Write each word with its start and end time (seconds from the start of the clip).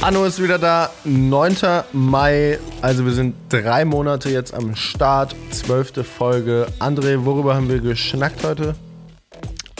Anno 0.00 0.24
ist 0.24 0.40
wieder 0.40 0.58
da, 0.58 0.90
9. 1.04 1.56
Mai, 1.92 2.60
also 2.82 3.04
wir 3.04 3.12
sind 3.12 3.34
drei 3.48 3.84
Monate 3.84 4.30
jetzt 4.30 4.54
am 4.54 4.76
Start, 4.76 5.34
zwölfte 5.50 6.04
Folge. 6.04 6.68
André, 6.78 7.24
worüber 7.24 7.56
haben 7.56 7.68
wir 7.68 7.80
geschnackt 7.80 8.44
heute? 8.44 8.76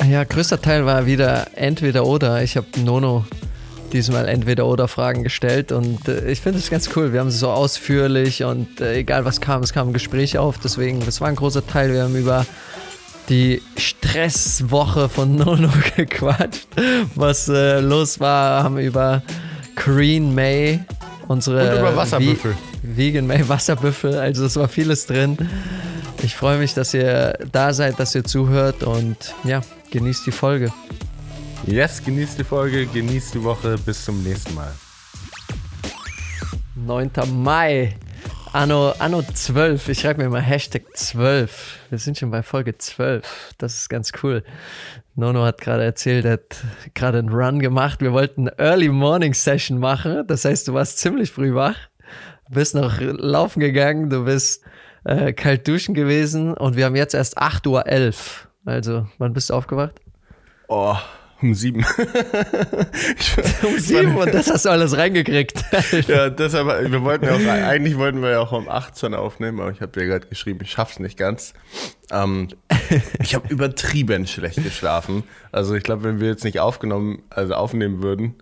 Ja, 0.05 0.25
größter 0.25 0.61
Teil 0.61 0.85
war 0.87 1.07
wieder 1.07 1.47
entweder 1.55 2.05
oder. 2.05 2.43
Ich 2.43 2.57
habe 2.57 2.67
Nono 2.85 3.27
diesmal 3.93 4.29
entweder 4.29 4.67
oder 4.67 4.89
Fragen 4.89 5.23
gestellt 5.23 5.71
und 5.71 6.09
äh, 6.09 6.29
ich 6.31 6.41
finde 6.41 6.59
es 6.59 6.69
ganz 6.69 6.91
cool. 6.97 7.13
Wir 7.13 7.21
haben 7.21 7.31
sie 7.31 7.39
so 7.39 7.51
ausführlich 7.51 8.43
und 8.43 8.81
äh, 8.81 8.97
egal 8.97 9.25
was 9.25 9.41
kam, 9.41 9.63
es 9.63 9.73
kam 9.73 9.89
ein 9.89 9.93
Gespräch 9.93 10.37
auf. 10.37 10.59
Deswegen, 10.59 10.99
das 11.05 11.21
war 11.21 11.29
ein 11.29 11.37
großer 11.37 11.65
Teil. 11.65 11.93
Wir 11.93 12.03
haben 12.03 12.17
über 12.17 12.45
die 13.29 13.63
Stresswoche 13.77 15.09
von 15.09 15.37
Nono 15.37 15.71
gequatscht, 15.97 16.67
was 17.15 17.49
äh, 17.49 17.79
los 17.79 18.19
war, 18.19 18.65
haben 18.65 18.79
über 18.79 19.23
Green 19.79 20.35
May, 20.35 20.81
unsere 21.29 21.71
Und 21.71 21.79
über 21.79 21.97
Wasserbüffel. 21.97 22.57
Vegan 22.83 23.27
May 23.27 23.49
Wasserbüffel, 23.49 24.17
also 24.17 24.45
es 24.45 24.57
war 24.57 24.69
vieles 24.69 25.07
drin. 25.07 25.37
Ich 26.23 26.35
freue 26.35 26.59
mich, 26.59 26.75
dass 26.75 26.95
ihr 26.95 27.39
da 27.53 27.73
seid, 27.73 28.01
dass 28.01 28.15
ihr 28.15 28.25
zuhört 28.25 28.83
und 28.83 29.35
ja, 29.45 29.61
genießt 29.91 30.27
die 30.27 30.33
Folge. 30.33 30.73
Yes, 31.67 32.03
genießt 32.05 32.39
die 32.39 32.45
Folge, 32.45 32.87
genießt 32.87 33.35
die 33.35 33.45
Woche, 33.45 33.77
bis 33.85 34.05
zum 34.05 34.23
nächsten 34.23 34.55
Mal. 34.55 34.73
9. 36.75 37.11
Mai. 37.33 37.95
Anno, 38.53 38.93
Anno 38.99 39.23
12. 39.23 39.89
Ich 39.89 40.01
schreibe 40.01 40.23
mir 40.23 40.31
mal 40.31 40.41
Hashtag 40.41 40.85
12. 40.95 41.79
Wir 41.91 41.99
sind 41.99 42.19
schon 42.19 42.31
bei 42.31 42.43
Folge 42.43 42.77
12. 42.79 43.55
Das 43.59 43.75
ist 43.75 43.89
ganz 43.89 44.13
cool. 44.23 44.43
Nono 45.15 45.45
hat 45.45 45.61
gerade 45.61 45.85
erzählt, 45.85 46.25
er 46.25 46.33
hat 46.33 46.65
gerade 46.95 47.19
einen 47.19 47.29
Run 47.29 47.59
gemacht. 47.61 48.01
Wir 48.01 48.13
wollten 48.13 48.49
eine 48.49 48.59
Early 48.59 48.89
Morning 48.89 49.35
Session 49.35 49.79
machen. 49.79 50.27
Das 50.27 50.45
heißt, 50.45 50.67
du 50.69 50.75
warst 50.75 50.99
ziemlich 50.99 51.31
früh 51.31 51.55
wach. 51.55 51.77
Bist 52.49 52.75
noch 52.75 53.01
laufen 53.01 53.61
gegangen. 53.61 54.09
Du 54.09 54.25
bist 54.25 54.63
äh, 55.05 55.33
kalt 55.33 55.69
duschen 55.69 55.95
gewesen. 55.95 56.55
Und 56.55 56.77
wir 56.77 56.87
haben 56.87 56.97
jetzt 56.97 57.15
erst 57.15 57.39
8.11 57.39 57.67
Uhr. 57.69 57.85
Also, 58.65 59.07
wann 59.19 59.35
bist 59.35 59.51
du 59.51 59.55
aufgewacht? 59.55 60.01
Oh, 60.69 60.97
um 61.41 61.55
sieben. 61.55 61.85
um 63.63 63.79
sieben 63.79 64.17
und 64.17 64.35
das 64.35 64.51
hast 64.51 64.65
du 64.65 64.71
alles 64.71 64.97
reingekriegt. 64.97 65.65
ja, 66.09 66.31
deshalb, 66.31 66.91
wir 66.91 67.03
wollten 67.03 67.27
ja 67.27 67.35
auch, 67.35 67.65
eigentlich 67.65 67.97
wollten 67.97 68.23
wir 68.23 68.31
ja 68.31 68.41
auch 68.41 68.53
um 68.53 68.69
18 68.69 69.15
aufnehmen, 69.15 69.61
aber 69.61 69.71
ich 69.71 69.81
habe 69.81 69.93
dir 69.93 70.07
gerade 70.07 70.27
geschrieben, 70.27 70.61
ich 70.63 70.73
schaff's 70.73 70.99
nicht 70.99 71.17
ganz. 71.17 71.55
Ähm, 72.11 72.49
ich 73.21 73.35
habe 73.35 73.49
übertrieben 73.49 74.27
schlecht 74.27 74.63
geschlafen. 74.63 75.23
Also 75.53 75.75
ich 75.75 75.85
glaube, 75.85 76.05
wenn 76.05 76.21
wir 76.21 76.29
jetzt 76.29 76.45
nicht 76.45 76.61
aufgenommen, 76.61 77.23
also 77.31 77.55
aufnehmen 77.55 78.03
würden, 78.03 78.35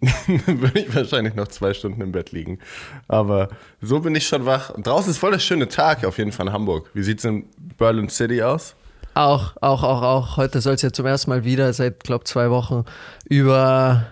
würde 0.46 0.80
ich 0.80 0.94
wahrscheinlich 0.94 1.34
noch 1.34 1.48
zwei 1.48 1.72
Stunden 1.74 2.00
im 2.02 2.12
Bett 2.12 2.30
liegen. 2.30 2.58
Aber 3.08 3.48
so 3.80 4.00
bin 4.00 4.14
ich 4.14 4.26
schon 4.26 4.44
wach. 4.44 4.70
Und 4.70 4.86
draußen 4.86 5.10
ist 5.10 5.18
voll 5.18 5.32
der 5.32 5.38
schöne 5.38 5.68
Tag 5.68 6.04
auf 6.04 6.18
jeden 6.18 6.32
Fall 6.32 6.48
in 6.48 6.52
Hamburg. 6.52 6.90
Wie 6.94 7.02
sieht's 7.02 7.24
in 7.24 7.46
Berlin 7.78 8.08
City 8.08 8.42
aus? 8.42 8.76
Auch, 9.16 9.56
auch, 9.62 9.82
auch, 9.82 10.02
auch. 10.02 10.36
Heute 10.36 10.60
soll 10.60 10.74
es 10.74 10.82
ja 10.82 10.92
zum 10.92 11.06
ersten 11.06 11.30
Mal 11.30 11.42
wieder 11.42 11.72
seit, 11.72 12.04
glaube 12.04 12.24
zwei 12.24 12.50
Wochen 12.50 12.84
über 13.24 14.08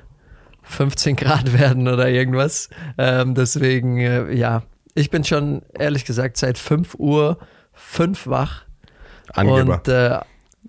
15 0.62 1.14
Grad 1.14 1.52
werden 1.58 1.88
oder 1.88 2.08
irgendwas. 2.08 2.70
Ähm, 2.96 3.34
deswegen, 3.34 3.98
äh, 3.98 4.32
ja, 4.32 4.62
ich 4.94 5.10
bin 5.10 5.22
schon 5.22 5.60
ehrlich 5.78 6.06
gesagt 6.06 6.38
seit 6.38 6.56
5 6.56 6.94
Uhr 6.94 7.36
5 7.74 8.28
wach. 8.28 8.64
Angeber. 9.34 9.74
Und 9.74 9.88
äh, 9.88 10.20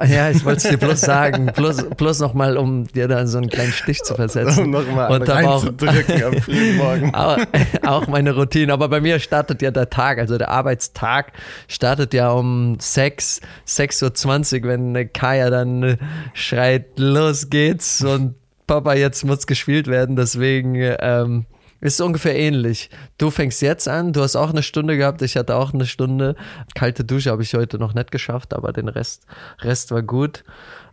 ja, 0.03 0.29
ich 0.29 0.43
wollte 0.43 0.57
es 0.57 0.63
dir 0.63 0.77
bloß 0.77 0.99
sagen, 0.99 1.51
bloß, 1.55 1.85
bloß 1.95 2.19
nochmal, 2.19 2.57
um 2.57 2.85
dir 2.85 3.07
da 3.07 3.25
so 3.27 3.37
einen 3.37 3.49
kleinen 3.49 3.71
Stich 3.71 4.03
zu 4.03 4.13
versetzen. 4.15 4.65
Um 4.65 4.71
nochmal 4.71 5.11
und 5.11 5.29
aber 5.29 5.49
auch, 5.49 5.63
reinzudrücken 5.63 6.23
am 6.23 6.33
frühen 6.41 6.77
Morgen. 6.77 7.15
auch, 7.15 7.37
auch 7.85 8.07
meine 8.07 8.35
Routine. 8.35 8.73
Aber 8.73 8.89
bei 8.89 8.99
mir 8.99 9.19
startet 9.19 9.61
ja 9.61 9.71
der 9.71 9.89
Tag, 9.89 10.19
also 10.19 10.37
der 10.37 10.49
Arbeitstag 10.49 11.31
startet 11.67 12.13
ja 12.13 12.31
um 12.31 12.77
6, 12.79 13.41
6.20 13.67 14.63
Uhr, 14.63 14.69
wenn 14.69 15.13
Kaya 15.13 15.49
dann 15.49 15.97
schreit, 16.33 16.99
los 16.99 17.49
geht's 17.49 18.03
und 18.03 18.35
Papa, 18.67 18.95
jetzt 18.95 19.23
muss 19.23 19.47
gespielt 19.47 19.87
werden. 19.87 20.15
Deswegen 20.15 20.75
ähm, 20.75 21.45
ist 21.81 22.01
ungefähr 22.01 22.35
ähnlich. 22.35 22.89
Du 23.17 23.29
fängst 23.29 23.61
jetzt 23.61 23.87
an, 23.87 24.13
du 24.13 24.21
hast 24.21 24.35
auch 24.35 24.49
eine 24.49 24.63
Stunde 24.63 24.97
gehabt, 24.97 25.21
ich 25.21 25.35
hatte 25.35 25.55
auch 25.55 25.73
eine 25.73 25.85
Stunde. 25.85 26.35
Kalte 26.73 27.03
Dusche 27.03 27.31
habe 27.31 27.43
ich 27.43 27.53
heute 27.53 27.77
noch 27.77 27.93
nicht 27.93 28.11
geschafft, 28.11 28.53
aber 28.53 28.73
den 28.73 28.87
Rest, 28.87 29.25
Rest 29.61 29.91
war 29.91 30.01
gut. 30.01 30.43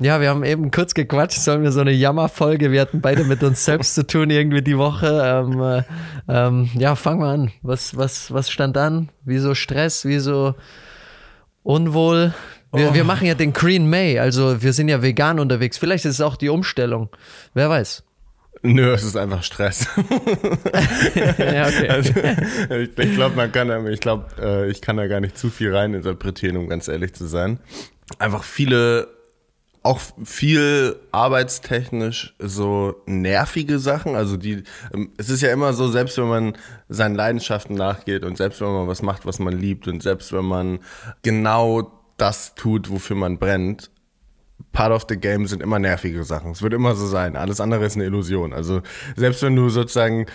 Ja, 0.00 0.20
wir 0.20 0.28
haben 0.30 0.44
eben 0.44 0.70
kurz 0.70 0.94
gequatscht, 0.94 1.38
sollen 1.38 1.62
wir 1.62 1.72
so 1.72 1.80
eine 1.80 1.92
Jammerfolge, 1.92 2.72
wir 2.72 2.80
hatten 2.80 3.00
beide 3.00 3.24
mit 3.24 3.42
uns 3.42 3.64
selbst 3.64 3.94
zu 3.94 4.06
tun 4.06 4.30
irgendwie 4.30 4.62
die 4.62 4.76
Woche. 4.76 5.22
Ähm, 5.24 5.60
äh, 5.62 5.82
ähm, 6.28 6.70
ja, 6.74 6.96
fangen 6.96 7.20
wir 7.20 7.28
an. 7.28 7.52
Was, 7.62 7.96
was, 7.96 8.32
was 8.32 8.50
stand 8.50 8.76
an? 8.76 9.10
Wieso 9.24 9.54
Stress? 9.54 10.04
Wieso 10.04 10.54
unwohl? 11.62 12.34
Wir, 12.74 12.88
Oh. 12.90 12.94
wir 12.94 13.04
machen 13.04 13.26
ja 13.26 13.34
den 13.34 13.52
Green 13.52 13.88
May, 13.88 14.18
also 14.18 14.62
wir 14.62 14.72
sind 14.72 14.88
ja 14.88 15.02
vegan 15.02 15.38
unterwegs. 15.38 15.76
Vielleicht 15.76 16.06
ist 16.06 16.14
es 16.14 16.20
auch 16.22 16.36
die 16.36 16.48
Umstellung. 16.48 17.10
Wer 17.52 17.68
weiß. 17.68 18.02
Nö, 18.64 18.92
es 18.92 19.02
ist 19.02 19.16
einfach 19.16 19.42
Stress. 19.42 19.88
ja, 21.38 21.66
okay. 21.66 21.88
Also, 21.88 22.12
ich 22.76 22.96
ich 22.98 23.14
glaube, 23.14 23.34
man 23.34 23.50
kann, 23.50 23.68
da- 23.68 23.84
ich 23.88 24.00
glaube, 24.00 24.26
äh, 24.40 24.70
ich 24.70 24.80
kann 24.80 24.96
da 24.96 25.06
gar 25.08 25.20
nicht 25.20 25.36
zu 25.36 25.50
viel 25.50 25.74
rein 25.74 25.94
interpretieren, 25.94 26.56
um 26.56 26.68
ganz 26.68 26.86
ehrlich 26.86 27.12
zu 27.14 27.26
sein. 27.26 27.58
Einfach 28.20 28.44
viele, 28.44 29.08
auch 29.82 30.00
viel 30.24 30.96
arbeitstechnisch 31.10 32.34
so 32.38 32.94
nervige 33.06 33.80
Sachen. 33.80 34.14
Also 34.14 34.36
die, 34.36 34.62
ähm, 34.94 35.10
es 35.16 35.28
ist 35.28 35.40
ja 35.42 35.52
immer 35.52 35.72
so, 35.72 35.88
selbst 35.90 36.16
wenn 36.18 36.28
man 36.28 36.52
seinen 36.88 37.16
Leidenschaften 37.16 37.74
nachgeht 37.74 38.24
und 38.24 38.36
selbst 38.36 38.60
wenn 38.60 38.68
man 38.72 38.86
was 38.86 39.02
macht, 39.02 39.26
was 39.26 39.40
man 39.40 39.58
liebt 39.58 39.88
und 39.88 40.02
selbst 40.04 40.32
wenn 40.32 40.44
man 40.44 40.78
genau 41.22 41.90
das 42.16 42.54
tut, 42.54 42.90
wofür 42.90 43.16
man 43.16 43.38
brennt, 43.38 43.90
Part 44.72 44.92
of 44.92 45.04
the 45.08 45.16
Game 45.16 45.46
sind 45.46 45.62
immer 45.62 45.78
nervige 45.78 46.24
Sachen. 46.24 46.52
Es 46.52 46.62
wird 46.62 46.72
immer 46.72 46.94
so 46.94 47.06
sein. 47.06 47.36
Alles 47.36 47.60
andere 47.60 47.84
ist 47.84 47.96
eine 47.96 48.04
Illusion. 48.04 48.52
Also 48.52 48.82
selbst 49.16 49.42
wenn 49.42 49.54
du 49.54 49.68
sozusagen 49.68 50.26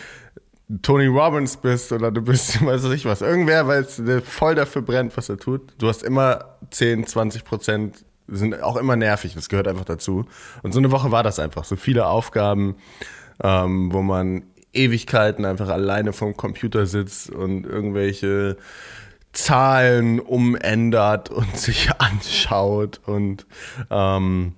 Tony 0.81 1.07
Robbins 1.07 1.57
bist 1.57 1.91
oder 1.91 2.11
du 2.11 2.21
bist, 2.21 2.63
weiß 2.65 2.85
ich 2.85 3.05
was, 3.05 3.21
irgendwer, 3.21 3.67
weil 3.67 3.83
es 3.83 4.01
voll 4.25 4.55
dafür 4.55 4.81
brennt, 4.81 5.15
was 5.17 5.29
er 5.29 5.37
tut, 5.37 5.61
du 5.77 5.87
hast 5.87 6.03
immer 6.03 6.57
10, 6.71 7.07
20 7.07 7.45
Prozent, 7.45 8.05
sind 8.27 8.61
auch 8.61 8.75
immer 8.75 8.95
nervig. 8.95 9.33
Das 9.35 9.49
gehört 9.49 9.67
einfach 9.67 9.85
dazu. 9.85 10.25
Und 10.61 10.73
so 10.73 10.79
eine 10.79 10.91
Woche 10.91 11.11
war 11.11 11.23
das 11.23 11.39
einfach. 11.39 11.63
So 11.63 11.77
viele 11.77 12.07
Aufgaben, 12.07 12.75
ähm, 13.41 13.93
wo 13.93 14.01
man 14.01 14.43
Ewigkeiten 14.73 15.45
einfach 15.45 15.69
alleine 15.69 16.11
vom 16.11 16.35
Computer 16.35 16.85
sitzt 16.85 17.29
und 17.29 17.65
irgendwelche 17.65 18.57
Zahlen 19.37 20.19
umändert 20.19 21.29
und 21.29 21.57
sich 21.57 21.89
anschaut 21.99 22.99
und 23.05 23.45
ähm, 23.89 24.55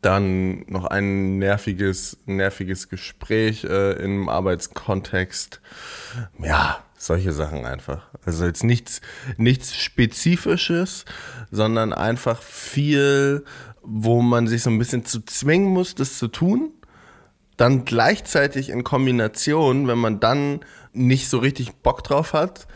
dann 0.00 0.64
noch 0.66 0.86
ein 0.86 1.38
nerviges, 1.38 2.18
nerviges 2.26 2.88
Gespräch 2.88 3.64
äh, 3.64 3.92
im 4.02 4.28
Arbeitskontext. 4.28 5.60
Ja, 6.42 6.82
solche 6.96 7.32
Sachen 7.32 7.64
einfach. 7.64 8.08
Also 8.24 8.44
jetzt 8.44 8.64
nichts, 8.64 9.00
nichts 9.36 9.76
Spezifisches, 9.76 11.04
sondern 11.52 11.92
einfach 11.92 12.42
viel, 12.42 13.44
wo 13.82 14.20
man 14.20 14.48
sich 14.48 14.64
so 14.64 14.70
ein 14.70 14.78
bisschen 14.78 15.04
zu 15.04 15.24
zwingen 15.24 15.68
muss, 15.68 15.94
das 15.94 16.18
zu 16.18 16.26
tun. 16.26 16.72
Dann 17.56 17.84
gleichzeitig 17.84 18.70
in 18.70 18.82
Kombination, 18.82 19.86
wenn 19.86 19.98
man 19.98 20.18
dann 20.18 20.60
nicht 20.92 21.28
so 21.28 21.38
richtig 21.38 21.74
Bock 21.76 22.02
drauf 22.02 22.32
hat, 22.32 22.66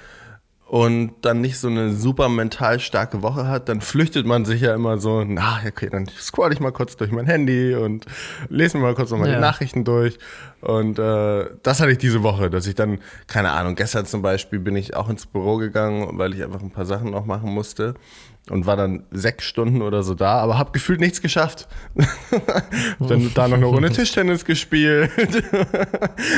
und 0.69 1.12
dann 1.22 1.41
nicht 1.41 1.59
so 1.59 1.69
eine 1.69 1.93
super 1.94 2.28
mental 2.28 2.81
starke 2.81 3.22
Woche 3.22 3.47
hat, 3.47 3.69
dann 3.69 3.81
flüchtet 3.81 4.27
man 4.27 4.44
sich 4.44 4.62
ja 4.62 4.75
immer 4.75 4.99
so, 4.99 5.22
na, 5.25 5.60
okay, 5.66 5.88
dann 5.88 6.09
scroll 6.09 6.53
ich 6.53 6.59
mal 6.59 6.72
kurz 6.72 6.97
durch 6.97 7.12
mein 7.12 7.27
Handy 7.27 7.75
und 7.77 8.04
lese 8.49 8.76
mir 8.76 8.82
mal 8.82 8.94
kurz 8.97 9.10
nochmal 9.12 9.28
Ja. 9.28 9.34
die 9.37 9.41
Nachrichten 9.41 9.85
durch. 9.85 10.19
Und 10.61 10.99
äh, 10.99 11.46
das 11.62 11.81
hatte 11.81 11.93
ich 11.93 11.99
diese 11.99 12.25
Woche, 12.25 12.50
dass 12.50 12.67
ich 12.67 12.75
dann, 12.75 12.99
keine 13.29 13.52
Ahnung, 13.52 13.76
gestern 13.76 14.06
zum 14.06 14.23
Beispiel 14.23 14.58
bin 14.58 14.75
ich 14.75 14.96
auch 14.96 15.08
ins 15.08 15.26
Büro 15.26 15.56
gegangen, 15.58 16.19
weil 16.19 16.35
ich 16.35 16.43
einfach 16.43 16.61
ein 16.61 16.70
paar 16.73 16.87
Sachen 16.87 17.11
noch 17.12 17.26
machen 17.26 17.50
musste 17.55 17.94
und 18.50 18.64
war 18.66 18.76
dann 18.76 19.02
sechs 19.10 19.44
Stunden 19.44 19.82
oder 19.82 20.02
so 20.02 20.14
da, 20.14 20.38
aber 20.38 20.56
habe 20.58 20.70
gefühlt 20.72 21.00
nichts 21.00 21.20
geschafft. 21.20 21.66
dann 23.00 23.31
da 23.34 23.48
noch 23.48 23.56
eine 23.56 23.66
Runde 23.66 23.90
Tischtennis 23.90 24.44
gespielt. 24.44 25.10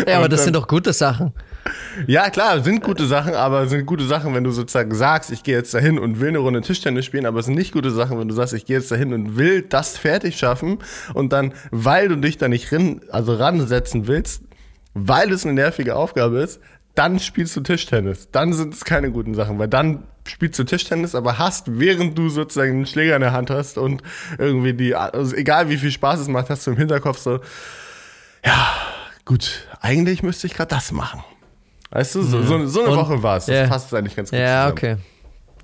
Ja, 0.06 0.16
aber 0.16 0.24
Und 0.24 0.32
das 0.32 0.40
dann- 0.40 0.44
sind 0.44 0.56
doch 0.56 0.68
gute 0.68 0.92
Sachen. 0.92 1.32
ja, 2.06 2.30
klar, 2.30 2.62
sind 2.62 2.82
gute 2.82 3.06
Sachen, 3.06 3.34
aber 3.34 3.66
sind 3.66 3.84
gute 3.86 4.04
Sachen, 4.04 4.34
wenn 4.34 4.44
du 4.44 4.50
sozusagen 4.50 4.94
sagst, 4.94 5.30
ich 5.30 5.42
gehe 5.42 5.56
jetzt 5.56 5.74
dahin 5.74 5.98
und 5.98 6.20
will 6.20 6.28
eine 6.28 6.38
Runde 6.38 6.60
Tischtennis 6.62 7.04
spielen, 7.04 7.26
aber 7.26 7.40
es 7.40 7.46
sind 7.46 7.56
nicht 7.56 7.72
gute 7.72 7.90
Sachen, 7.90 8.18
wenn 8.18 8.28
du 8.28 8.34
sagst, 8.34 8.54
ich 8.54 8.64
gehe 8.64 8.76
jetzt 8.78 8.90
dahin 8.90 9.12
und 9.12 9.36
will 9.36 9.62
das 9.62 9.98
fertig 9.98 10.38
schaffen 10.38 10.78
und 11.14 11.32
dann, 11.32 11.52
weil 11.70 12.08
du 12.08 12.16
dich 12.16 12.38
da 12.38 12.48
nicht 12.48 12.72
rin, 12.72 13.02
also 13.10 13.34
ransetzen 13.34 14.06
willst, 14.06 14.42
weil 14.94 15.30
es 15.32 15.44
eine 15.44 15.54
nervige 15.54 15.94
Aufgabe 15.96 16.38
ist, 16.40 16.60
dann 16.94 17.18
spielst 17.20 17.54
du 17.54 17.60
Tischtennis. 17.60 18.28
Dann 18.32 18.52
sind 18.52 18.74
es 18.74 18.84
keine 18.84 19.12
guten 19.12 19.34
Sachen, 19.34 19.58
weil 19.58 19.68
dann 19.68 20.04
spielst 20.28 20.58
du 20.58 20.64
Tischtennis, 20.64 21.14
aber 21.14 21.38
hast, 21.38 21.78
während 21.80 22.16
du 22.18 22.28
sozusagen 22.28 22.72
einen 22.72 22.86
Schläger 22.86 23.14
in 23.16 23.22
der 23.22 23.32
Hand 23.32 23.50
hast 23.50 23.78
und 23.78 24.02
irgendwie 24.38 24.72
die, 24.74 24.94
also 24.94 25.34
egal 25.34 25.68
wie 25.68 25.76
viel 25.76 25.90
Spaß 25.90 26.20
es 26.20 26.28
macht, 26.28 26.50
hast 26.50 26.66
du 26.66 26.70
im 26.72 26.76
Hinterkopf 26.76 27.18
so, 27.18 27.40
gut, 29.24 29.66
eigentlich 29.80 30.22
müsste 30.22 30.46
ich 30.46 30.54
gerade 30.54 30.68
das 30.74 30.92
machen. 30.92 31.22
Weißt 31.90 32.14
du, 32.14 32.22
so, 32.22 32.42
so, 32.42 32.66
so 32.66 32.80
eine 32.82 32.90
Und- 32.90 32.96
Woche 32.98 33.22
war 33.22 33.38
es. 33.38 33.46
Das 33.46 33.54
ja. 33.56 33.66
passt 33.66 33.94
eigentlich 33.94 34.14
ganz 34.16 34.30
gut 34.30 34.38
Ja, 34.38 34.70
zusammen. 34.70 34.72
okay. 34.72 34.96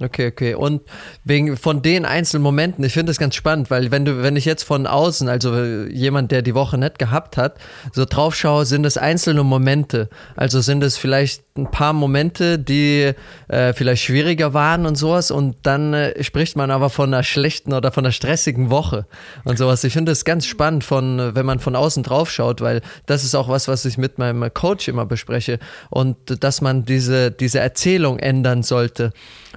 Okay, 0.01 0.27
okay. 0.29 0.55
Und 0.55 0.83
wegen 1.23 1.57
von 1.57 1.81
den 1.81 2.05
einzelnen 2.05 2.43
Momenten, 2.43 2.85
ich 2.85 2.93
finde 2.93 3.11
das 3.11 3.19
ganz 3.19 3.37
spannend, 3.37 3.71
weil 3.71 3.93
wenn 3.93 4.05
du, 4.05 4.23
wenn 4.23 4.35
ich 4.35 4.45
jetzt 4.45 4.65
von 4.65 4.87
außen, 4.87 5.29
also 5.29 5.55
äh, 5.55 5.93
jemand, 5.93 6.33
der 6.33 6.43
die 6.43 6.55
Woche 6.55 6.79
nicht 6.79 6.99
gehabt 6.99 7.37
hat, 7.37 7.59
so 7.93 8.05
drauf 8.05 8.35
schaue, 8.35 8.67
sind 8.67 8.85
es 8.85 8.97
einzelne 8.97 9.45
Momente. 9.45 10.09
Also 10.35 10.61
sind 10.61 10.83
es 10.83 10.97
vielleicht 10.97 11.45
ein 11.57 11.71
paar 11.71 11.93
Momente, 11.93 12.59
die 12.59 13.13
äh, 13.47 13.73
vielleicht 13.73 14.03
schwieriger 14.03 14.53
waren 14.53 14.85
und 14.87 14.97
sowas. 14.97 15.31
Und 15.31 15.57
dann 15.63 15.95
äh, 15.95 16.25
spricht 16.25 16.57
man 16.57 16.73
aber 16.73 16.91
von 16.91 17.15
einer 17.15 17.23
schlechten 17.23 17.73
oder 17.73 17.93
von 17.93 18.05
einer 18.05 18.13
stressigen 18.13 18.71
Woche 18.71 19.07
und 19.45 19.59
sowas. 19.59 19.85
Ich 19.85 19.93
finde 19.93 20.11
das 20.11 20.25
ganz 20.25 20.47
spannend, 20.47 20.83
von, 20.83 21.21
äh, 21.21 21.35
wenn 21.37 21.47
man 21.47 21.61
von 21.61 21.77
außen 21.77 22.03
drauf 22.03 22.31
schaut, 22.31 22.61
weil 22.61 22.81
das 23.07 23.23
ist 23.23 23.37
auch 23.37 23.49
was, 23.49 23.69
was 23.69 23.85
ich 23.85 23.97
mit 23.97 24.19
meinem 24.19 24.53
Coach 24.53 24.89
immer 24.89 25.07
bespreche. 25.07 25.61
Und 25.91 26.33
äh, 26.33 26.37
dass 26.37 26.61
man 26.61 26.85
diese, 26.85 27.31
diese 27.31 27.61
Erzählung 27.61 28.19
ändern 28.19 28.65
sollte. 28.65 29.13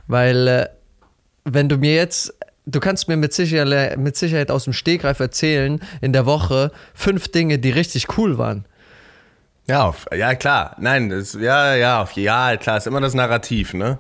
Weil 0.07 0.47
äh, 0.47 0.67
wenn 1.43 1.69
du 1.69 1.77
mir 1.77 1.95
jetzt, 1.95 2.33
du 2.65 2.79
kannst 2.79 3.07
mir 3.07 3.17
mit 3.17 3.33
Sicherheit, 3.33 3.97
mit 3.97 4.15
Sicherheit 4.15 4.51
aus 4.51 4.65
dem 4.65 4.73
Stegreif 4.73 5.19
erzählen, 5.19 5.79
in 6.01 6.13
der 6.13 6.25
Woche 6.25 6.71
fünf 6.93 7.29
Dinge, 7.29 7.59
die 7.59 7.71
richtig 7.71 8.17
cool 8.17 8.37
waren. 8.37 8.65
Ja, 9.67 9.83
auf, 9.83 10.05
ja, 10.15 10.33
klar. 10.35 10.75
Nein, 10.79 11.09
das, 11.09 11.33
ja, 11.33 11.75
ja, 11.75 12.01
auf, 12.01 12.13
ja, 12.13 12.55
klar, 12.57 12.77
ist 12.77 12.87
immer 12.87 13.01
das 13.01 13.13
Narrativ, 13.13 13.73
ne? 13.73 13.97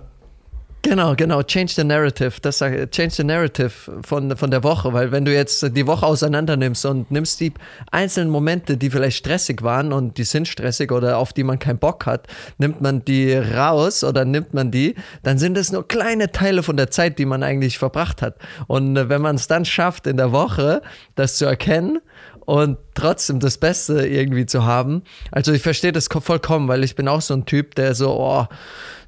Genau, 0.89 1.15
genau. 1.17 1.43
Change 1.43 1.73
the 1.75 1.83
narrative. 1.83 2.39
Das 2.41 2.59
change 2.59 3.09
the 3.09 3.23
narrative 3.25 3.71
von, 4.05 4.37
von 4.37 4.51
der 4.51 4.63
Woche, 4.63 4.93
weil 4.93 5.11
wenn 5.11 5.25
du 5.25 5.33
jetzt 5.33 5.75
die 5.75 5.85
Woche 5.85 6.05
auseinander 6.05 6.55
nimmst 6.55 6.85
und 6.85 7.11
nimmst 7.11 7.41
die 7.41 7.51
einzelnen 7.91 8.29
Momente, 8.29 8.77
die 8.77 8.89
vielleicht 8.89 9.17
stressig 9.17 9.63
waren 9.63 9.91
und 9.91 10.17
die 10.17 10.23
sind 10.23 10.47
stressig 10.47 10.93
oder 10.93 11.17
auf 11.17 11.33
die 11.33 11.43
man 11.43 11.59
keinen 11.59 11.77
Bock 11.77 12.05
hat, 12.05 12.27
nimmt 12.57 12.79
man 12.79 13.03
die 13.03 13.33
raus 13.33 14.05
oder 14.05 14.23
nimmt 14.23 14.53
man 14.53 14.71
die, 14.71 14.95
dann 15.23 15.37
sind 15.37 15.57
es 15.57 15.73
nur 15.73 15.85
kleine 15.85 16.31
Teile 16.31 16.63
von 16.63 16.77
der 16.77 16.89
Zeit, 16.89 17.19
die 17.19 17.25
man 17.25 17.43
eigentlich 17.43 17.77
verbracht 17.77 18.21
hat. 18.21 18.35
Und 18.67 18.95
äh, 18.95 19.09
wenn 19.09 19.21
man 19.21 19.35
es 19.35 19.47
dann 19.47 19.65
schafft 19.65 20.07
in 20.07 20.15
der 20.15 20.31
Woche, 20.31 20.81
das 21.15 21.35
zu 21.35 21.43
erkennen 21.45 21.99
und 22.45 22.77
trotzdem 22.93 23.41
das 23.41 23.57
Beste 23.57 24.07
irgendwie 24.07 24.45
zu 24.45 24.63
haben. 24.63 25.03
Also 25.31 25.51
ich 25.51 25.61
verstehe 25.61 25.91
das 25.91 26.09
ko- 26.09 26.21
vollkommen, 26.21 26.69
weil 26.69 26.81
ich 26.85 26.95
bin 26.95 27.09
auch 27.09 27.19
so 27.19 27.33
ein 27.33 27.43
Typ, 27.45 27.75
der 27.75 27.93
so, 27.93 28.17
oh, 28.17 28.45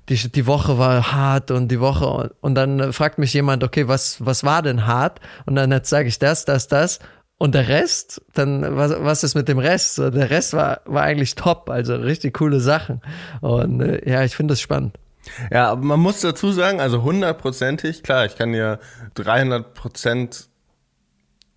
die, 0.09 0.31
die 0.31 0.47
Woche 0.47 0.77
war 0.77 1.11
hart 1.11 1.51
und 1.51 1.69
die 1.69 1.79
Woche 1.79 2.33
und 2.41 2.55
dann 2.55 2.91
fragt 2.93 3.19
mich 3.19 3.33
jemand, 3.33 3.63
okay, 3.63 3.87
was, 3.87 4.25
was 4.25 4.43
war 4.43 4.61
denn 4.61 4.87
hart? 4.87 5.19
Und 5.45 5.55
dann 5.55 5.83
sage 5.83 6.07
ich 6.07 6.19
das, 6.19 6.45
das, 6.45 6.67
das. 6.67 6.99
Und 7.37 7.55
der 7.55 7.69
Rest, 7.69 8.21
dann, 8.33 8.75
was, 8.75 8.91
was 8.99 9.23
ist 9.23 9.35
mit 9.35 9.47
dem 9.47 9.59
Rest? 9.59 9.97
Der 9.97 10.29
Rest 10.29 10.53
war, 10.53 10.81
war 10.85 11.03
eigentlich 11.03 11.35
top, 11.35 11.69
also 11.69 11.95
richtig 11.95 12.33
coole 12.33 12.59
Sachen. 12.59 13.01
Und 13.39 13.81
äh, 13.81 14.09
ja, 14.09 14.23
ich 14.23 14.35
finde 14.35 14.53
das 14.53 14.61
spannend. 14.61 14.97
Ja, 15.51 15.69
aber 15.69 15.83
man 15.83 15.99
muss 15.99 16.21
dazu 16.21 16.51
sagen, 16.51 16.81
also 16.81 17.03
hundertprozentig, 17.03 18.03
klar, 18.03 18.25
ich 18.25 18.35
kann 18.35 18.51
dir 18.51 18.79
300 19.13 19.73
Prozent 19.73 20.48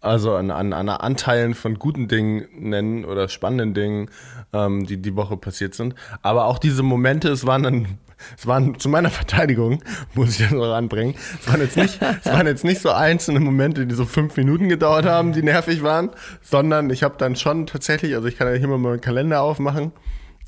also 0.02 0.34
an, 0.34 0.50
an, 0.50 0.72
an 0.72 0.88
Anteilen 0.88 1.54
von 1.54 1.78
guten 1.78 2.08
Dingen 2.08 2.46
nennen 2.58 3.04
oder 3.04 3.28
spannenden 3.28 3.72
Dingen, 3.72 4.10
ähm, 4.52 4.84
die 4.84 5.00
die 5.00 5.14
Woche 5.14 5.36
passiert 5.36 5.74
sind. 5.74 5.94
Aber 6.22 6.46
auch 6.46 6.58
diese 6.58 6.82
Momente, 6.82 7.28
es 7.28 7.46
waren 7.46 7.62
dann, 7.62 7.86
es 8.36 8.46
waren 8.46 8.78
zu 8.78 8.88
meiner 8.88 9.10
Verteidigung, 9.10 9.82
muss 10.14 10.30
ich 10.30 10.38
das 10.38 10.50
noch 10.50 10.74
anbringen, 10.74 11.14
es 11.40 11.48
waren 11.48 11.60
jetzt 11.60 11.76
nicht, 11.76 12.00
es 12.02 12.26
waren 12.30 12.46
jetzt 12.46 12.64
nicht 12.64 12.80
so 12.80 12.90
einzelne 12.90 13.38
Momente, 13.38 13.86
die 13.86 13.94
so 13.94 14.04
fünf 14.04 14.36
Minuten 14.36 14.68
gedauert 14.68 15.06
haben, 15.06 15.32
die 15.32 15.42
nervig 15.42 15.82
waren, 15.84 16.10
sondern 16.42 16.90
ich 16.90 17.04
habe 17.04 17.14
dann 17.16 17.36
schon 17.36 17.66
tatsächlich, 17.66 18.14
also 18.16 18.26
ich 18.26 18.36
kann 18.36 18.48
ja 18.48 18.54
hier 18.54 18.68
mal 18.68 18.78
meinen 18.78 19.00
Kalender 19.00 19.40
aufmachen, 19.40 19.92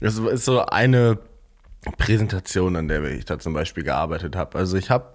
das 0.01 0.19
ist 0.19 0.45
so 0.45 0.67
eine 0.67 1.19
Präsentation, 1.97 2.75
an 2.75 2.89
der 2.89 3.05
ich 3.05 3.25
da 3.25 3.39
zum 3.39 3.53
Beispiel 3.53 3.85
gearbeitet 3.85 4.35
habe. 4.35 4.59
Also 4.59 4.77
ich 4.77 4.91
habe 4.91 5.07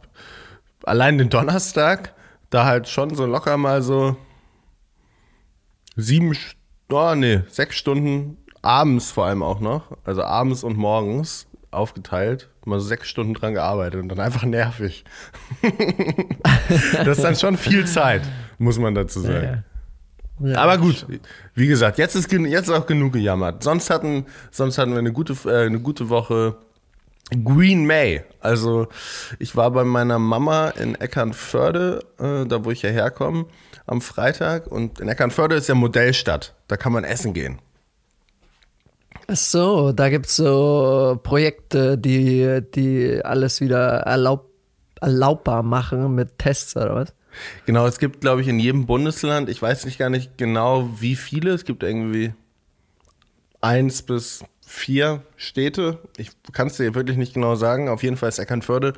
allein 0.83 1.17
den 1.17 1.29
Donnerstag 1.29 2.13
da 2.49 2.65
halt 2.65 2.87
schon 2.87 3.13
so 3.13 3.25
locker 3.25 3.57
mal 3.57 3.81
so 3.81 4.15
sieben, 6.01 6.35
oh 6.91 7.15
nee, 7.15 7.41
sechs 7.49 7.75
Stunden 7.75 8.37
abends 8.61 9.11
vor 9.11 9.25
allem 9.25 9.43
auch 9.43 9.59
noch, 9.59 9.97
also 10.03 10.23
abends 10.23 10.63
und 10.63 10.77
morgens 10.77 11.47
aufgeteilt, 11.71 12.49
mal 12.65 12.79
sechs 12.79 13.07
Stunden 13.07 13.33
dran 13.33 13.53
gearbeitet 13.53 14.01
und 14.01 14.09
dann 14.09 14.19
einfach 14.19 14.43
nervig. 14.43 15.03
das 16.93 17.17
ist 17.17 17.23
dann 17.23 17.35
schon 17.35 17.57
viel 17.57 17.85
Zeit, 17.85 18.21
muss 18.57 18.79
man 18.79 18.95
dazu 18.95 19.19
sagen. 19.19 19.63
Ja, 20.41 20.61
Aber 20.61 20.77
gut, 20.77 21.05
wie 21.53 21.67
gesagt, 21.67 21.97
jetzt 21.97 22.15
ist, 22.15 22.31
jetzt 22.31 22.69
ist 22.69 22.73
auch 22.73 22.85
genug 22.85 23.13
gejammert. 23.13 23.61
Sonst 23.61 23.89
hatten, 23.89 24.25
sonst 24.51 24.77
hatten 24.77 24.91
wir 24.91 24.99
eine 24.99 25.11
gute, 25.11 25.33
äh, 25.45 25.65
eine 25.65 25.79
gute 25.79 26.09
Woche. 26.09 26.55
Green 27.43 27.85
May. 27.85 28.23
Also 28.39 28.87
ich 29.37 29.55
war 29.55 29.71
bei 29.71 29.83
meiner 29.83 30.19
Mama 30.19 30.69
in 30.69 30.95
Eckernförde, 30.95 32.03
äh, 32.17 32.45
da 32.45 32.65
wo 32.65 32.71
ich 32.71 32.81
ja 32.81 32.89
herkomme, 32.89 33.45
am 33.85 34.01
Freitag. 34.01 34.67
Und 34.67 34.99
in 34.99 35.07
Eckernförde 35.07 35.55
ist 35.55 35.67
ja 35.67 35.75
Modellstadt. 35.75 36.55
Da 36.67 36.77
kann 36.77 36.93
man 36.93 37.03
essen 37.03 37.33
gehen. 37.33 37.59
Ach 39.27 39.35
so, 39.35 39.91
da 39.91 40.09
gibt's 40.09 40.35
so 40.35 41.19
Projekte, 41.21 41.97
die, 41.99 42.61
die 42.73 43.23
alles 43.23 43.61
wieder 43.61 43.99
erlaub, 43.99 44.49
erlaubbar 44.99 45.61
machen 45.61 46.15
mit 46.15 46.39
Tests 46.39 46.75
oder 46.75 46.95
was? 46.95 47.13
Genau, 47.67 47.85
es 47.85 47.99
gibt, 47.99 48.21
glaube 48.21 48.41
ich, 48.41 48.47
in 48.47 48.59
jedem 48.59 48.87
Bundesland, 48.87 49.49
ich 49.49 49.61
weiß 49.61 49.85
nicht 49.85 49.99
gar 49.99 50.09
nicht 50.09 50.37
genau, 50.37 50.89
wie 50.99 51.15
viele. 51.15 51.51
Es 51.51 51.63
gibt 51.63 51.83
irgendwie 51.83 52.33
eins 53.61 54.01
bis 54.01 54.43
vier 54.69 55.23
Städte. 55.35 55.97
Ich 56.17 56.29
kann 56.53 56.67
es 56.67 56.77
dir 56.77 56.93
wirklich 56.93 57.17
nicht 57.17 57.33
genau 57.33 57.55
sagen. 57.55 57.89
Auf 57.89 58.03
jeden 58.03 58.17
Fall 58.17 58.29
ist 58.29 58.37
Eckernförde 58.37 58.93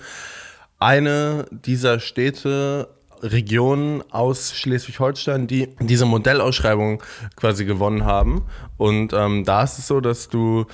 eine 0.80 1.46
dieser 1.52 2.00
Städte, 2.00 2.90
Regionen 3.22 4.04
aus 4.12 4.54
Schleswig-Holstein, 4.54 5.48
die 5.48 5.70
diese 5.80 6.06
Modellausschreibung 6.06 7.02
quasi 7.36 7.66
gewonnen 7.66 8.04
haben. 8.04 8.46
Und 8.78 9.14
ähm, 9.14 9.46
da 9.46 9.64
ist 9.64 9.78
es 9.78 9.88
so, 9.88 10.02
dass 10.02 10.28
du 10.28 10.66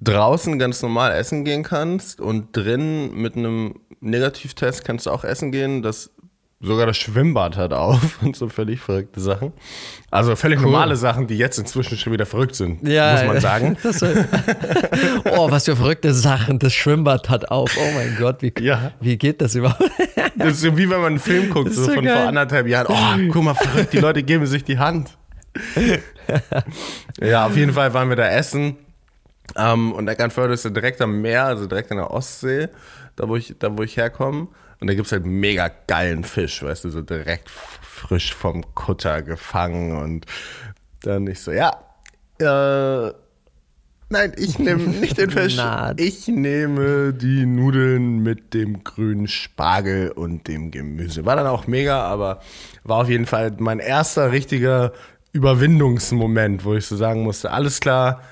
draußen 0.00 0.58
ganz 0.58 0.80
normal 0.82 1.12
essen 1.12 1.44
gehen 1.44 1.64
kannst 1.64 2.20
und 2.20 2.56
drin 2.56 3.12
mit 3.14 3.36
einem 3.36 3.74
Negativtest 4.00 4.84
kannst 4.84 5.06
du 5.06 5.10
auch 5.10 5.24
essen 5.24 5.52
gehen. 5.52 5.82
Das 5.82 6.10
sogar 6.62 6.86
das 6.86 6.98
Schwimmbad 6.98 7.56
hat 7.56 7.72
auf 7.72 8.18
und 8.22 8.36
so 8.36 8.48
völlig 8.48 8.80
verrückte 8.80 9.20
Sachen. 9.20 9.52
Also 10.10 10.36
völlig 10.36 10.60
normale 10.60 10.96
Sachen, 10.96 11.26
die 11.26 11.38
jetzt 11.38 11.58
inzwischen 11.58 11.96
schon 11.96 12.12
wieder 12.12 12.26
verrückt 12.26 12.54
sind, 12.54 12.82
muss 12.82 12.92
man 12.92 13.40
sagen. 13.40 13.76
Oh, 15.36 15.50
was 15.50 15.64
für 15.64 15.76
verrückte 15.76 16.12
Sachen. 16.12 16.58
Das 16.58 16.72
Schwimmbad 16.74 17.28
hat 17.28 17.50
auf. 17.50 17.74
Oh 17.78 17.94
mein 17.94 18.16
Gott, 18.18 18.42
wie, 18.42 18.52
Ja. 18.60 18.92
wie 19.00 19.16
geht 19.16 19.40
das 19.40 19.54
überhaupt? 19.54 19.90
Das 20.36 20.52
ist 20.52 20.60
so 20.60 20.76
wie 20.76 20.88
wenn 20.90 20.98
man 21.00 21.06
einen 21.12 21.18
Film 21.18 21.50
guckt, 21.50 21.72
so 21.72 21.84
so 21.84 21.92
von 21.92 22.04
geil. 22.04 22.16
vor 22.16 22.28
anderthalb 22.28 22.66
Jahren. 22.66 22.86
Oh, 23.28 23.32
guck 23.32 23.42
mal, 23.44 23.54
verrückt, 23.54 23.92
die 23.92 23.98
Leute 23.98 24.22
geben 24.22 24.46
sich 24.46 24.64
die 24.64 24.78
Hand. 24.78 25.16
ja, 27.20 27.46
auf 27.46 27.56
jeden 27.56 27.72
Fall 27.72 27.92
waren 27.94 28.08
wir 28.08 28.16
da 28.16 28.28
essen. 28.28 28.76
Ähm, 29.56 29.92
und 29.92 30.06
Eckernförde 30.08 30.54
ist 30.54 30.64
ja 30.64 30.70
direkt 30.70 31.00
am 31.00 31.20
Meer, 31.20 31.44
also 31.44 31.66
direkt 31.66 31.90
an 31.90 31.96
der 31.98 32.10
Ostsee, 32.10 32.68
da 33.16 33.28
wo 33.28 33.36
ich, 33.36 33.54
da 33.58 33.76
wo 33.76 33.82
ich 33.82 33.96
herkomme. 33.96 34.48
Und 34.80 34.88
da 34.88 34.94
gibt's 34.94 35.12
halt 35.12 35.26
mega 35.26 35.70
geilen 35.86 36.24
Fisch, 36.24 36.62
weißt 36.62 36.84
du, 36.84 36.90
so 36.90 37.02
direkt 37.02 37.50
frisch 37.50 38.34
vom 38.34 38.74
Kutter 38.74 39.22
gefangen. 39.22 39.96
Und 39.96 40.26
dann 41.02 41.26
ich 41.26 41.40
so, 41.40 41.52
ja, 41.52 41.70
äh, 42.38 43.12
nein, 44.08 44.32
ich 44.36 44.58
nehme 44.58 44.82
nicht 45.00 45.18
den 45.18 45.30
Fisch. 45.30 45.58
Ich 45.98 46.28
nehme 46.28 47.12
die 47.12 47.44
Nudeln 47.44 48.22
mit 48.22 48.54
dem 48.54 48.82
grünen 48.82 49.28
Spargel 49.28 50.10
und 50.12 50.48
dem 50.48 50.70
Gemüse. 50.70 51.26
War 51.26 51.36
dann 51.36 51.46
auch 51.46 51.66
mega, 51.66 52.02
aber 52.02 52.40
war 52.82 53.02
auf 53.02 53.08
jeden 53.10 53.26
Fall 53.26 53.52
mein 53.58 53.80
erster 53.80 54.32
richtiger 54.32 54.92
Überwindungsmoment, 55.32 56.64
wo 56.64 56.74
ich 56.74 56.86
so 56.86 56.96
sagen 56.96 57.22
musste, 57.22 57.50
alles 57.52 57.80
klar, 57.80 58.22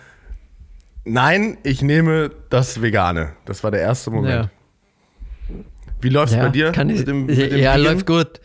nein, 1.05 1.59
ich 1.63 1.83
nehme 1.83 2.31
das 2.51 2.83
Vegane. 2.83 3.35
Das 3.45 3.63
war 3.63 3.71
der 3.71 3.81
erste 3.81 4.11
Moment. 4.11 4.45
Ja. 4.47 4.58
Wie 6.01 6.09
läuft's 6.09 6.37
bei 6.37 6.49
dir? 6.49 6.73
Kann 6.73 6.91
ich, 6.91 7.05
dem, 7.05 7.29
ja, 7.29 7.75
Vegan? 7.75 7.83
läuft 7.83 8.07
gut. 8.07 8.41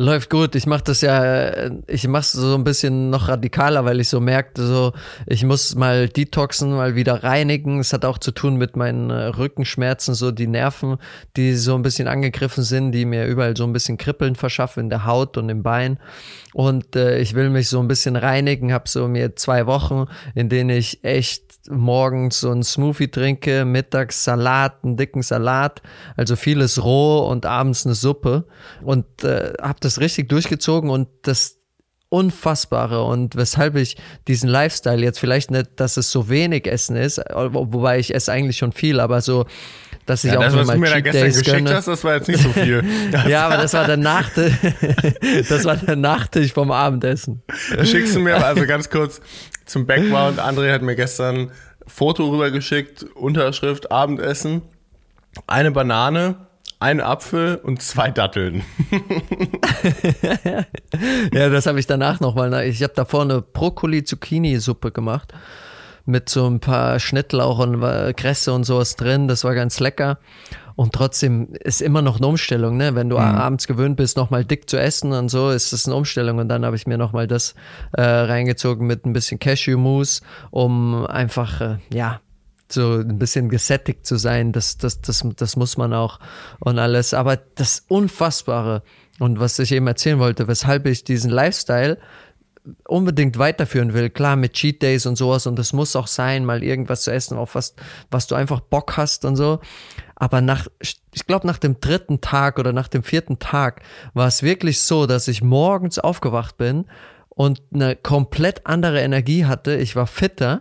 Läuft 0.00 0.30
gut. 0.30 0.54
Ich 0.54 0.64
mache 0.64 0.84
das 0.84 1.02
ja, 1.02 1.70
ich 1.86 2.08
mache 2.08 2.22
es 2.22 2.32
so 2.32 2.54
ein 2.54 2.64
bisschen 2.64 3.10
noch 3.10 3.28
radikaler, 3.28 3.84
weil 3.84 4.00
ich 4.00 4.08
so 4.08 4.18
merkte, 4.18 4.66
so 4.66 4.94
ich 5.26 5.44
muss 5.44 5.74
mal 5.74 6.08
detoxen, 6.08 6.72
mal 6.72 6.94
wieder 6.94 7.22
reinigen. 7.22 7.80
Es 7.80 7.92
hat 7.92 8.06
auch 8.06 8.16
zu 8.16 8.30
tun 8.30 8.56
mit 8.56 8.76
meinen 8.76 9.10
äh, 9.10 9.26
Rückenschmerzen, 9.26 10.14
so 10.14 10.30
die 10.30 10.46
Nerven, 10.46 10.96
die 11.36 11.54
so 11.54 11.74
ein 11.74 11.82
bisschen 11.82 12.08
angegriffen 12.08 12.64
sind, 12.64 12.92
die 12.92 13.04
mir 13.04 13.26
überall 13.26 13.54
so 13.54 13.64
ein 13.64 13.74
bisschen 13.74 13.98
Kribbeln 13.98 14.36
verschaffen 14.36 14.84
in 14.84 14.88
der 14.88 15.04
Haut 15.04 15.36
und 15.36 15.50
im 15.50 15.62
Bein. 15.62 15.98
Und 16.54 16.96
äh, 16.96 17.18
ich 17.18 17.34
will 17.34 17.50
mich 17.50 17.68
so 17.68 17.78
ein 17.78 17.86
bisschen 17.88 18.16
reinigen, 18.16 18.72
habe 18.72 18.88
so 18.88 19.06
mir 19.06 19.36
zwei 19.36 19.66
Wochen, 19.66 20.06
in 20.34 20.48
denen 20.48 20.70
ich 20.70 21.04
echt 21.04 21.49
morgens 21.70 22.40
so 22.40 22.50
einen 22.50 22.62
Smoothie 22.62 23.08
trinke, 23.08 23.64
mittags 23.64 24.24
Salat, 24.24 24.84
einen 24.84 24.96
dicken 24.96 25.22
Salat, 25.22 25.82
also 26.16 26.36
vieles 26.36 26.82
roh 26.82 27.26
und 27.28 27.46
abends 27.46 27.86
eine 27.86 27.94
Suppe. 27.94 28.44
Und 28.82 29.24
äh, 29.24 29.52
habe 29.60 29.78
das 29.80 30.00
richtig 30.00 30.28
durchgezogen 30.28 30.90
und 30.90 31.08
das 31.22 31.60
Unfassbare 32.10 33.04
und 33.04 33.36
weshalb 33.36 33.76
ich 33.76 33.96
diesen 34.26 34.48
Lifestyle 34.48 35.00
jetzt 35.00 35.20
vielleicht 35.20 35.52
nicht, 35.52 35.70
dass 35.76 35.96
es 35.96 36.10
so 36.10 36.28
wenig 36.28 36.66
Essen 36.66 36.96
ist, 36.96 37.18
wobei 37.18 38.00
ich 38.00 38.12
esse 38.12 38.32
eigentlich 38.32 38.56
schon 38.56 38.72
viel, 38.72 38.98
aber 38.98 39.20
so, 39.20 39.46
dass 40.10 40.24
ich 40.24 40.32
Ja, 40.32 40.38
auch 40.38 40.42
das, 40.42 40.54
was 40.56 40.66
mal 40.66 40.74
du 40.74 40.80
mir 40.80 40.90
da 40.90 41.00
gestern 41.00 41.22
Days 41.24 41.38
geschickt 41.38 41.56
gönne. 41.64 41.74
hast, 41.74 41.88
das 41.88 42.04
war 42.04 42.16
jetzt 42.16 42.28
nicht 42.28 42.42
so 42.42 42.50
viel. 42.50 42.82
Ja, 43.28 43.46
aber 43.46 43.56
das 43.56 43.72
war 43.72 43.86
der 43.86 43.96
Nachtisch, 43.96 44.52
das 45.48 45.64
war 45.64 45.76
der 45.76 45.96
Nachtisch 45.96 46.52
vom 46.52 46.70
Abendessen. 46.70 47.42
Schickst 47.82 48.14
du 48.16 48.20
mir, 48.20 48.44
also 48.44 48.66
ganz 48.66 48.90
kurz 48.90 49.20
zum 49.66 49.86
Background, 49.86 50.38
André 50.38 50.72
hat 50.72 50.82
mir 50.82 50.96
gestern 50.96 51.36
ein 51.36 51.50
Foto 51.86 52.28
rübergeschickt, 52.30 53.04
Unterschrift, 53.14 53.90
Abendessen, 53.90 54.62
eine 55.46 55.70
Banane, 55.70 56.36
ein 56.80 57.00
Apfel 57.00 57.56
und 57.62 57.82
zwei 57.82 58.10
Datteln. 58.10 58.62
Ja, 61.32 61.48
das 61.48 61.66
habe 61.66 61.78
ich 61.80 61.86
danach 61.86 62.20
nochmal. 62.20 62.64
Ich 62.64 62.82
habe 62.82 62.92
davor 62.94 63.22
eine 63.22 63.40
Brokkoli-Zucchini-Suppe 63.42 64.90
gemacht. 64.90 65.32
Mit 66.04 66.28
so 66.28 66.46
ein 66.46 66.60
paar 66.60 66.98
Schnittlauch 66.98 67.58
und 67.58 67.82
äh, 67.82 68.12
Kresse 68.14 68.52
und 68.52 68.64
sowas 68.64 68.96
drin. 68.96 69.28
Das 69.28 69.44
war 69.44 69.54
ganz 69.54 69.80
lecker. 69.80 70.18
Und 70.76 70.94
trotzdem 70.94 71.52
ist 71.52 71.82
immer 71.82 72.00
noch 72.00 72.16
eine 72.16 72.26
Umstellung, 72.26 72.78
ne? 72.78 72.94
Wenn 72.94 73.10
du 73.10 73.18
abends 73.18 73.66
gewöhnt 73.66 73.96
bist, 73.96 74.16
nochmal 74.16 74.46
dick 74.46 74.70
zu 74.70 74.80
essen 74.80 75.12
und 75.12 75.28
so, 75.28 75.50
ist 75.50 75.74
das 75.74 75.86
eine 75.86 75.94
Umstellung. 75.94 76.38
Und 76.38 76.48
dann 76.48 76.64
habe 76.64 76.74
ich 76.74 76.86
mir 76.86 76.96
nochmal 76.96 77.26
das 77.26 77.54
äh, 77.92 78.02
reingezogen 78.02 78.86
mit 78.86 79.04
ein 79.04 79.12
bisschen 79.12 79.38
Cashew-Mousse, 79.38 80.22
um 80.50 81.06
einfach, 81.06 81.60
äh, 81.60 81.76
ja, 81.92 82.20
so 82.72 82.94
ein 82.94 83.18
bisschen 83.18 83.48
gesättigt 83.48 84.06
zu 84.06 84.16
sein, 84.16 84.52
das, 84.52 84.78
das, 84.78 85.00
das, 85.00 85.26
das 85.36 85.56
muss 85.56 85.76
man 85.76 85.92
auch 85.92 86.18
und 86.60 86.78
alles. 86.78 87.14
Aber 87.14 87.36
das 87.36 87.84
Unfassbare 87.88 88.82
und 89.18 89.38
was 89.38 89.58
ich 89.58 89.72
eben 89.72 89.86
erzählen 89.86 90.18
wollte, 90.18 90.48
weshalb 90.48 90.86
ich 90.86 91.04
diesen 91.04 91.30
Lifestyle 91.30 91.98
unbedingt 92.86 93.38
weiterführen 93.38 93.94
will, 93.94 94.10
klar 94.10 94.36
mit 94.36 94.52
Cheat 94.52 94.82
Days 94.82 95.06
und 95.06 95.16
sowas 95.16 95.46
und 95.46 95.58
das 95.58 95.72
muss 95.72 95.96
auch 95.96 96.06
sein, 96.06 96.44
mal 96.44 96.62
irgendwas 96.62 97.02
zu 97.02 97.12
essen, 97.12 97.38
auf 97.38 97.54
was, 97.54 97.74
was 98.10 98.26
du 98.26 98.34
einfach 98.34 98.60
Bock 98.60 98.96
hast 98.96 99.24
und 99.24 99.36
so. 99.36 99.60
Aber 100.16 100.42
nach, 100.42 100.66
ich 100.80 101.26
glaube 101.26 101.46
nach 101.46 101.58
dem 101.58 101.80
dritten 101.80 102.20
Tag 102.20 102.58
oder 102.58 102.72
nach 102.72 102.88
dem 102.88 103.02
vierten 103.02 103.38
Tag 103.38 103.82
war 104.12 104.26
es 104.26 104.42
wirklich 104.42 104.80
so, 104.80 105.06
dass 105.06 105.28
ich 105.28 105.42
morgens 105.42 105.98
aufgewacht 105.98 106.58
bin 106.58 106.84
und 107.30 107.62
eine 107.72 107.96
komplett 107.96 108.66
andere 108.66 109.00
Energie 109.00 109.46
hatte. 109.46 109.76
Ich 109.76 109.96
war 109.96 110.06
fitter. 110.06 110.60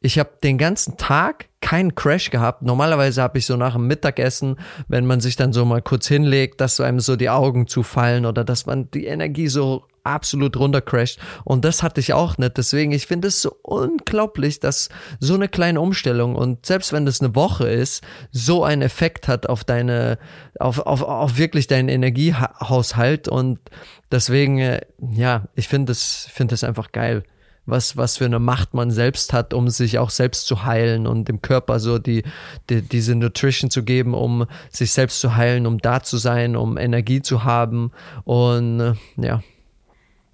Ich 0.00 0.18
habe 0.18 0.30
den 0.42 0.56
ganzen 0.56 0.96
Tag 0.96 1.48
keinen 1.60 1.94
Crash 1.94 2.30
gehabt. 2.30 2.62
Normalerweise 2.62 3.22
habe 3.22 3.38
ich 3.38 3.46
so 3.46 3.56
nach 3.56 3.74
dem 3.74 3.86
Mittagessen, 3.86 4.56
wenn 4.88 5.06
man 5.06 5.20
sich 5.20 5.36
dann 5.36 5.52
so 5.52 5.66
mal 5.66 5.82
kurz 5.82 6.06
hinlegt, 6.08 6.62
dass 6.62 6.76
so 6.76 6.82
einem 6.82 7.00
so 7.00 7.16
die 7.16 7.30
Augen 7.30 7.66
zufallen 7.66 8.24
oder 8.24 8.44
dass 8.44 8.64
man 8.64 8.90
die 8.90 9.06
Energie 9.06 9.48
so 9.48 9.86
absolut 10.04 10.56
runtercrasht. 10.56 11.18
Und 11.44 11.64
das 11.64 11.82
hatte 11.82 12.00
ich 12.00 12.12
auch 12.12 12.38
nicht. 12.38 12.56
Deswegen, 12.56 12.92
ich 12.92 13.06
finde 13.06 13.28
es 13.28 13.42
so 13.42 13.56
unglaublich, 13.62 14.60
dass 14.60 14.88
so 15.20 15.34
eine 15.34 15.48
kleine 15.48 15.80
Umstellung 15.80 16.36
und 16.36 16.64
selbst 16.66 16.92
wenn 16.92 17.06
das 17.06 17.20
eine 17.20 17.34
Woche 17.34 17.68
ist, 17.68 18.04
so 18.30 18.64
einen 18.64 18.82
Effekt 18.82 19.28
hat 19.28 19.48
auf 19.48 19.64
deine, 19.64 20.18
auf, 20.58 20.78
auf, 20.78 21.02
auf 21.02 21.38
wirklich 21.38 21.66
deinen 21.66 21.88
Energiehaushalt. 21.88 23.28
Und 23.28 23.58
deswegen, 24.12 24.58
äh, 24.58 24.80
ja, 25.12 25.48
ich 25.54 25.68
finde 25.68 25.92
es, 25.92 26.28
finde 26.32 26.54
einfach 26.64 26.92
geil 26.92 27.24
was, 27.66 27.96
was 27.96 28.18
für 28.18 28.26
eine 28.26 28.38
Macht 28.38 28.74
man 28.74 28.90
selbst 28.90 29.32
hat, 29.32 29.54
um 29.54 29.68
sich 29.68 29.98
auch 29.98 30.10
selbst 30.10 30.46
zu 30.46 30.64
heilen 30.64 31.06
und 31.06 31.28
dem 31.28 31.40
Körper 31.40 31.80
so 31.80 31.98
die, 31.98 32.24
die, 32.68 32.82
diese 32.82 33.14
Nutrition 33.14 33.70
zu 33.70 33.82
geben, 33.82 34.14
um 34.14 34.46
sich 34.70 34.92
selbst 34.92 35.20
zu 35.20 35.36
heilen, 35.36 35.66
um 35.66 35.78
da 35.78 36.02
zu 36.02 36.18
sein, 36.18 36.56
um 36.56 36.76
Energie 36.76 37.22
zu 37.22 37.44
haben. 37.44 37.90
Und 38.24 38.80
äh, 38.80 38.94
ja, 39.16 39.42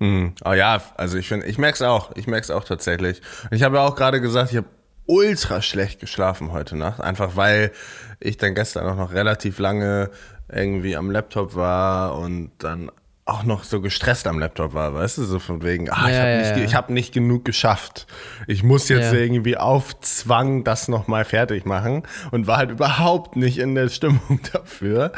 Hm. 0.00 0.32
Oh 0.44 0.52
ja, 0.52 0.80
also 0.96 1.18
ich 1.18 1.28
finde, 1.28 1.46
ich 1.46 1.58
merke 1.58 1.74
es 1.76 1.82
auch. 1.82 2.10
Ich 2.16 2.26
merke 2.26 2.44
es 2.44 2.50
auch 2.50 2.64
tatsächlich. 2.64 3.20
Und 3.50 3.56
ich 3.56 3.62
habe 3.62 3.76
ja 3.76 3.82
auch 3.86 3.94
gerade 3.96 4.20
gesagt, 4.20 4.50
ich 4.50 4.56
habe 4.56 4.66
ultra 5.06 5.60
schlecht 5.60 6.00
geschlafen 6.00 6.52
heute 6.52 6.76
Nacht, 6.76 7.00
einfach 7.00 7.36
weil 7.36 7.72
ich 8.18 8.36
dann 8.38 8.54
gestern 8.54 8.86
auch 8.86 8.96
noch 8.96 9.12
relativ 9.12 9.58
lange 9.58 10.10
irgendwie 10.48 10.96
am 10.96 11.10
Laptop 11.10 11.54
war 11.54 12.16
und 12.16 12.50
dann 12.58 12.90
auch 13.26 13.42
noch 13.44 13.62
so 13.62 13.80
gestresst 13.80 14.26
am 14.26 14.38
Laptop 14.40 14.74
war, 14.74 14.92
weißt 14.94 15.18
du, 15.18 15.24
so 15.24 15.38
von 15.38 15.62
wegen, 15.62 15.88
ah, 15.90 16.08
ich 16.08 16.14
Ja, 16.14 16.20
habe 16.20 16.30
ja, 16.30 16.38
nicht, 16.38 16.56
ja. 16.56 16.64
ich 16.64 16.74
hab 16.74 16.90
nicht 16.90 17.12
genug 17.12 17.44
geschafft. 17.44 18.06
Ich 18.48 18.62
muss 18.64 18.88
jetzt 18.88 19.12
Ja. 19.12 19.18
irgendwie 19.18 19.56
auf 19.56 20.00
Zwang 20.00 20.64
das 20.64 20.88
nochmal 20.88 21.24
fertig 21.24 21.64
machen 21.64 22.02
und 22.32 22.46
war 22.48 22.56
halt 22.56 22.70
überhaupt 22.72 23.36
nicht 23.36 23.58
in 23.58 23.74
der 23.76 23.88
Stimmung 23.88 24.40
dafür. 24.52 25.12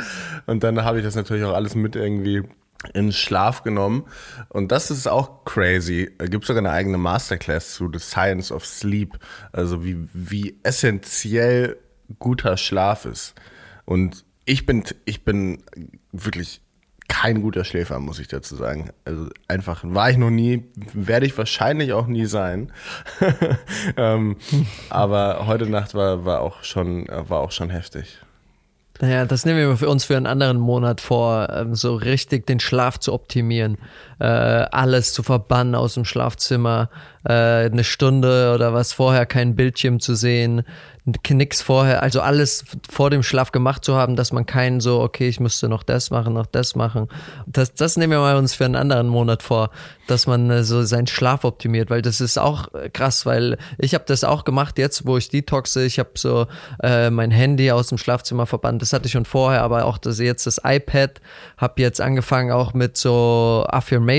Und 0.46 0.62
dann 0.64 0.84
habe 0.84 0.98
ich 0.98 1.04
das 1.04 1.14
natürlich 1.14 1.44
auch 1.44 1.54
alles 1.54 1.74
mit 1.74 1.96
irgendwie 1.96 2.42
in 2.94 3.12
Schlaf 3.12 3.62
genommen. 3.62 4.04
Und 4.48 4.72
das 4.72 4.90
ist 4.90 5.06
auch 5.06 5.44
crazy. 5.44 6.10
Gibt 6.18 6.44
sogar 6.44 6.60
eine 6.60 6.70
eigene 6.70 6.98
Masterclass 6.98 7.74
zu 7.74 7.90
The 7.92 7.98
Science 7.98 8.52
of 8.52 8.66
Sleep. 8.66 9.18
Also 9.52 9.84
wie, 9.84 10.08
wie 10.12 10.58
essentiell 10.62 11.78
guter 12.18 12.56
Schlaf 12.56 13.04
ist. 13.04 13.34
Und 13.84 14.24
ich 14.44 14.66
bin, 14.66 14.84
ich 15.04 15.24
bin 15.24 15.62
wirklich 16.12 16.60
kein 17.08 17.42
guter 17.42 17.64
Schläfer, 17.64 17.98
muss 17.98 18.18
ich 18.18 18.28
dazu 18.28 18.56
sagen. 18.56 18.90
Also 19.04 19.28
einfach 19.46 19.82
war 19.84 20.10
ich 20.10 20.16
noch 20.16 20.30
nie, 20.30 20.64
werde 20.94 21.26
ich 21.26 21.36
wahrscheinlich 21.36 21.92
auch 21.92 22.06
nie 22.06 22.24
sein. 22.24 22.72
ähm, 23.96 24.36
aber 24.88 25.46
heute 25.46 25.66
Nacht 25.66 25.94
war, 25.94 26.24
war 26.24 26.40
auch 26.40 26.64
schon, 26.64 27.06
war 27.08 27.40
auch 27.40 27.52
schon 27.52 27.70
heftig. 27.70 28.18
Naja, 29.02 29.24
das 29.24 29.44
nehmen 29.44 29.58
wir 29.58 29.76
für 29.76 29.88
uns 29.88 30.04
für 30.04 30.16
einen 30.16 30.28
anderen 30.28 30.60
Monat 30.60 31.00
vor, 31.00 31.48
ähm, 31.50 31.74
so 31.74 31.96
richtig 31.96 32.46
den 32.46 32.60
Schlaf 32.60 33.00
zu 33.00 33.12
optimieren, 33.12 33.76
äh, 34.22 34.68
alles 34.70 35.12
zu 35.12 35.24
verbannen 35.24 35.74
aus 35.74 35.94
dem 35.94 36.04
Schlafzimmer, 36.04 36.90
äh, 37.24 37.32
eine 37.32 37.82
Stunde 37.82 38.52
oder 38.54 38.72
was 38.72 38.92
vorher 38.92 39.26
kein 39.26 39.56
Bildschirm 39.56 39.98
zu 39.98 40.14
sehen, 40.14 40.62
nix 41.30 41.60
vorher, 41.60 42.04
also 42.04 42.20
alles 42.20 42.64
vor 42.88 43.10
dem 43.10 43.24
Schlaf 43.24 43.50
gemacht 43.50 43.84
zu 43.84 43.96
haben, 43.96 44.14
dass 44.14 44.32
man 44.32 44.46
keinen 44.46 44.80
so, 44.80 45.00
okay, 45.00 45.26
ich 45.26 45.40
müsste 45.40 45.68
noch 45.68 45.82
das 45.82 46.12
machen, 46.12 46.34
noch 46.34 46.46
das 46.46 46.76
machen. 46.76 47.08
Das, 47.48 47.74
das 47.74 47.96
nehmen 47.96 48.12
wir 48.12 48.20
mal 48.20 48.36
uns 48.36 48.54
für 48.54 48.64
einen 48.64 48.76
anderen 48.76 49.08
Monat 49.08 49.42
vor, 49.42 49.70
dass 50.06 50.28
man 50.28 50.48
äh, 50.50 50.62
so 50.62 50.84
seinen 50.84 51.08
Schlaf 51.08 51.44
optimiert, 51.44 51.90
weil 51.90 52.02
das 52.02 52.20
ist 52.20 52.38
auch 52.38 52.72
äh, 52.74 52.90
krass, 52.90 53.26
weil 53.26 53.58
ich 53.78 53.94
habe 53.94 54.04
das 54.06 54.22
auch 54.22 54.44
gemacht 54.44 54.78
jetzt, 54.78 55.04
wo 55.04 55.16
ich 55.16 55.28
detoxe. 55.28 55.84
Ich 55.84 55.98
habe 55.98 56.10
so 56.14 56.46
äh, 56.80 57.10
mein 57.10 57.32
Handy 57.32 57.72
aus 57.72 57.88
dem 57.88 57.98
Schlafzimmer 57.98 58.46
verbannt. 58.46 58.80
Das 58.82 58.92
hatte 58.92 59.06
ich 59.06 59.12
schon 59.12 59.24
vorher, 59.24 59.62
aber 59.62 59.86
auch 59.86 59.98
das 59.98 60.20
jetzt 60.20 60.46
das 60.46 60.60
iPad. 60.62 61.20
Habe 61.56 61.82
jetzt 61.82 62.00
angefangen 62.00 62.52
auch 62.52 62.74
mit 62.74 62.96
so 62.96 63.66
Affirmations 63.68 64.11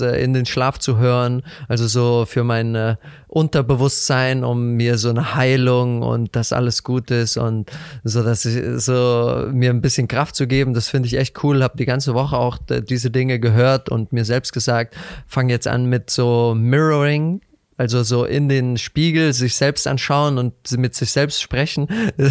äh, 0.00 0.22
in 0.22 0.32
den 0.32 0.46
Schlaf 0.46 0.78
zu 0.78 0.98
hören, 0.98 1.42
also 1.68 1.86
so 1.86 2.24
für 2.26 2.44
mein 2.44 2.74
äh, 2.74 2.96
Unterbewusstsein, 3.28 4.44
um 4.44 4.72
mir 4.72 4.98
so 4.98 5.08
eine 5.08 5.34
Heilung 5.34 6.02
und 6.02 6.36
dass 6.36 6.52
alles 6.52 6.82
gut 6.82 7.10
ist 7.10 7.36
und 7.36 7.70
so, 8.04 8.22
dass 8.22 8.44
ich 8.44 8.62
so 8.82 9.48
mir 9.52 9.70
ein 9.70 9.80
bisschen 9.80 10.08
Kraft 10.08 10.36
zu 10.36 10.46
geben. 10.46 10.74
Das 10.74 10.88
finde 10.88 11.06
ich 11.06 11.16
echt 11.16 11.42
cool. 11.42 11.62
Habe 11.62 11.76
die 11.76 11.86
ganze 11.86 12.14
Woche 12.14 12.36
auch 12.36 12.58
äh, 12.68 12.82
diese 12.82 13.10
Dinge 13.10 13.40
gehört 13.40 13.88
und 13.88 14.12
mir 14.12 14.24
selbst 14.24 14.52
gesagt, 14.52 14.94
fange 15.26 15.52
jetzt 15.52 15.66
an 15.66 15.86
mit 15.86 16.10
so 16.10 16.54
Mirroring. 16.56 17.40
Also 17.82 18.04
so 18.04 18.24
in 18.24 18.48
den 18.48 18.78
Spiegel 18.78 19.32
sich 19.32 19.56
selbst 19.56 19.88
anschauen 19.88 20.38
und 20.38 20.54
mit 20.78 20.94
sich 20.94 21.10
selbst 21.10 21.42
sprechen. 21.42 21.88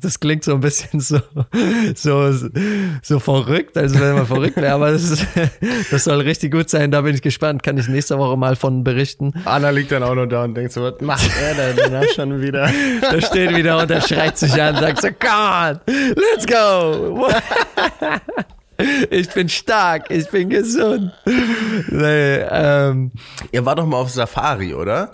Das 0.00 0.20
klingt 0.20 0.42
so 0.42 0.54
ein 0.54 0.60
bisschen 0.60 1.00
so, 1.00 1.20
so, 1.94 2.32
so 3.02 3.18
verrückt, 3.18 3.76
als 3.76 3.92
wenn 4.00 4.14
man 4.14 4.26
verrückt 4.26 4.56
wäre. 4.56 4.72
Aber 4.72 4.92
das, 4.92 5.10
ist, 5.10 5.26
das 5.90 6.04
soll 6.04 6.20
richtig 6.20 6.52
gut 6.52 6.70
sein. 6.70 6.90
Da 6.90 7.02
bin 7.02 7.14
ich 7.14 7.20
gespannt. 7.20 7.62
Kann 7.62 7.76
ich 7.76 7.88
nächste 7.88 8.16
Woche 8.18 8.38
mal 8.38 8.56
von 8.56 8.84
berichten. 8.84 9.34
Anna 9.44 9.68
liegt 9.68 9.92
dann 9.92 10.02
auch 10.02 10.14
noch 10.14 10.26
da 10.26 10.44
und 10.44 10.54
denkt 10.54 10.72
so, 10.72 10.82
was 10.82 10.98
macht 11.02 11.30
er 11.42 11.74
denn 11.74 11.92
da 11.92 12.02
schon 12.14 12.40
wieder? 12.40 12.70
Da 13.02 13.20
steht 13.20 13.54
wieder 13.54 13.78
und 13.78 13.90
er 13.90 14.00
schreit 14.00 14.38
sich 14.38 14.60
an 14.60 14.76
und 14.76 14.80
sagt 14.80 15.02
so, 15.02 15.08
on, 15.08 15.80
let's 16.16 16.46
go. 16.46 17.28
Ich 19.10 19.30
bin 19.30 19.48
stark, 19.48 20.10
ich 20.10 20.28
bin 20.30 20.50
gesund. 20.50 21.12
Nee, 21.88 22.36
ähm, 22.50 23.12
Ihr 23.52 23.64
war 23.64 23.74
doch 23.74 23.86
mal 23.86 23.96
auf 23.98 24.10
Safari, 24.10 24.74
oder? 24.74 25.12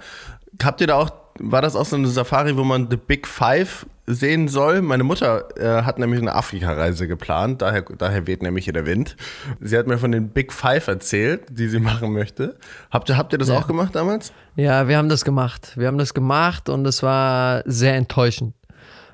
Habt 0.63 0.81
ihr 0.81 0.87
da 0.89 0.95
auch, 0.97 1.11
war 1.39 1.63
das 1.63 1.77
auch 1.77 1.85
so 1.87 1.97
eine 1.97 2.09
Safari, 2.09 2.57
wo 2.57 2.65
man 2.65 2.89
The 2.91 2.97
Big 2.97 3.27
Five 3.27 3.87
sehen 4.07 4.49
soll? 4.49 4.83
Meine 4.83 5.05
Mutter 5.05 5.49
äh, 5.57 5.83
hat 5.85 5.99
nämlich 5.99 6.21
eine 6.21 6.35
Afrika-Reise 6.35 7.07
geplant, 7.07 7.63
daher, 7.63 7.83
daher 7.83 8.27
weht 8.27 8.43
nämlich 8.43 8.65
hier 8.65 8.73
der 8.75 8.85
Wind. 8.87 9.17
Sie 9.61 9.79
hat 9.79 9.87
mir 9.87 9.99
von 9.99 10.11
den 10.13 10.31
Big 10.31 10.53
Five 10.53 10.89
erzählt, 10.89 11.43
die 11.51 11.69
sie 11.69 11.79
machen 11.79 12.13
möchte. 12.13 12.57
Habt 12.91 13.09
ihr, 13.11 13.17
habt 13.17 13.33
ihr 13.33 13.39
das 13.39 13.49
Ja. 13.49 13.59
auch 13.59 13.67
gemacht 13.67 13.95
damals? 13.95 14.33
Ja, 14.57 14.89
wir 14.89 14.99
haben 14.99 15.09
das 15.09 15.25
gemacht. 15.25 15.73
Wir 15.77 15.87
haben 15.87 15.99
das 15.99 16.15
gemacht 16.15 16.69
und 16.69 16.85
es 16.87 17.03
war 17.03 17.63
sehr 17.65 17.95
enttäuschend. 17.95 18.55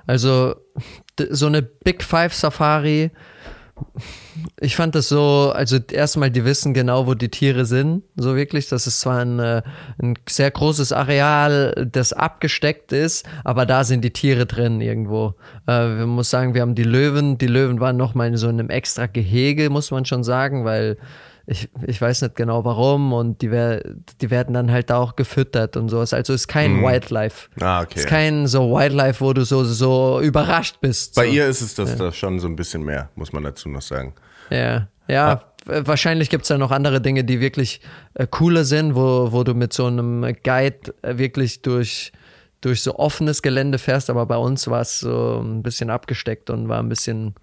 Also 0.06 0.56
so 1.30 1.46
eine 1.46 1.60
Big 1.62 2.02
Five 2.02 2.32
Safari, 2.34 3.10
ich 4.60 4.76
fand 4.76 4.94
das 4.94 5.08
so, 5.08 5.52
also 5.54 5.78
erstmal, 5.90 6.30
die 6.30 6.44
wissen 6.44 6.74
genau, 6.74 7.06
wo 7.06 7.14
die 7.14 7.28
Tiere 7.28 7.64
sind, 7.64 8.02
so 8.16 8.36
wirklich. 8.36 8.68
Das 8.68 8.86
ist 8.86 9.00
zwar 9.00 9.20
ein, 9.20 9.38
äh, 9.38 9.62
ein 10.00 10.14
sehr 10.28 10.50
großes 10.50 10.92
Areal, 10.92 11.88
das 11.90 12.12
abgesteckt 12.12 12.92
ist, 12.92 13.26
aber 13.44 13.66
da 13.66 13.84
sind 13.84 14.02
die 14.02 14.12
Tiere 14.12 14.46
drin 14.46 14.80
irgendwo. 14.80 15.34
Äh, 15.66 16.00
ich 16.00 16.06
muss 16.06 16.30
sagen, 16.30 16.54
wir 16.54 16.62
haben 16.62 16.74
die 16.74 16.84
Löwen, 16.84 17.38
die 17.38 17.46
Löwen 17.46 17.80
waren 17.80 17.96
nochmal 17.96 18.28
in 18.28 18.36
so 18.36 18.48
einem 18.48 18.70
extra 18.70 19.06
Gehege, 19.06 19.70
muss 19.70 19.90
man 19.90 20.04
schon 20.04 20.24
sagen, 20.24 20.64
weil 20.64 20.96
ich, 21.50 21.70
ich 21.86 21.98
weiß 21.98 22.22
nicht 22.22 22.36
genau 22.36 22.64
warum 22.66 23.14
und 23.14 23.40
die, 23.40 23.50
wer, 23.50 23.82
die 24.20 24.30
werden 24.30 24.52
dann 24.52 24.70
halt 24.70 24.92
auch 24.92 25.16
gefüttert 25.16 25.78
und 25.78 25.88
sowas. 25.88 26.12
Also 26.12 26.34
ist 26.34 26.46
kein 26.46 26.82
Wildlife. 26.82 27.48
Ah, 27.58 27.80
okay. 27.80 28.00
Ist 28.00 28.06
kein 28.06 28.46
so 28.46 28.70
Wildlife, 28.70 29.24
wo 29.24 29.32
du 29.32 29.46
so, 29.46 29.64
so 29.64 30.20
überrascht 30.20 30.76
bist. 30.82 31.14
Bei 31.14 31.26
so. 31.26 31.32
ihr 31.32 31.46
ist 31.46 31.62
es 31.62 31.74
das, 31.74 31.96
das 31.96 32.16
schon 32.16 32.38
so 32.38 32.46
ein 32.48 32.54
bisschen 32.54 32.82
mehr, 32.82 33.08
muss 33.14 33.32
man 33.32 33.42
dazu 33.44 33.70
noch 33.70 33.80
sagen. 33.80 34.12
Ja, 34.50 34.88
ja. 35.08 35.42
äh, 35.66 35.86
Wahrscheinlich 35.86 36.28
gibt's 36.28 36.50
ja 36.50 36.58
noch 36.58 36.70
andere 36.70 37.00
Dinge, 37.00 37.24
die 37.24 37.40
wirklich 37.40 37.80
äh, 38.12 38.26
cooler 38.26 38.64
sind, 38.64 38.94
wo, 38.94 39.32
wo 39.32 39.42
du 39.42 39.54
mit 39.54 39.72
so 39.72 39.86
einem 39.86 40.20
Guide 40.44 40.94
äh, 41.00 41.16
wirklich 41.16 41.62
durch, 41.62 42.12
durch 42.60 42.82
so 42.82 42.96
offenes 42.96 43.40
Gelände 43.40 43.78
fährst, 43.78 44.10
aber 44.10 44.26
bei 44.26 44.36
uns 44.36 44.68
war 44.68 44.82
es 44.82 45.00
so 45.00 45.40
ein 45.42 45.62
bisschen 45.62 45.88
abgesteckt 45.88 46.50
und 46.50 46.68
war 46.68 46.78
ein 46.82 46.90
bisschen 46.90 47.34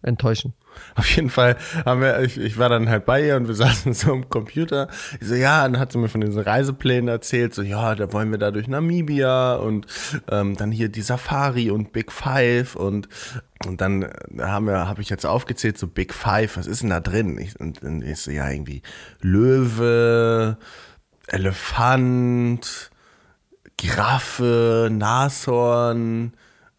enttäuschend. 0.00 0.54
Auf 0.94 1.08
jeden 1.16 1.30
Fall 1.30 1.56
haben 1.84 2.00
wir, 2.00 2.20
ich, 2.20 2.38
ich 2.38 2.58
war 2.58 2.68
dann 2.68 2.88
halt 2.88 3.06
bei 3.06 3.26
ihr 3.26 3.36
und 3.36 3.48
wir 3.48 3.54
saßen 3.56 3.94
so 3.94 4.12
am 4.12 4.28
Computer. 4.28 4.88
Ich 5.20 5.28
so, 5.28 5.34
ja, 5.34 5.64
und 5.64 5.74
dann 5.74 5.80
hat 5.80 5.92
sie 5.92 5.98
mir 5.98 6.08
von 6.08 6.20
diesen 6.20 6.42
Reiseplänen 6.42 7.08
erzählt, 7.08 7.54
so, 7.54 7.62
ja, 7.62 7.94
da 7.94 8.12
wollen 8.12 8.30
wir 8.30 8.38
da 8.38 8.50
durch 8.50 8.68
Namibia 8.68 9.54
und 9.56 9.86
ähm, 10.30 10.56
dann 10.56 10.72
hier 10.72 10.88
die 10.88 11.02
Safari 11.02 11.70
und 11.70 11.92
Big 11.92 12.12
Five 12.12 12.76
und 12.76 13.08
und 13.66 13.82
dann 13.82 14.10
haben 14.38 14.66
wir, 14.66 14.88
habe 14.88 15.02
ich 15.02 15.10
jetzt 15.10 15.26
aufgezählt, 15.26 15.76
so 15.76 15.86
Big 15.86 16.14
Five, 16.14 16.56
was 16.56 16.66
ist 16.66 16.80
denn 16.80 16.88
da 16.88 17.00
drin? 17.00 17.36
Ich, 17.36 17.60
und 17.60 17.84
dann 17.84 18.00
ist 18.00 18.24
so, 18.24 18.30
ja, 18.30 18.48
irgendwie 18.48 18.80
Löwe, 19.20 20.56
Elefant, 21.26 22.90
Giraffe, 23.76 24.88
Nashorn. 24.90 26.32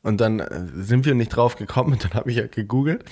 Und 0.04 0.20
dann 0.20 0.40
äh, 0.40 0.64
sind 0.74 1.06
wir 1.06 1.14
nicht 1.14 1.30
drauf 1.30 1.56
gekommen 1.56 1.94
und 1.94 2.04
dann 2.04 2.14
habe 2.14 2.32
ich 2.32 2.38
ja 2.38 2.48
gegoogelt. 2.48 3.06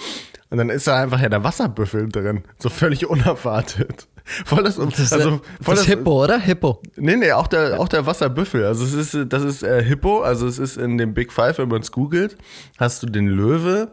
Und 0.50 0.58
dann 0.58 0.70
ist 0.70 0.88
da 0.88 1.02
einfach 1.02 1.22
ja 1.22 1.30
der 1.30 1.44
Wasserbüffel 1.44 2.10
drin. 2.10 2.44
So 2.58 2.70
völlig 2.70 3.08
unerwartet. 3.08 4.08
Voll 4.46 4.64
das, 4.64 4.76
Das 4.76 5.14
also, 5.14 5.42
voll 5.62 5.76
das 5.76 5.82
ist 5.82 5.86
Hippo, 5.86 6.24
oder? 6.24 6.40
Hippo. 6.40 6.82
Nee, 6.96 7.16
nee, 7.16 7.32
auch 7.32 7.48
der, 7.48 7.80
auch 7.80 7.88
der 7.88 8.06
Wasserbüffel. 8.06 8.64
Also 8.66 8.84
es 8.86 9.14
ist, 9.14 9.32
das 9.34 9.44
ist 9.44 9.64
äh, 9.64 9.84
Hippo, 9.84 10.22
also 10.22 10.48
es 10.48 10.60
ist 10.60 10.78
in 10.78 10.98
dem 10.98 11.14
Big 11.14 11.32
Five, 11.32 11.58
wenn 11.58 11.68
man 11.70 11.82
es 11.82 11.92
googelt, 11.92 12.38
hast 12.78 13.02
du 13.02 13.08
den 13.08 13.28
Löwe, 13.28 13.92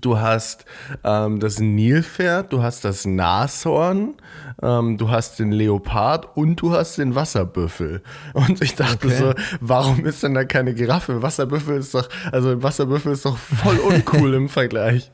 du 0.00 0.18
hast 0.18 0.64
ähm, 1.04 1.38
das 1.38 1.58
Nilpferd, 1.58 2.52
du 2.52 2.62
hast 2.62 2.84
das 2.84 3.04
Nashorn, 3.04 4.14
ähm, 4.62 4.96
du 4.96 5.10
hast 5.10 5.38
den 5.38 5.52
Leopard 5.52 6.34
und 6.34 6.56
du 6.56 6.72
hast 6.72 6.96
den 6.96 7.14
Wasserbüffel. 7.14 8.02
Und 8.32 8.62
ich 8.62 8.74
dachte 8.74 9.08
Okay. 9.08 9.16
so, 9.18 9.34
warum 9.60 10.06
ist 10.06 10.22
denn 10.22 10.32
da 10.34 10.44
keine 10.44 10.72
Giraffe? 10.74 11.20
Wasserbüffel 11.22 11.76
ist 11.78 11.94
doch, 11.94 12.08
also 12.30 12.62
Wasserbüffel 12.62 13.12
ist 13.12 13.26
doch 13.26 13.36
voll 13.36 13.78
uncool 13.78 14.32
im 14.34 14.48
Vergleich. 14.48 15.10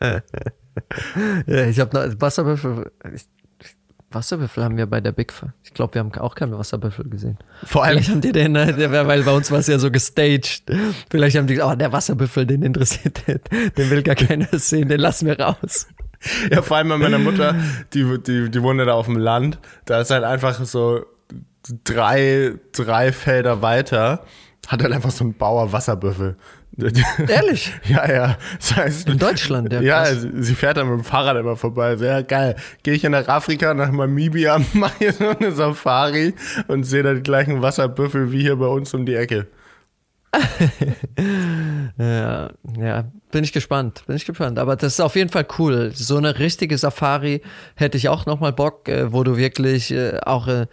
Ja, 1.46 1.66
ich 1.66 1.80
habe 1.80 1.96
noch 1.96 2.20
Wasserbüffel. 2.20 2.92
Wasserbüffel 4.10 4.64
haben 4.64 4.76
wir 4.76 4.86
bei 4.86 5.00
der 5.00 5.12
Big 5.12 5.32
Five. 5.32 5.50
Ich 5.64 5.74
glaube, 5.74 5.94
wir 5.94 6.00
haben 6.00 6.12
auch 6.14 6.34
keine 6.34 6.58
Wasserbüffel 6.58 7.08
gesehen. 7.08 7.36
Vor 7.64 7.84
allem, 7.84 7.98
Vielleicht 7.98 8.10
haben 8.10 8.20
die 8.20 8.32
den, 8.32 8.56
äh, 8.56 9.06
weil 9.06 9.22
bei 9.24 9.32
uns 9.32 9.50
war 9.50 9.58
es 9.58 9.66
ja 9.66 9.78
so 9.78 9.90
gestaged. 9.90 10.62
Vielleicht 11.10 11.36
haben 11.36 11.46
die 11.46 11.54
gesagt, 11.54 11.72
oh, 11.72 11.76
der 11.76 11.92
Wasserbüffel, 11.92 12.46
den 12.46 12.62
interessiert, 12.62 13.26
den, 13.26 13.40
den 13.76 13.90
will 13.90 14.02
gar 14.02 14.14
keiner 14.14 14.46
sehen, 14.52 14.88
den 14.88 15.00
lassen 15.00 15.26
wir 15.26 15.38
raus. 15.38 15.88
Ja, 16.50 16.62
vor 16.62 16.78
allem 16.78 16.88
bei 16.88 16.98
meiner 16.98 17.18
Mutter, 17.18 17.54
die, 17.92 18.18
die, 18.22 18.50
die 18.50 18.62
wohnt 18.62 18.78
ja 18.80 18.86
da 18.86 18.94
auf 18.94 19.06
dem 19.06 19.18
Land, 19.18 19.58
da 19.84 20.00
ist 20.00 20.10
halt 20.10 20.24
einfach 20.24 20.64
so 20.64 21.04
drei, 21.84 22.54
drei 22.72 23.12
Felder 23.12 23.62
weiter, 23.62 24.24
hat 24.68 24.82
halt 24.82 24.92
einfach 24.92 25.10
so 25.10 25.24
ein 25.24 25.34
Bauer 25.34 25.72
Wasserbüffel. 25.72 26.36
Ehrlich? 27.26 27.72
Ja, 27.84 28.10
ja. 28.10 28.38
Das 28.58 28.76
heißt, 28.76 29.08
In 29.08 29.18
Deutschland, 29.18 29.72
ja. 29.72 29.80
ja, 29.82 30.02
krass. 30.04 30.20
sie, 30.20 30.30
sie 30.42 30.54
fährt 30.54 30.76
dann 30.76 30.88
mit 30.88 30.98
dem 31.00 31.04
Fahrrad 31.04 31.36
immer 31.36 31.56
vorbei. 31.56 31.96
Sehr 31.96 32.22
geil. 32.22 32.54
Gehe 32.82 32.94
ich 32.94 33.02
nach 33.02 33.26
Afrika, 33.28 33.72
nach 33.74 33.90
Namibia, 33.90 34.60
mache 34.74 34.94
hier 34.98 35.12
so 35.14 35.28
eine 35.28 35.52
Safari 35.52 36.34
und 36.68 36.84
sehe 36.84 37.02
da 37.02 37.14
die 37.14 37.22
gleichen 37.22 37.62
Wasserbüffel 37.62 38.30
wie 38.30 38.42
hier 38.42 38.56
bei 38.56 38.66
uns 38.66 38.92
um 38.94 39.06
die 39.06 39.14
Ecke. 39.14 39.48
Ja, 41.96 42.50
ja, 42.78 43.04
bin 43.32 43.44
ich 43.44 43.52
gespannt, 43.54 44.04
bin 44.06 44.16
ich 44.16 44.26
gespannt. 44.26 44.58
Aber 44.58 44.76
das 44.76 44.94
ist 44.94 45.00
auf 45.00 45.16
jeden 45.16 45.30
Fall 45.30 45.46
cool. 45.58 45.92
So 45.94 46.18
eine 46.18 46.38
richtige 46.38 46.76
Safari 46.76 47.40
hätte 47.74 47.96
ich 47.96 48.10
auch 48.10 48.26
nochmal 48.26 48.52
Bock, 48.52 48.88
äh, 48.88 49.10
wo 49.10 49.24
du 49.24 49.38
wirklich 49.38 49.90
äh, 49.90 50.18
auch 50.20 50.46
äh, 50.46 50.66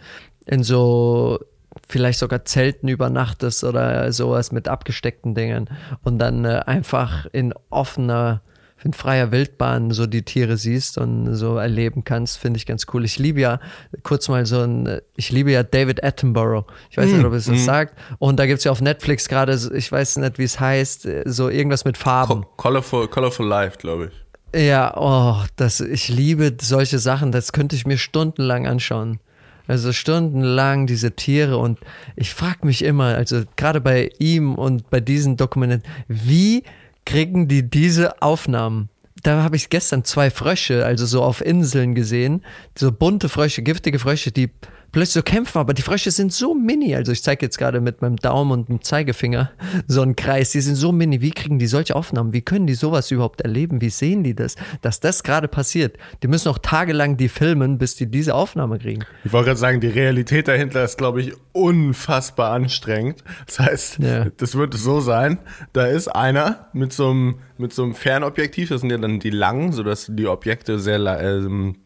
in 0.44 0.62
so 0.62 1.40
vielleicht 1.86 2.18
sogar 2.18 2.44
Zelten 2.44 2.88
übernachtest 2.88 3.64
oder 3.64 4.12
sowas 4.12 4.52
mit 4.52 4.68
abgesteckten 4.68 5.34
Dingen 5.34 5.68
und 6.02 6.18
dann 6.18 6.44
äh, 6.44 6.62
einfach 6.66 7.26
in 7.32 7.54
offener, 7.70 8.42
in 8.84 8.92
freier 8.92 9.32
Wildbahn 9.32 9.90
so 9.92 10.06
die 10.06 10.22
Tiere 10.22 10.56
siehst 10.56 10.98
und 10.98 11.34
so 11.34 11.56
erleben 11.56 12.04
kannst, 12.04 12.38
finde 12.38 12.58
ich 12.58 12.66
ganz 12.66 12.86
cool. 12.92 13.04
Ich 13.04 13.18
liebe 13.18 13.40
ja, 13.40 13.58
kurz 14.02 14.28
mal 14.28 14.44
so 14.46 14.60
ein, 14.60 15.00
ich 15.16 15.30
liebe 15.32 15.50
ja 15.50 15.62
David 15.62 16.04
Attenborough. 16.04 16.66
Ich 16.90 16.98
weiß 16.98 17.10
nicht, 17.10 17.24
ob 17.24 17.32
es 17.32 17.46
das 17.46 17.64
sagt. 17.64 17.96
Und 18.18 18.38
da 18.38 18.46
gibt's 18.46 18.64
ja 18.64 18.72
auf 18.72 18.80
Netflix 18.82 19.28
gerade, 19.28 19.58
ich 19.74 19.90
weiß 19.90 20.18
nicht, 20.18 20.38
wie 20.38 20.44
es 20.44 20.60
heißt, 20.60 21.08
so 21.24 21.48
irgendwas 21.48 21.84
mit 21.84 21.96
Farben. 21.96 22.42
Co- 22.42 22.48
Colorful, 22.56 23.08
colorful 23.08 23.46
Life, 23.46 23.78
glaube 23.78 24.10
ich. 24.12 24.26
Ja, 24.62 24.94
oh, 24.96 25.42
das, 25.56 25.80
ich 25.80 26.08
liebe 26.08 26.56
solche 26.60 26.98
Sachen, 26.98 27.32
das 27.32 27.52
könnte 27.52 27.76
ich 27.76 27.86
mir 27.86 27.98
stundenlang 27.98 28.66
anschauen. 28.66 29.20
Also 29.66 29.92
stundenlang 29.92 30.86
diese 30.86 31.12
Tiere 31.12 31.58
und 31.58 31.78
ich 32.14 32.32
frage 32.32 32.66
mich 32.66 32.84
immer, 32.84 33.16
also 33.16 33.42
gerade 33.56 33.80
bei 33.80 34.10
ihm 34.18 34.54
und 34.54 34.90
bei 34.90 35.00
diesen 35.00 35.36
Dokumenten, 35.36 35.82
wie 36.08 36.62
kriegen 37.04 37.48
die 37.48 37.68
diese 37.68 38.22
Aufnahmen? 38.22 38.88
Da 39.22 39.42
habe 39.42 39.56
ich 39.56 39.70
gestern 39.70 40.04
zwei 40.04 40.30
Frösche, 40.30 40.84
also 40.84 41.04
so 41.06 41.22
auf 41.22 41.44
Inseln 41.44 41.94
gesehen, 41.94 42.44
so 42.76 42.92
bunte 42.92 43.28
Frösche, 43.28 43.62
giftige 43.62 43.98
Frösche, 43.98 44.30
die 44.30 44.50
plötzlich 44.96 45.12
so 45.12 45.22
kämpfen, 45.22 45.58
aber 45.58 45.74
die 45.74 45.82
Frösche 45.82 46.10
sind 46.10 46.32
so 46.32 46.54
mini. 46.54 46.94
Also 46.96 47.12
ich 47.12 47.22
zeige 47.22 47.44
jetzt 47.44 47.58
gerade 47.58 47.82
mit 47.82 48.00
meinem 48.00 48.16
Daumen 48.16 48.50
und 48.52 48.68
dem 48.70 48.80
Zeigefinger 48.82 49.50
so 49.86 50.00
einen 50.00 50.16
Kreis. 50.16 50.52
Die 50.52 50.62
sind 50.62 50.76
so 50.76 50.90
mini. 50.90 51.20
Wie 51.20 51.32
kriegen 51.32 51.58
die 51.58 51.66
solche 51.66 51.94
Aufnahmen? 51.94 52.32
Wie 52.32 52.40
können 52.40 52.66
die 52.66 52.72
sowas 52.74 53.10
überhaupt 53.10 53.42
erleben? 53.42 53.82
Wie 53.82 53.90
sehen 53.90 54.24
die 54.24 54.34
das? 54.34 54.56
Dass 54.80 54.98
das 55.00 55.22
gerade 55.22 55.48
passiert. 55.48 55.98
Die 56.22 56.28
müssen 56.28 56.48
auch 56.48 56.56
tagelang 56.58 57.18
die 57.18 57.28
filmen, 57.28 57.76
bis 57.76 57.94
die 57.96 58.10
diese 58.10 58.34
Aufnahme 58.34 58.78
kriegen. 58.78 59.04
Ich 59.24 59.32
wollte 59.34 59.48
gerade 59.48 59.60
sagen, 59.60 59.80
die 59.82 59.88
Realität 59.88 60.48
dahinter 60.48 60.82
ist, 60.82 60.96
glaube 60.96 61.20
ich, 61.20 61.34
unfassbar 61.52 62.52
anstrengend. 62.52 63.22
Das 63.46 63.58
heißt, 63.58 63.98
Ja. 63.98 64.26
das 64.36 64.54
wird 64.54 64.72
so 64.72 65.00
sein, 65.00 65.38
da 65.74 65.84
ist 65.86 66.08
einer 66.08 66.68
mit 66.72 66.94
so 66.94 67.10
einem, 67.10 67.34
mit 67.58 67.74
so 67.74 67.82
einem 67.82 67.94
Fernobjektiv, 67.94 68.70
das 68.70 68.80
sind 68.80 68.90
ja 68.90 68.96
dann 68.98 69.20
die 69.20 69.30
langen, 69.30 69.72
sodass 69.72 70.06
die 70.10 70.26
Objekte 70.26 70.78
sehr, 70.78 70.98
ähm, 71.20 71.76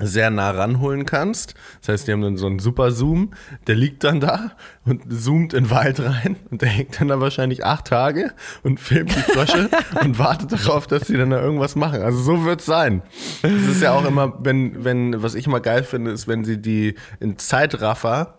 sehr 0.00 0.30
nah 0.30 0.50
ranholen 0.50 1.04
kannst. 1.06 1.54
Das 1.80 1.88
heißt, 1.90 2.08
die 2.08 2.12
haben 2.12 2.22
dann 2.22 2.36
so 2.36 2.46
einen 2.46 2.58
super 2.58 2.90
Zoom, 2.90 3.32
der 3.66 3.74
liegt 3.76 4.02
dann 4.04 4.20
da 4.20 4.52
und 4.84 5.02
zoomt 5.12 5.52
in 5.54 5.64
den 5.64 5.70
Wald 5.70 6.00
rein 6.00 6.36
und 6.50 6.62
der 6.62 6.68
hängt 6.68 7.00
dann 7.00 7.08
da 7.08 7.20
wahrscheinlich 7.20 7.64
acht 7.64 7.86
Tage 7.86 8.32
und 8.62 8.80
filmt 8.80 9.10
die 9.14 9.20
Frösche 9.32 9.68
und 10.02 10.18
wartet 10.18 10.52
darauf, 10.52 10.86
dass 10.86 11.06
sie 11.06 11.16
dann 11.16 11.30
da 11.30 11.40
irgendwas 11.40 11.76
machen. 11.76 12.02
Also 12.02 12.18
so 12.20 12.44
wird's 12.44 12.66
sein. 12.66 13.02
Das 13.42 13.52
ist 13.52 13.82
ja 13.82 13.92
auch 13.92 14.04
immer, 14.06 14.34
wenn, 14.44 14.84
wenn, 14.84 15.22
was 15.22 15.34
ich 15.34 15.46
immer 15.46 15.60
geil 15.60 15.82
finde, 15.84 16.10
ist, 16.10 16.26
wenn 16.28 16.44
sie 16.44 16.58
die 16.60 16.94
in 17.20 17.38
Zeitraffer 17.38 18.34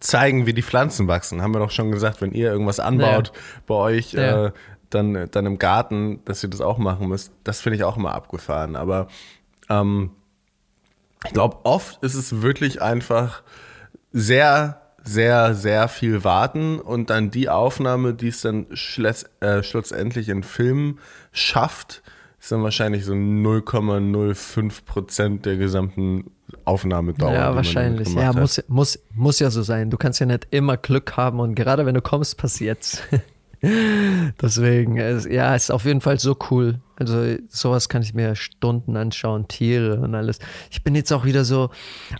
zeigen, 0.00 0.46
wie 0.46 0.54
die 0.54 0.62
Pflanzen 0.62 1.08
wachsen. 1.08 1.42
Haben 1.42 1.52
wir 1.54 1.58
doch 1.58 1.70
schon 1.70 1.90
gesagt, 1.90 2.20
wenn 2.22 2.32
ihr 2.32 2.50
irgendwas 2.50 2.80
anbaut 2.80 3.32
bei 3.66 3.74
euch, 3.74 4.12
Ja. 4.14 4.46
äh, 4.46 4.52
dann, 4.90 5.28
dann 5.30 5.46
im 5.46 5.58
Garten, 5.58 6.20
dass 6.24 6.42
ihr 6.44 6.50
das 6.50 6.60
auch 6.60 6.78
machen 6.78 7.08
müsst. 7.08 7.32
Das 7.42 7.60
finde 7.60 7.76
ich 7.76 7.84
auch 7.84 7.96
immer 7.96 8.14
abgefahren. 8.14 8.76
Aber 8.76 9.08
ähm, 9.68 10.10
ich 11.24 11.32
glaube, 11.32 11.58
oft 11.64 12.02
ist 12.02 12.14
es 12.14 12.42
wirklich 12.42 12.82
einfach 12.82 13.42
sehr, 14.12 14.80
sehr, 15.02 15.54
sehr 15.54 15.88
viel 15.88 16.24
warten 16.24 16.78
und 16.78 17.10
dann 17.10 17.30
die 17.30 17.48
Aufnahme, 17.48 18.14
die 18.14 18.28
es 18.28 18.40
dann 18.40 18.66
äh, 19.40 19.62
schlussendlich 19.62 20.28
in 20.28 20.42
Filmen 20.42 20.98
schafft, 21.32 22.02
ist 22.38 22.52
dann 22.52 22.62
wahrscheinlich 22.62 23.04
so 23.04 23.14
0,05 23.14 24.84
Prozent 24.84 25.46
der 25.46 25.56
gesamten 25.56 26.30
Aufnahmedauer. 26.64 27.32
ja, 27.32 27.54
wahrscheinlich. 27.54 28.12
Ja, 28.14 28.28
hat. 28.28 28.36
muss, 28.36 28.62
muss, 28.68 28.98
muss 29.14 29.38
ja 29.38 29.50
so 29.50 29.62
sein. 29.62 29.90
Du 29.90 29.96
kannst 29.96 30.20
ja 30.20 30.26
nicht 30.26 30.48
immer 30.50 30.76
Glück 30.76 31.16
haben 31.16 31.40
und 31.40 31.54
gerade 31.54 31.86
wenn 31.86 31.94
du 31.94 32.02
kommst, 32.02 32.36
passiert's. 32.36 33.02
Deswegen, 33.62 34.98
es, 34.98 35.24
ja, 35.24 35.54
ist 35.54 35.70
auf 35.70 35.84
jeden 35.86 36.02
Fall 36.02 36.18
so 36.18 36.36
cool. 36.50 36.80
Also 36.96 37.36
sowas 37.48 37.88
kann 37.88 38.02
ich 38.02 38.14
mir 38.14 38.36
Stunden 38.36 38.96
anschauen, 38.96 39.48
Tiere 39.48 40.00
und 40.00 40.14
alles. 40.14 40.38
Ich 40.70 40.82
bin 40.84 40.94
jetzt 40.94 41.12
auch 41.12 41.24
wieder 41.24 41.44
so, 41.44 41.70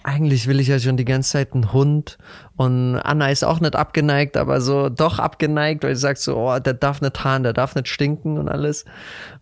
eigentlich 0.02 0.46
will 0.46 0.60
ich 0.60 0.68
ja 0.68 0.78
schon 0.78 0.96
die 0.96 1.04
ganze 1.04 1.30
Zeit 1.30 1.52
einen 1.52 1.72
Hund 1.72 2.18
und 2.56 2.96
Anna 2.96 3.30
ist 3.30 3.44
auch 3.44 3.58
nicht 3.58 3.74
abgeneigt, 3.74 4.36
aber 4.36 4.60
so 4.60 4.88
doch 4.88 5.18
abgeneigt, 5.18 5.82
weil 5.82 5.96
sie 5.96 6.00
sagt 6.00 6.18
so, 6.18 6.36
oh, 6.36 6.58
der 6.60 6.74
darf 6.74 7.00
nicht 7.00 7.24
haaren, 7.24 7.42
der 7.42 7.52
darf 7.52 7.74
nicht 7.74 7.88
stinken 7.88 8.38
und 8.38 8.48
alles. 8.48 8.84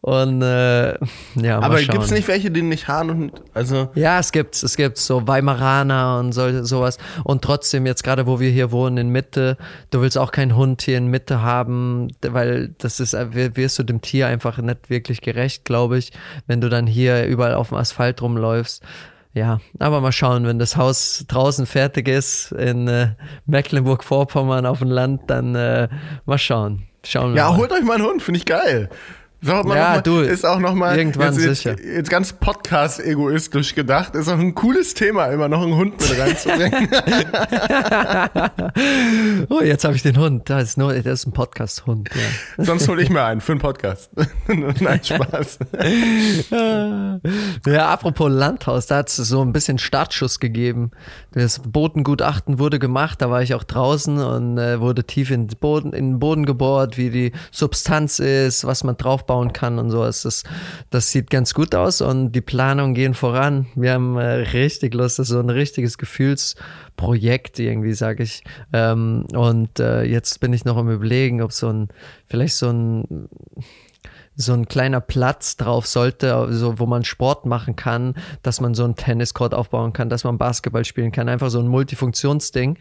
Und 0.00 0.40
äh, 0.40 0.92
ja, 1.34 1.60
mal 1.60 1.62
Aber 1.62 1.80
gibt 1.80 2.02
es 2.02 2.10
nicht 2.10 2.26
welche, 2.26 2.50
die 2.50 2.62
nicht 2.62 2.88
Haaren 2.88 3.10
und 3.10 3.32
also 3.52 3.90
Ja, 3.94 4.18
es 4.18 4.32
gibt's, 4.32 4.62
es 4.62 4.76
gibt's 4.76 5.06
so 5.06 5.28
Weimaraner 5.28 6.18
und 6.18 6.32
so, 6.32 6.64
sowas. 6.64 6.96
Und 7.22 7.42
trotzdem, 7.42 7.84
jetzt 7.84 8.02
gerade 8.02 8.26
wo 8.26 8.40
wir 8.40 8.50
hier 8.50 8.72
wohnen 8.72 8.96
in 8.96 9.08
Mitte, 9.10 9.58
du 9.90 10.00
willst 10.00 10.16
auch 10.16 10.32
keinen 10.32 10.56
Hund 10.56 10.80
hier 10.80 10.96
in 10.96 11.08
Mitte 11.08 11.42
haben, 11.42 12.08
weil 12.22 12.74
das 12.78 12.98
ist, 12.98 13.12
äh, 13.12 13.56
wirst 13.56 13.78
du 13.78 13.82
dem 13.82 14.00
Tier 14.00 14.26
einfach 14.26 14.56
nicht 14.56 14.88
wirklich 14.88 15.20
gerecht, 15.20 15.66
glaube 15.66 15.98
ich, 15.98 16.12
wenn 16.46 16.62
du 16.62 16.70
dann 16.70 16.86
hier 16.86 17.26
überall 17.26 17.54
auf 17.54 17.68
dem 17.68 17.76
Asphalt 17.76 18.22
rumläufst. 18.22 18.82
Ja, 19.34 19.60
aber 19.78 20.00
mal 20.02 20.12
schauen, 20.12 20.46
wenn 20.46 20.58
das 20.58 20.76
Haus 20.76 21.24
draußen 21.26 21.64
fertig 21.66 22.06
ist 22.06 22.52
in 22.52 22.86
äh, 22.86 23.14
Mecklenburg-Vorpommern 23.46 24.66
auf 24.66 24.80
dem 24.80 24.90
Land, 24.90 25.22
dann 25.28 25.54
äh, 25.54 25.88
mal 26.26 26.38
schauen. 26.38 26.86
Schauen 27.04 27.32
wir 27.32 27.38
Ja, 27.38 27.50
mal. 27.50 27.56
holt 27.56 27.72
euch 27.72 27.82
mal 27.82 27.94
einen 27.94 28.04
Hund, 28.04 28.22
finde 28.22 28.38
ich 28.38 28.44
geil. 28.46 28.90
Mal 29.44 29.56
Ja, 29.56 29.62
mal, 29.64 30.00
du, 30.02 30.20
ist 30.20 30.46
auch 30.46 30.60
nochmal 30.60 30.96
irgendwann 30.96 31.34
jetzt, 31.34 31.44
jetzt, 31.44 31.62
sicher. 31.62 31.76
jetzt 31.84 32.08
ganz 32.08 32.32
Podcast-egoistisch 32.32 33.74
gedacht, 33.74 34.14
ist 34.14 34.28
auch 34.28 34.38
ein 34.38 34.54
cooles 34.54 34.94
Thema, 34.94 35.26
immer 35.26 35.48
noch 35.48 35.62
einen 35.62 35.74
Hund 35.74 36.00
mit 36.00 36.18
reinzubringen. 36.18 36.88
Oh, 39.48 39.60
jetzt 39.60 39.84
habe 39.84 39.96
ich 39.96 40.02
den 40.02 40.16
Hund. 40.16 40.48
Das 40.48 40.62
ist, 40.62 40.78
nur, 40.78 40.94
das 40.94 41.20
ist 41.20 41.26
ein 41.26 41.32
Podcast-Hund. 41.32 42.08
Ja. 42.14 42.64
Sonst 42.64 42.88
hole 42.88 43.02
ich 43.02 43.10
mir 43.10 43.24
einen 43.24 43.40
für 43.40 43.52
einen 43.52 43.60
Podcast. 43.60 44.10
Nein, 44.46 45.00
Spaß. 45.02 45.58
Ja, 47.66 47.88
apropos 47.90 48.30
Landhaus, 48.30 48.86
da 48.86 48.96
hat 48.98 49.08
es 49.08 49.16
so 49.16 49.42
ein 49.42 49.52
bisschen 49.52 49.78
Startschuss 49.78 50.40
gegeben. 50.40 50.90
Das 51.32 51.60
Bodengutachten 51.60 52.58
wurde 52.58 52.78
gemacht, 52.78 53.20
da 53.22 53.30
war 53.30 53.42
ich 53.42 53.54
auch 53.54 53.64
draußen 53.64 54.18
und 54.18 54.58
äh, 54.58 54.80
wurde 54.80 55.04
tief 55.04 55.30
in 55.30 55.48
den, 55.48 55.58
Boden, 55.58 55.92
in 55.92 56.12
den 56.12 56.18
Boden 56.18 56.46
gebohrt, 56.46 56.96
wie 56.96 57.10
die 57.10 57.32
Substanz 57.50 58.18
ist, 58.18 58.66
was 58.66 58.84
man 58.84 58.96
draufbauen 59.32 59.52
kann 59.52 59.78
und 59.78 59.90
so. 59.90 60.04
Das, 60.04 60.24
ist, 60.24 60.46
das 60.90 61.10
sieht 61.10 61.30
ganz 61.30 61.54
gut 61.54 61.74
aus 61.74 62.00
und 62.00 62.32
die 62.32 62.40
Planungen 62.40 62.94
gehen 62.94 63.14
voran. 63.14 63.66
Wir 63.74 63.92
haben 63.92 64.16
äh, 64.16 64.24
richtig 64.52 64.94
Lust, 64.94 65.18
das 65.18 65.28
ist 65.28 65.34
so 65.34 65.40
ein 65.40 65.50
richtiges 65.50 65.98
Gefühlsprojekt 65.98 67.58
irgendwie, 67.58 67.94
sage 67.94 68.22
ich. 68.22 68.44
Ähm, 68.72 69.26
und 69.32 69.80
äh, 69.80 70.02
jetzt 70.04 70.40
bin 70.40 70.52
ich 70.52 70.64
noch 70.64 70.76
am 70.76 70.90
überlegen, 70.90 71.42
ob 71.42 71.52
so 71.52 71.68
ein, 71.68 71.88
vielleicht 72.26 72.54
so 72.54 72.70
ein 72.70 73.28
so 74.34 74.54
ein 74.54 74.66
kleiner 74.66 75.02
Platz 75.02 75.58
drauf 75.58 75.86
sollte, 75.86 76.48
so, 76.50 76.78
wo 76.78 76.86
man 76.86 77.04
Sport 77.04 77.44
machen 77.44 77.76
kann, 77.76 78.14
dass 78.42 78.62
man 78.62 78.72
so 78.72 78.82
einen 78.82 78.96
Tenniscourt 78.96 79.52
aufbauen 79.52 79.92
kann, 79.92 80.08
dass 80.08 80.24
man 80.24 80.38
Basketball 80.38 80.86
spielen 80.86 81.12
kann, 81.12 81.28
einfach 81.28 81.50
so 81.50 81.60
ein 81.60 81.68
Multifunktionsding. 81.68 82.78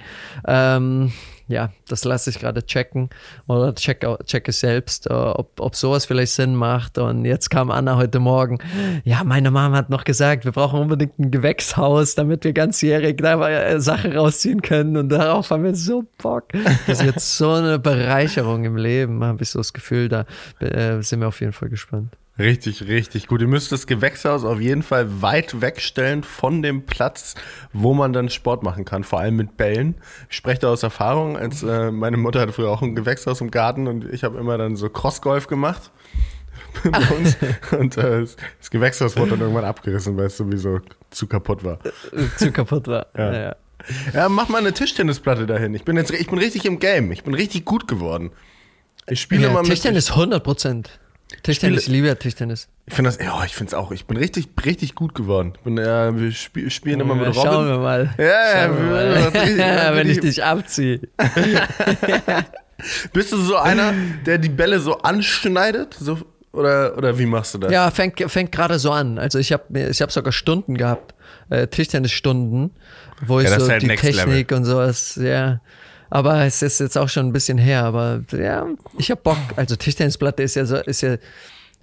Ähm, 0.48 1.12
ja, 1.52 1.72
das 1.88 2.04
lasse 2.06 2.30
ich 2.30 2.40
gerade 2.40 2.66
checken 2.66 3.10
oder 3.48 3.76
check, 3.76 4.06
check 4.26 4.48
es 4.48 4.62
selbst, 4.62 5.08
äh, 5.08 5.14
ob, 5.14 5.60
ob 5.60 5.76
sowas 5.76 6.06
vielleicht 6.06 6.34
Sinn 6.34 6.56
macht. 6.56 6.98
Und 6.98 7.26
jetzt 7.26 7.50
kam 7.50 7.70
Anna 7.70 7.98
heute 7.98 8.20
Morgen. 8.20 8.60
Ja, 9.04 9.24
meine 9.24 9.52
Mama 9.52 9.78
hat 9.78 9.90
noch 9.90 10.04
gesagt, 10.04 10.46
wir 10.46 10.52
brauchen 10.52 10.80
unbedingt 10.80 11.20
ein 11.20 11.32
Gewächshaus, 11.32 12.16
damit 12.16 12.44
wir 12.44 12.54
ganzjährig 12.54 13.18
da 13.18 13.48
äh, 13.48 13.80
Sachen 13.80 14.16
rausziehen 14.16 14.62
können. 14.62 14.98
Und 14.98 15.10
darauf 15.10 15.50
haben 15.52 15.64
wir 15.64 15.76
so 15.76 16.06
Bock. 16.18 16.46
Das 16.88 17.00
ist 17.00 17.04
jetzt 17.04 17.38
so 17.38 17.52
eine 17.52 17.80
Bereicherung 17.80 18.64
im 18.64 18.78
Leben, 18.78 19.24
habe 19.24 19.44
ich 19.44 19.50
so 19.50 19.60
das 19.60 19.74
Gefühl. 19.74 20.10
Da 20.10 20.26
äh, 20.60 21.02
sind 21.02 21.20
wir 21.20 21.28
auf 21.28 21.42
jeden 21.42 21.54
Fall 21.54 21.70
gespannt. 21.70 22.16
Richtig, 22.42 22.88
richtig 22.88 23.28
gut. 23.28 23.42
Ihr 23.42 23.48
müsst 23.48 23.72
das 23.72 23.86
Gewächshaus 23.86 24.44
auf 24.44 24.60
jeden 24.60 24.82
Fall 24.84 25.22
weit 25.22 25.62
wegstellen 25.62 26.24
von 26.24 26.62
dem 26.62 26.86
Platz, 26.86 27.36
wo 27.72 27.94
man 27.94 28.14
dann 28.14 28.30
Sport 28.30 28.64
machen 28.64 28.84
kann, 28.84 29.04
vor 29.04 29.20
allem 29.20 29.36
mit 29.36 29.58
Bällen. 29.58 29.96
Ich 30.30 30.38
spreche 30.38 30.62
da 30.62 30.70
aus 30.70 30.82
Erfahrung, 30.82 31.38
als 31.38 31.62
äh, 31.62 31.92
meine 31.92 32.18
Mutter 32.18 32.42
hatte 32.42 32.54
früher 32.54 32.72
auch 32.72 32.82
ein 32.82 32.96
Gewächshaus 32.96 33.42
im 33.42 33.52
Garten 33.52 33.88
und 33.88 34.06
ich 34.12 34.24
habe 34.24 34.40
immer 34.40 34.58
dann 34.58 34.76
so 34.76 34.90
Crossgolf 34.90 35.48
gemacht 35.48 35.92
bei 36.84 37.16
uns. 37.16 37.38
Und 37.78 37.98
äh, 37.98 38.22
das 38.22 38.72
Gewächshaus 38.72 39.18
wurde 39.18 39.32
dann 39.32 39.42
irgendwann 39.42 39.66
abgerissen, 39.66 40.16
weil 40.18 40.28
es 40.28 40.38
sowieso 40.38 40.80
zu 41.10 41.28
kaputt 41.28 41.64
war. 41.64 41.80
Zu 42.38 42.52
kaputt 42.52 42.88
war. 42.88 43.08
Ja. 43.18 43.34
Ja. 43.34 43.56
Ja. 44.14 44.30
Mach 44.30 44.48
mal 44.48 44.60
eine 44.60 44.72
Tischtennisplatte 44.72 45.46
dahin. 45.46 45.74
Ich 45.74 45.84
bin 45.84 45.98
jetzt, 45.98 46.12
ich 46.12 46.28
bin 46.28 46.40
richtig 46.40 46.66
im 46.66 46.80
Game. 46.80 47.12
Ich 47.12 47.24
bin 47.24 47.34
richtig 47.34 47.66
gut 47.66 47.88
geworden. 47.88 48.32
Ich 49.08 49.20
spiele 49.22 49.44
Ja, 49.44 49.50
immer 49.50 49.62
mit. 49.62 49.72
Tischtennis 49.72 50.12
100 50.12 50.44
Prozent. 50.44 51.00
Tischtennis, 51.44 51.84
ich 51.84 51.88
liebe 51.88 52.08
ja 52.08 52.16
Tischtennis. 52.16 52.68
Ich 52.86 52.94
finde 52.94 53.10
das, 53.12 53.20
ja, 53.24 53.44
ich 53.46 53.56
finde 53.56 53.70
es 53.70 53.74
auch. 53.74 53.92
Ich 53.92 54.06
bin 54.06 54.18
richtig, 54.18 54.50
richtig 54.66 54.96
gut 54.96 55.16
geworden. 55.16 55.54
Ich 55.56 55.62
bin, 55.62 55.78
äh, 55.78 56.16
wir 56.16 56.32
spiel, 56.32 56.70
spielen 56.70 57.00
immer 57.00 57.16
mit 57.16 57.28
Robin. 57.36 57.42
Schauen 57.42 57.68
wir 57.68 57.78
mal. 57.80 58.14
Ja, 58.18 58.66
Schauen 58.68 58.78
wir 58.78 58.86
mal. 58.92 59.14
richtig- 59.24 59.58
Wenn 59.96 60.10
ich 60.10 60.20
dich 60.20 60.44
abziehe. 60.44 61.00
Bist 63.14 63.32
du 63.32 63.38
so 63.38 63.58
einer, 63.58 63.94
der 64.26 64.38
die 64.40 64.50
Bälle 64.50 64.80
so 64.80 64.98
anschneidet? 65.00 65.94
So, 66.00 66.18
oder, 66.52 66.98
oder 66.98 67.18
wie 67.20 67.26
machst 67.28 67.54
du 67.54 67.60
das? 67.60 67.72
Ja, 67.72 67.92
fängt, 67.92 68.20
fängt 68.32 68.52
gerade 68.52 68.80
so 68.80 68.92
an. 68.92 69.18
Also 69.20 69.38
ich 69.40 69.54
habe 69.54 69.80
ich 69.90 70.02
hab 70.02 70.12
sogar 70.12 70.32
Stunden 70.34 70.76
gehabt, 70.76 71.14
äh, 71.50 71.68
Tischtennisstunden, 71.68 72.72
wo 73.26 73.40
ich 73.40 73.46
Ja, 73.50 73.56
das 73.56 73.66
so 73.66 73.72
halt 73.72 73.84
die 73.84 73.88
Technik 73.88 74.52
und 74.52 74.66
sowas, 74.66 75.18
ja. 75.22 75.62
Aber 76.14 76.44
es 76.44 76.62
ist 76.62 76.80
jetzt 76.80 76.98
auch 76.98 77.10
schon 77.10 77.28
ein 77.28 77.34
bisschen 77.34 77.58
her, 77.58 77.84
aber 77.86 78.22
ja, 78.34 78.68
ich 78.98 79.10
habe 79.12 79.22
Bock. 79.22 79.38
Also 79.56 79.76
Tischtennisplatte 79.78 80.44
ist 80.44 80.56
ja 80.56 80.66
so, 80.66 80.76
ist 80.76 81.02
ja, 81.02 81.16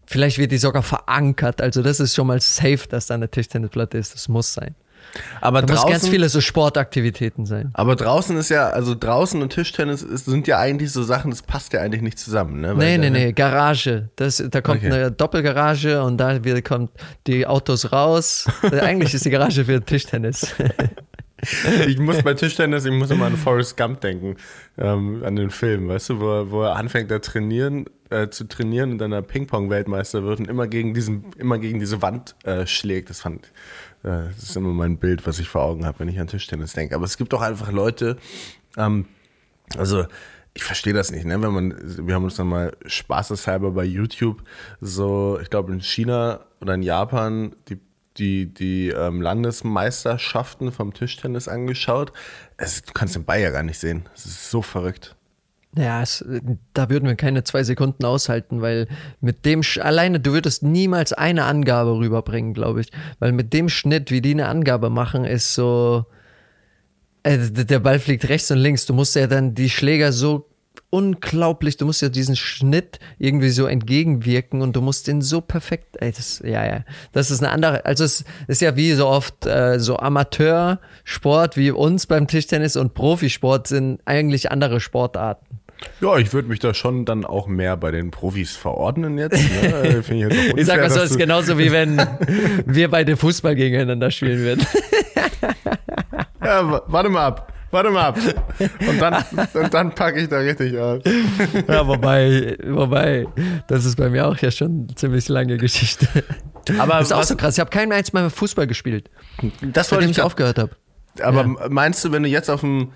vielleicht 0.07 0.37
wird 0.39 0.53
die 0.53 0.59
sogar 0.59 0.83
verankert. 0.83 1.61
Also 1.63 1.83
das 1.83 1.99
ist 1.99 2.15
schon 2.15 2.27
mal 2.27 2.41
safe, 2.41 2.81
dass 2.91 3.07
da 3.07 3.15
eine 3.15 3.31
Tischtennisplatte 3.31 3.97
ist. 3.99 4.13
Das 4.15 4.29
muss 4.29 4.53
sein. 4.53 4.75
aber 5.41 5.63
Da 5.63 5.73
muss 5.73 5.81
draußen, 5.81 5.93
ganz 5.93 6.09
viele 6.09 6.29
so 6.29 6.43
Sportaktivitäten 6.43 7.47
sein. 7.47 7.71
aber 7.73 7.97
draußen 7.97 8.37
ist 8.37 8.51
ja, 8.51 8.69
also 8.69 8.95
draußen 8.95 9.41
und 9.41 9.49
Tischtennis 9.51 10.03
ist, 10.03 10.27
sind 10.27 10.47
ja 10.47 10.59
eigentlich 10.59 10.93
so 10.93 11.03
Sachen, 11.03 11.31
das 11.31 11.41
passt 11.41 11.73
ja 11.73 11.81
eigentlich 11.81 12.03
nicht 12.03 12.19
zusammen, 12.19 12.61
ne? 12.61 12.75
Nee, 12.75 12.81
Weil 12.81 12.99
nee, 12.99 13.09
nee, 13.11 13.33
Garage. 13.33 14.11
Das, 14.17 14.45
da 14.51 14.61
kommt 14.61 14.85
Okay. 14.85 14.93
eine 14.93 15.11
Doppelgarage 15.11 16.03
und 16.03 16.19
da 16.19 16.39
kommt 16.61 16.91
die 17.27 17.47
Autos 17.47 17.93
raus. 17.93 18.45
Äh, 18.63 18.81
Eigentlich 18.81 19.15
ist 19.15 19.25
die 19.25 19.31
Garage 19.31 19.65
für 19.65 19.83
Tischtennis. 19.83 20.55
Ich 21.87 21.99
muss 21.99 22.23
bei 22.23 22.35
Tischtennis, 22.35 22.85
ich 22.85 22.93
muss 22.93 23.11
immer 23.11 23.27
an 23.27 23.37
Forrest 23.37 23.77
Gump 23.77 24.01
denken, 24.01 24.37
ähm, 24.77 25.23
an 25.25 25.37
den 25.37 25.51
Film, 25.51 25.89
weißt 25.89 26.11
du, 26.11 26.21
wo, 26.21 26.29
er- 26.31 26.51
wo 26.51 26.63
er 26.63 26.75
anfängt 26.77 27.11
da 27.11 27.21
trainieren, 27.21 27.87
äh, 28.11 28.29
zu 28.29 28.49
trainieren 28.49 28.93
und 28.93 28.99
dann 28.99 29.13
der 29.13 29.23
Ping-Pong-Weltmeister 29.23 30.25
wird 30.25 30.41
und 30.41 30.49
immer 30.49 30.67
gegen 30.67 30.95
diesen, 30.95 31.33
immer 31.39 31.59
gegen 31.59 31.79
diese 31.79 32.03
Wand 32.03 32.35
äh, 32.45 32.67
schlägt. 32.67 33.11
Das 33.11 33.21
fand, 33.21 33.47
äh, 34.03 34.27
das 34.35 34.43
ist 34.43 34.57
immer 34.57 34.73
mein 34.73 34.99
Bild, 34.99 35.27
was 35.27 35.39
ich 35.39 35.49
vor 35.49 35.63
Augen 35.63 35.87
habe, 35.87 36.01
wenn 36.01 36.09
ich 36.09 36.19
an 36.19 36.27
Tischtennis 36.27 36.73
denke. 36.73 36.95
Aber 36.97 37.05
es 37.05 37.17
gibt 37.17 37.33
auch 37.35 37.43
einfach 37.43 37.71
Leute, 37.71 38.17
ähm, 38.77 39.07
also 39.77 40.07
ich 40.55 40.65
verstehe 40.65 40.93
das 40.95 41.13
nicht, 41.13 41.25
ne? 41.25 41.41
Wenn 41.41 41.53
man, 41.53 41.75
wir 42.09 42.17
haben 42.17 42.25
uns 42.25 42.35
dann 42.35 42.49
mal 42.49 42.77
spaßeshalber 42.85 43.71
bei 43.71 43.85
YouTube 43.85 44.43
so, 44.81 45.39
ich 45.41 45.51
glaube 45.51 45.73
in 45.73 45.81
China 45.81 46.41
oder 46.61 46.75
in 46.75 46.83
Japan 46.83 47.55
die 47.69 47.79
die, 48.19 48.47
die 48.47 48.89
ähm, 48.89 49.21
Landesmeisterschaften 49.21 50.73
vom 50.73 50.93
Tischtennis 50.93 51.49
angeschaut. 51.49 52.13
Es, 52.57 52.83
du 52.83 52.93
kannst 52.93 53.15
den 53.15 53.25
Ball 53.25 53.41
ja 53.41 53.51
gar 53.51 53.63
nicht 53.63 53.79
sehen. 53.79 54.09
Es 54.15 54.27
ist 54.27 54.51
so 54.51 54.63
verrückt. 54.63 55.17
Ja, 55.77 56.03
es, 56.03 56.25
da 56.73 56.89
würden 56.89 57.09
wir 57.09 57.15
keine 57.15 57.45
zwei 57.45 57.63
Sekunden 57.63 58.05
aushalten, 58.05 58.63
weil 58.63 58.89
mit 59.21 59.45
dem, 59.45 59.63
Sch 59.63 59.79
alleine, 59.79 60.19
du 60.19 60.33
würdest 60.33 60.63
niemals 60.63 61.13
eine 61.13 61.45
Angabe 61.45 61.99
rüberbringen, 61.99 62.55
glaube 62.55 62.81
ich. 62.81 62.91
Weil 63.19 63.33
mit 63.33 63.53
dem 63.53 63.69
Schnitt, 63.69 64.11
wie 64.11 64.21
die 64.21 64.33
eine 64.33 64.49
Angabe 64.49 64.91
machen, 64.91 65.25
ist 65.25 65.55
so, 65.55 66.07
äh, 67.23 67.39
der 67.39 67.81
Ball 67.81 67.99
fliegt 67.99 68.29
rechts 68.29 68.51
und 68.51 68.59
links. 68.59 68.87
Du 68.87 68.95
musst 68.95 69.15
ja 69.15 69.27
dann 69.27 69.55
die 69.55 69.71
Schläger 69.71 70.13
so 70.13 70.49
unglaublich, 70.91 71.77
du 71.77 71.87
musst 71.87 72.03
ja 72.03 72.09
diesen 72.09 72.37
Schnitt 72.37 72.99
irgendwie 73.19 73.51
so 73.51 73.67
entgegenwirken 73.67 74.63
und 74.63 74.75
du 74.77 74.81
musst 74.81 75.07
den 75.07 75.23
so 75.23 75.41
perfekt, 75.41 75.97
ey, 76.01 76.13
das, 76.13 76.41
ja, 76.45 76.65
ja, 76.67 76.85
das 77.13 77.31
ist 77.31 77.43
eine 77.43 77.53
andere, 77.53 77.85
also 77.87 78.05
es 78.05 78.25
ist 78.47 78.61
ja 78.63 78.77
wie 78.77 78.93
so 78.93 79.07
oft 79.07 79.47
äh, 79.47 79.79
so 79.79 79.97
Amateursport 79.99 81.57
wie 81.57 81.71
uns 81.71 82.07
beim 82.07 82.27
Tischtennis 82.27 82.77
und 82.77 82.95
Profisport 82.95 83.67
sind 83.67 84.01
eigentlich 84.05 84.51
andere 84.51 84.81
Sportarten. 84.81 85.45
Ja, 86.01 86.17
ich 86.19 86.33
würde 86.33 86.49
mich 86.49 86.59
da 86.59 86.75
schon 86.75 87.05
dann 87.05 87.25
auch 87.25 87.47
mehr 87.47 87.77
bei 87.77 87.93
den 87.93 88.11
Profis 88.11 88.57
verordnen 88.57 89.17
jetzt. 89.17 89.39
Ne? 89.63 90.03
Finde 90.03 90.29
ich, 90.29 90.35
jetzt 90.35 90.53
auch 90.53 90.57
Ich 90.59 90.67
sag 90.67 90.77
unfair, 90.77 90.89
mal 90.89 90.91
so, 90.91 91.01
es 91.03 91.11
ist 91.13 91.19
genauso 91.19 91.57
wie 91.59 91.71
wenn 91.71 91.99
wir 92.67 92.89
beide 92.91 93.17
Fußball 93.17 93.55
gegeneinander 93.55 94.11
spielen 94.11 94.41
würden. 94.41 94.67
Ja, 96.43 96.69
wa- 96.71 96.83
warte 96.87 97.09
mal 97.11 97.27
ab. 97.27 97.53
Warte 97.71 97.91
mal 97.91 98.07
ab. 98.09 98.19
Und 98.89 98.99
dann, 99.01 99.25
und 99.55 99.75
dann 99.75 99.95
packe 99.95 100.21
ich 100.21 100.29
da 100.29 100.39
richtig 100.39 100.79
aus. 100.79 101.03
Ja, 101.67 101.87
wobei, 101.87 102.57
wobei, 102.65 103.27
das 103.67 103.85
ist 103.85 103.97
bei 103.97 104.09
mir 104.09 104.27
auch 104.27 104.37
ja 104.39 104.51
schon 104.51 104.87
eine 104.87 104.95
ziemlich 104.95 105.29
lange 105.29 105.57
Geschichte. 105.59 106.07
Aber 106.79 106.95
Das 106.95 107.09
ist 107.09 107.13
auch 107.13 107.23
so 107.25 107.37
krass. 107.37 107.55
Ich 107.57 107.61
habe 107.61 107.71
kein 107.71 107.93
einziges 107.93 108.13
Mal 108.15 108.31
Fußball 108.31 108.67
gespielt, 108.67 109.11
Das 109.63 109.91
wollte 109.93 110.05
ich 110.07 110.13
ich 110.13 110.17
grad- 110.17 110.27
aufgehört 110.27 110.59
habe. 110.59 110.71
Aber 111.23 111.45
meinst 111.69 112.05
du, 112.05 112.13
wenn 112.13 112.23
du 112.23 112.29
jetzt 112.29 112.49
auf 112.49 112.61
dem, 112.61 112.93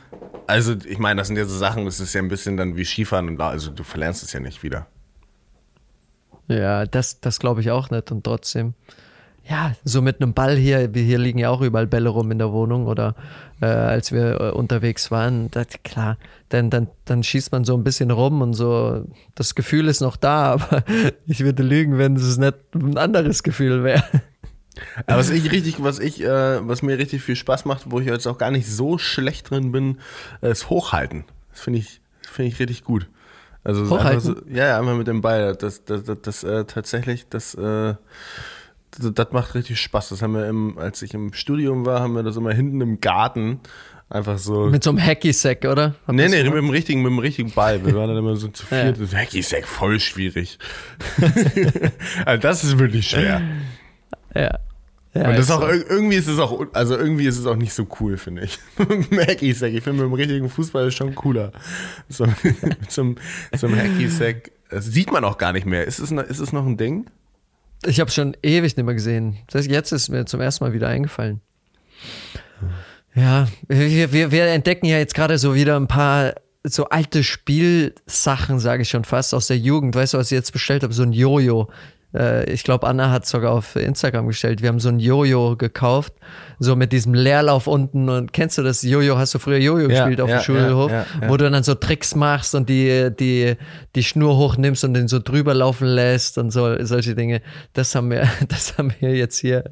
also 0.47 0.75
ich 0.87 0.99
meine, 0.99 1.21
das 1.21 1.27
sind 1.29 1.37
ja 1.37 1.45
so 1.45 1.57
Sachen, 1.59 1.85
das 1.85 1.99
ist 2.01 2.15
ja 2.15 2.23
ein 2.23 2.29
bisschen 2.29 2.57
dann 2.57 2.77
wie 2.77 2.85
Skifahren 2.85 3.29
und 3.29 3.41
also 3.41 3.71
du 3.71 3.83
verlernst 3.85 4.23
es 4.23 4.33
ja 4.33 4.41
nicht 4.41 4.63
wieder. 4.63 4.87
Ja, 6.49 6.87
das, 6.87 7.21
das 7.21 7.39
glaube 7.39 7.61
ich 7.61 7.71
auch 7.71 7.91
nicht. 7.91 8.11
Und 8.11 8.25
trotzdem, 8.25 8.75
ja, 9.49 9.73
so 9.85 10.03
mit 10.03 10.21
einem 10.21 10.35
Ball 10.35 10.57
hier, 10.57 10.95
wir 10.95 11.03
hier 11.03 11.19
liegen 11.19 11.39
ja 11.39 11.51
auch 11.51 11.61
überall 11.63 11.87
Bälle 11.87 12.09
rum 12.09 12.31
in 12.31 12.39
der 12.39 12.53
Wohnung 12.53 12.87
oder 12.87 13.15
äh, 13.61 13.67
als 13.67 14.13
wir 14.13 14.41
äh, 14.41 14.51
unterwegs 14.51 15.11
waren, 15.11 15.51
das, 15.51 15.67
klar, 15.85 16.17
dann, 16.49 16.71
dann, 16.71 16.89
dann 17.05 17.23
schießt 17.23 17.51
man 17.53 17.65
so 17.65 17.77
ein 17.77 17.83
bisschen 17.83 18.11
rum 18.11 18.41
und 18.41 18.55
so, 18.55 19.05
das 19.35 19.55
Gefühl 19.55 19.89
ist 19.89 20.01
noch 20.01 20.17
da, 20.17 20.53
aber 20.53 20.85
ich 21.27 21.41
würde 21.41 21.63
lügen, 21.63 21.99
wenn 21.99 22.17
es 22.17 22.39
nicht 22.39 22.55
ein 22.75 22.97
anderes 22.97 23.43
Gefühl 23.43 23.83
wäre. 23.83 24.05
Aber 25.07 25.19
was 25.19 25.31
ich 25.31 25.51
richtig, 25.51 25.83
was 25.83 25.99
ich, 25.99 26.23
äh, 26.23 26.67
was 26.67 26.83
mir 26.83 26.99
richtig 26.99 27.23
viel 27.23 27.37
Spaß 27.37 27.65
macht, 27.65 27.91
wo 27.91 28.01
ich 28.01 28.07
jetzt 28.07 28.27
auch 28.27 28.39
gar 28.39 28.51
nicht 28.51 28.69
so 28.69 28.97
schlecht 28.97 29.51
drin 29.51 29.73
bin, 29.73 29.99
ist 30.41 30.71
Hochhalten. 30.71 31.25
Das 31.51 31.61
finde 31.61 31.81
ich, 31.81 32.01
finde 32.23 32.53
ich 32.53 32.59
richtig 32.59 32.85
gut. 32.85 33.09
Also 33.65 33.85
so, 33.85 34.37
ja, 34.49 34.67
ja, 34.67 34.79
einfach 34.79 34.97
mit 34.97 35.07
dem 35.07 35.21
Ball. 35.21 35.55
Das, 35.55 35.85
das, 35.85 36.05
das, 36.05 36.19
das 36.23 36.45
äh, 36.45 36.65
tatsächlich, 36.65 37.27
das, 37.29 37.55
äh, 37.55 37.95
das, 38.99 39.33
macht 39.33 39.55
richtig 39.55 39.81
Spaß. 39.81 40.11
Das 40.11 40.23
haben 40.23 40.35
wir 40.35 40.47
im, 40.49 40.79
als 40.79 41.03
ich 41.03 41.15
im 41.15 41.33
Studium 41.33 41.87
war, 41.87 42.01
haben 42.01 42.15
wir 42.15 42.23
das 42.23 42.37
immer 42.37 42.53
hinten 42.53 42.81
im 42.81 43.01
Garten 43.01 43.61
einfach 44.11 44.39
so. 44.39 44.67
Mit 44.67 44.85
so 44.85 44.91
einem 44.91 45.01
Hacky-Sack, 45.05 45.65
oder? 45.65 45.95
Habt 46.07 46.17
Nee, 46.17 46.29
nee, 46.29 46.45
mit 46.45 46.53
dem 46.55 46.69
richtigen, 46.71 47.03
mit 47.03 47.11
dem 47.11 47.19
richtigen 47.19 47.51
Ball. 47.53 47.85
Wir 47.85 47.95
waren 47.95 48.09
dann 48.09 48.19
immer 48.19 48.37
so 48.37 48.49
zu 48.49 48.67
viert. 48.67 48.99
Hacky 49.15 49.41
ja 49.41 49.59
voll 49.65 49.99
schwierig. 50.01 50.59
also 52.27 52.41
das 52.41 52.65
ist 52.65 52.79
wirklich 52.79 53.09
schwer. 53.09 53.41
Ja. 54.35 54.59
ja 55.15 55.29
Und 55.29 55.37
das 55.37 55.41
ist 55.47 55.51
auch 55.51 55.61
so. 55.63 55.67
ir- 55.69 55.87
irgendwie 55.89 56.17
ist 56.17 56.29
es 56.29 56.39
auch, 56.39 56.67
also 56.73 56.97
irgendwie 56.97 57.27
ist 57.27 57.39
es 57.39 57.47
auch 57.47 57.57
nicht 57.57 57.73
so 57.73 57.87
cool, 58.01 58.17
finde 58.17 58.43
ich. 58.45 58.59
Mit 58.79 59.11
dem 59.11 59.19
Hacky-Sack. 59.21 59.73
Ich 59.73 59.83
finde 59.83 60.03
mit 60.03 60.11
dem 60.11 60.15
richtigen 60.15 60.49
Fußball 60.49 60.89
ist 60.89 60.95
schon 60.97 61.15
cooler. 61.15 61.53
So, 62.09 62.27
mit 62.43 62.91
so 62.91 63.03
einem, 63.03 63.17
so 63.57 63.67
einem 63.67 63.79
Hacky-Sack. 63.79 64.53
Das 64.71 64.87
sieht 64.87 65.13
man 65.13 65.25
auch 65.25 65.39
gar 65.39 65.53
nicht 65.53 65.67
mehr. 65.67 65.87
Ist 65.87 65.99
es, 65.99 66.11
noch- 66.11 66.23
ist 66.25 66.39
es 66.39 66.53
noch 66.53 66.67
ein 66.67 66.77
Ding? 66.77 67.07
Ich 67.85 68.01
habe 68.01 68.11
schon 68.11 68.37
ewig 68.43 68.77
nicht 68.77 68.85
mehr 68.85 68.95
gesehen. 68.95 69.39
Das, 69.51 69.67
jetzt 69.67 69.93
ist 69.93 70.09
mir 70.09 70.25
zum 70.25 70.41
ersten 70.41 70.65
Mal 70.65 70.73
wieder 70.73 70.89
eingefallen. 70.89 71.41
Ja, 73.15 73.49
wir, 73.69 74.13
wir, 74.13 74.31
wir 74.31 74.47
entdecken 74.47 74.87
ja 74.87 74.99
jetzt 74.99 75.15
gerade 75.15 75.37
so 75.39 75.55
wieder 75.55 75.77
ein 75.77 75.89
paar 75.89 76.35
so 76.65 76.85
alte 76.85 77.25
Spielsachen, 77.25 78.61
sage 78.61 78.83
ich 78.83 78.89
schon 78.89 79.05
fast, 79.05 79.35
aus 79.35 79.49
der 79.49 79.59
Jugend. 79.59 79.95
Weißt 79.95 80.15
du, 80.15 80.19
was 80.19 80.31
ich 80.31 80.37
jetzt 80.37 80.53
bestellt 80.53 80.83
habe? 80.83 80.95
So 80.95 81.03
ein 81.03 81.13
Jojo. 81.13 81.69
Äh, 82.15 82.51
Ich 82.53 82.65
glaube, 82.65 82.87
Anna 82.87 83.11
hat 83.11 83.27
sogar 83.27 83.53
auf 83.53 83.77
Instagram 83.77 84.27
gestellt. 84.29 84.63
Wir 84.63 84.69
haben 84.69 84.81
so 84.81 84.89
ein 84.89 84.99
Jojo 84.99 85.57
gekauft, 85.57 86.13
so 86.59 86.77
mit 86.77 86.93
diesem 86.93 87.15
Leerlauf 87.15 87.67
unten. 87.67 88.09
Und 88.09 88.33
kennst 88.33 88.59
du 88.59 88.63
das 88.63 88.83
Jojo? 88.83 89.17
Hast 89.19 89.35
du 89.35 89.39
früher 89.39 89.59
Jojo 89.59 89.89
Ja, 89.89 90.05
gespielt 90.05 90.21
auf 90.21 90.29
ja, 90.29 90.39
dem 90.39 90.43
Schulhof? 90.43 90.91
ja, 90.91 90.99
ja, 90.99 91.07
ja. 91.23 91.29
Wo 91.29 91.37
du 91.37 91.51
dann 91.51 91.63
so 91.63 91.75
Tricks 91.75 92.15
machst 92.15 92.55
und 92.55 92.69
die, 92.69 93.11
die, 93.19 93.57
die 93.95 94.03
Schnur 94.05 94.37
hochnimmst 94.37 94.85
und 94.85 94.95
den 94.95 95.09
so 95.09 95.19
drüber 95.19 95.55
laufen 95.55 95.87
lässt 95.87 96.39
und 96.39 96.51
so, 96.51 96.85
solche 96.85 97.15
Dinge. 97.15 97.41
Das 97.73 97.95
haben 97.95 98.11
wir, 98.11 98.29
das 98.49 98.77
haben 98.79 98.93
wir 99.01 99.15
jetzt 99.15 99.39
hier. 99.39 99.65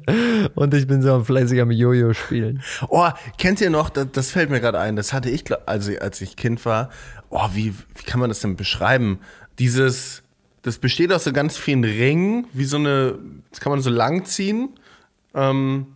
Und 0.55 0.73
ich 0.73 0.87
bin 0.87 1.01
so 1.01 1.13
am 1.13 1.25
fleißig 1.25 1.61
am 1.61 1.71
Jojo 1.71 2.13
spielen. 2.13 2.61
Oh, 2.89 3.07
kennt 3.37 3.61
ihr 3.61 3.69
noch, 3.69 3.89
das, 3.89 4.07
das 4.11 4.31
fällt 4.31 4.49
mir 4.49 4.59
gerade 4.59 4.79
ein, 4.79 4.95
das 4.95 5.13
hatte 5.13 5.29
ich, 5.29 5.43
also 5.65 5.91
als 5.99 6.21
ich 6.21 6.35
Kind 6.35 6.65
war, 6.65 6.89
oh, 7.29 7.47
wie, 7.53 7.73
wie 7.95 8.03
kann 8.05 8.19
man 8.19 8.29
das 8.29 8.39
denn 8.39 8.55
beschreiben? 8.55 9.19
Dieses, 9.59 10.20
das 10.63 10.77
besteht 10.77 11.11
aus 11.11 11.23
so 11.23 11.33
ganz 11.33 11.57
vielen 11.57 11.83
Ringen, 11.83 12.47
wie 12.53 12.65
so 12.65 12.77
eine, 12.77 13.17
das 13.49 13.59
kann 13.59 13.71
man 13.71 13.81
so 13.81 13.89
lang 13.89 14.25
ziehen. 14.25 14.69
Ähm, 15.33 15.87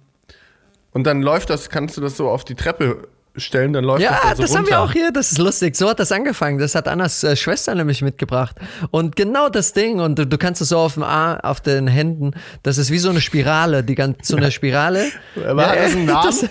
und 0.91 1.03
dann 1.05 1.21
läuft 1.21 1.49
das, 1.49 1.69
kannst 1.69 1.97
du 1.97 2.01
das 2.01 2.17
so 2.17 2.29
auf 2.29 2.45
die 2.45 2.55
Treppe 2.55 3.07
stellen, 3.37 3.73
dann 3.73 3.83
läuft 3.83 4.01
Ja, 4.01 4.11
das 4.11 4.21
da 4.21 4.35
so 4.37 4.41
das 4.43 4.55
haben 4.55 4.65
wir 4.67 4.77
runter. 4.77 4.81
auch 4.89 4.93
hier. 4.93 5.11
Das 5.11 5.33
ist 5.33 5.37
lustig. 5.39 5.75
So 5.75 5.89
hat 5.89 5.99
das 5.99 6.11
angefangen. 6.13 6.57
Das 6.57 6.73
hat 6.73 6.87
Annas 6.87 7.21
äh, 7.23 7.35
Schwester 7.35 7.75
nämlich 7.75 8.01
mitgebracht. 8.01 8.55
Und 8.91 9.17
genau 9.17 9.49
das 9.49 9.73
Ding. 9.73 9.99
Und 9.99 10.17
du, 10.17 10.25
du 10.25 10.37
kannst 10.37 10.61
es 10.61 10.69
so 10.69 10.77
auf 10.77 10.93
dem 10.93 11.03
A, 11.03 11.35
auf 11.41 11.59
den 11.59 11.87
Händen. 11.87 12.31
Das 12.63 12.77
ist 12.77 12.91
wie 12.91 12.97
so 12.97 13.09
eine 13.09 13.19
Spirale. 13.19 13.83
Die 13.83 13.93
ganz 13.95 14.29
so 14.29 14.37
eine 14.37 14.51
Spirale. 14.51 15.11
Aber 15.45 15.67
hat 15.67 15.77
das 15.79 15.91
einen 15.95 16.05
Namen? 16.05 16.23
Das, 16.25 16.45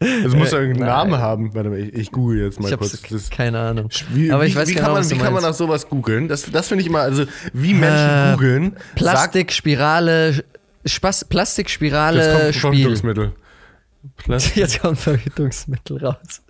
Es 0.00 0.34
muss 0.34 0.50
ja 0.50 0.58
irgendeinen 0.58 0.88
nein. 0.88 1.08
Namen 1.10 1.18
haben. 1.18 1.54
Warte 1.54 1.68
mal, 1.68 1.78
ich, 1.78 1.92
ich 1.94 2.10
google 2.12 2.42
jetzt 2.42 2.58
mal 2.58 2.72
ich 2.72 2.78
kurz. 2.78 3.02
Das, 3.02 3.28
keine 3.28 3.58
Ahnung. 3.58 3.90
wie, 4.12 4.32
Aber 4.32 4.46
ich 4.46 4.54
wie, 4.54 4.58
weiß 4.58 4.68
wie 4.68 4.74
genau, 4.74 4.86
kann 4.86 4.94
man, 4.94 5.10
wie 5.10 5.18
kann 5.18 5.32
man 5.34 5.42
nach 5.42 5.52
sowas 5.52 5.88
googeln? 5.90 6.26
Das, 6.26 6.50
das 6.50 6.68
finde 6.68 6.82
ich 6.82 6.88
immer, 6.88 7.00
also 7.00 7.24
wie 7.52 7.74
Menschen 7.74 8.08
Äh, 8.08 8.32
googeln. 8.32 8.76
Plastikspirale, 8.94 10.42
Spaß, 10.86 11.26
Plastikspirale 11.26 12.18
Jetzt 12.46 12.60
kommt. 12.62 12.74
Verhütungsmittel. 12.76 13.32
Plastik. 14.16 14.56
Jetzt 14.56 14.80
kommt 14.80 14.98
Verhütungsmittel 14.98 16.02
raus. 16.02 16.42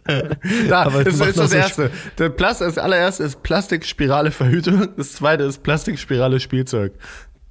Da, 0.69 0.83
Aber 0.83 1.03
das 1.03 1.19
ist 1.19 1.37
das 1.39 1.53
erste. 1.53 1.91
Der 2.19 2.29
Plast, 2.29 2.61
das 2.61 2.79
allererste 2.79 3.25
ist 3.25 3.43
Plastikspirale 3.43 4.31
Verhütung. 4.31 4.91
Das 4.97 5.15
zweite 5.15 5.43
ist 5.43 5.65
Plastikspirale 5.65 6.39
Spielzeug. 6.39 6.93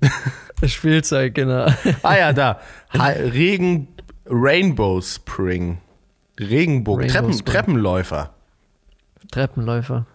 Spielzeug, 0.65 1.35
genau. 1.35 1.67
Ah 2.03 2.17
ja, 2.17 2.31
da. 2.31 2.61
Regen, 2.93 3.89
Rainbow 4.29 5.01
Spring. 5.01 5.79
Regenbogen, 6.39 7.07
Treppen. 7.07 7.45
Treppenläufer. 7.45 8.33
Treppenläufer. 9.31 10.05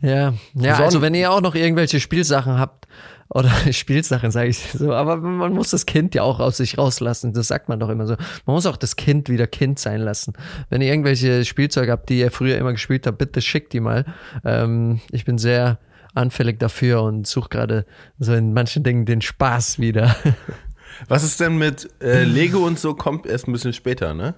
Ja, 0.00 0.32
ja 0.54 0.76
also 0.78 1.02
wenn 1.02 1.14
ihr 1.14 1.30
auch 1.30 1.40
noch 1.40 1.54
irgendwelche 1.54 2.00
Spielsachen 2.00 2.58
habt, 2.58 2.86
oder 3.34 3.50
Spielsachen 3.72 4.30
sage 4.30 4.50
ich 4.50 4.58
so, 4.58 4.92
aber 4.92 5.16
man 5.16 5.52
muss 5.54 5.70
das 5.70 5.86
Kind 5.86 6.14
ja 6.14 6.22
auch 6.22 6.38
aus 6.38 6.58
sich 6.58 6.78
rauslassen, 6.78 7.32
das 7.32 7.48
sagt 7.48 7.68
man 7.68 7.80
doch 7.80 7.88
immer 7.88 8.06
so. 8.06 8.16
Man 8.46 8.54
muss 8.54 8.66
auch 8.66 8.76
das 8.76 8.96
Kind 8.96 9.28
wieder 9.28 9.46
Kind 9.46 9.78
sein 9.78 10.00
lassen. 10.00 10.34
Wenn 10.68 10.82
ihr 10.82 10.88
irgendwelche 10.88 11.44
Spielzeuge 11.44 11.92
habt, 11.92 12.08
die 12.08 12.18
ihr 12.18 12.30
früher 12.30 12.58
immer 12.58 12.72
gespielt 12.72 13.06
habt, 13.06 13.18
bitte 13.18 13.40
schickt 13.40 13.72
die 13.72 13.80
mal. 13.80 14.04
Ähm, 14.44 15.00
ich 15.10 15.24
bin 15.24 15.38
sehr 15.38 15.78
anfällig 16.14 16.58
dafür 16.58 17.02
und 17.02 17.26
suche 17.26 17.48
gerade 17.48 17.86
so 18.18 18.34
in 18.34 18.52
manchen 18.52 18.82
Dingen 18.82 19.06
den 19.06 19.22
Spaß 19.22 19.78
wieder. 19.78 20.14
Was 21.08 21.24
ist 21.24 21.40
denn 21.40 21.56
mit 21.56 21.88
äh, 22.02 22.24
Lego 22.24 22.66
und 22.66 22.78
so? 22.78 22.94
Kommt 22.94 23.26
erst 23.26 23.48
ein 23.48 23.52
bisschen 23.52 23.72
später, 23.72 24.12
ne? 24.12 24.34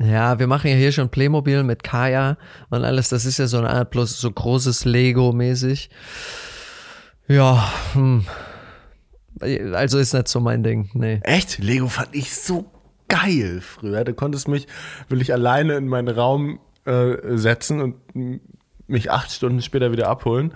Ja, 0.00 0.38
wir 0.38 0.46
machen 0.46 0.68
ja 0.68 0.76
hier 0.76 0.92
schon 0.92 1.08
Playmobil 1.08 1.64
mit 1.64 1.82
Kaya 1.82 2.38
und 2.70 2.84
alles. 2.84 3.08
Das 3.08 3.24
ist 3.24 3.38
ja 3.38 3.48
so 3.48 3.58
eine 3.58 3.70
Art 3.70 3.90
bloß 3.90 4.20
so 4.20 4.30
großes 4.30 4.84
Lego-mäßig. 4.84 5.90
Ja, 7.26 7.72
hm. 7.94 8.24
Also 9.40 9.98
ist 9.98 10.14
nicht 10.14 10.28
so 10.28 10.40
mein 10.40 10.62
Ding, 10.62 10.90
nee. 10.94 11.20
Echt? 11.22 11.58
Lego 11.58 11.88
fand 11.88 12.08
ich 12.12 12.34
so 12.34 12.70
geil 13.08 13.60
früher. 13.60 14.04
Du 14.04 14.14
konntest 14.14 14.48
mich 14.48 14.66
wirklich 15.08 15.32
alleine 15.32 15.74
in 15.74 15.88
meinen 15.88 16.08
Raum 16.08 16.60
äh, 16.84 17.36
setzen 17.36 17.80
und 17.80 18.40
mich 18.86 19.10
acht 19.10 19.30
Stunden 19.30 19.62
später 19.62 19.92
wieder 19.92 20.08
abholen. 20.08 20.54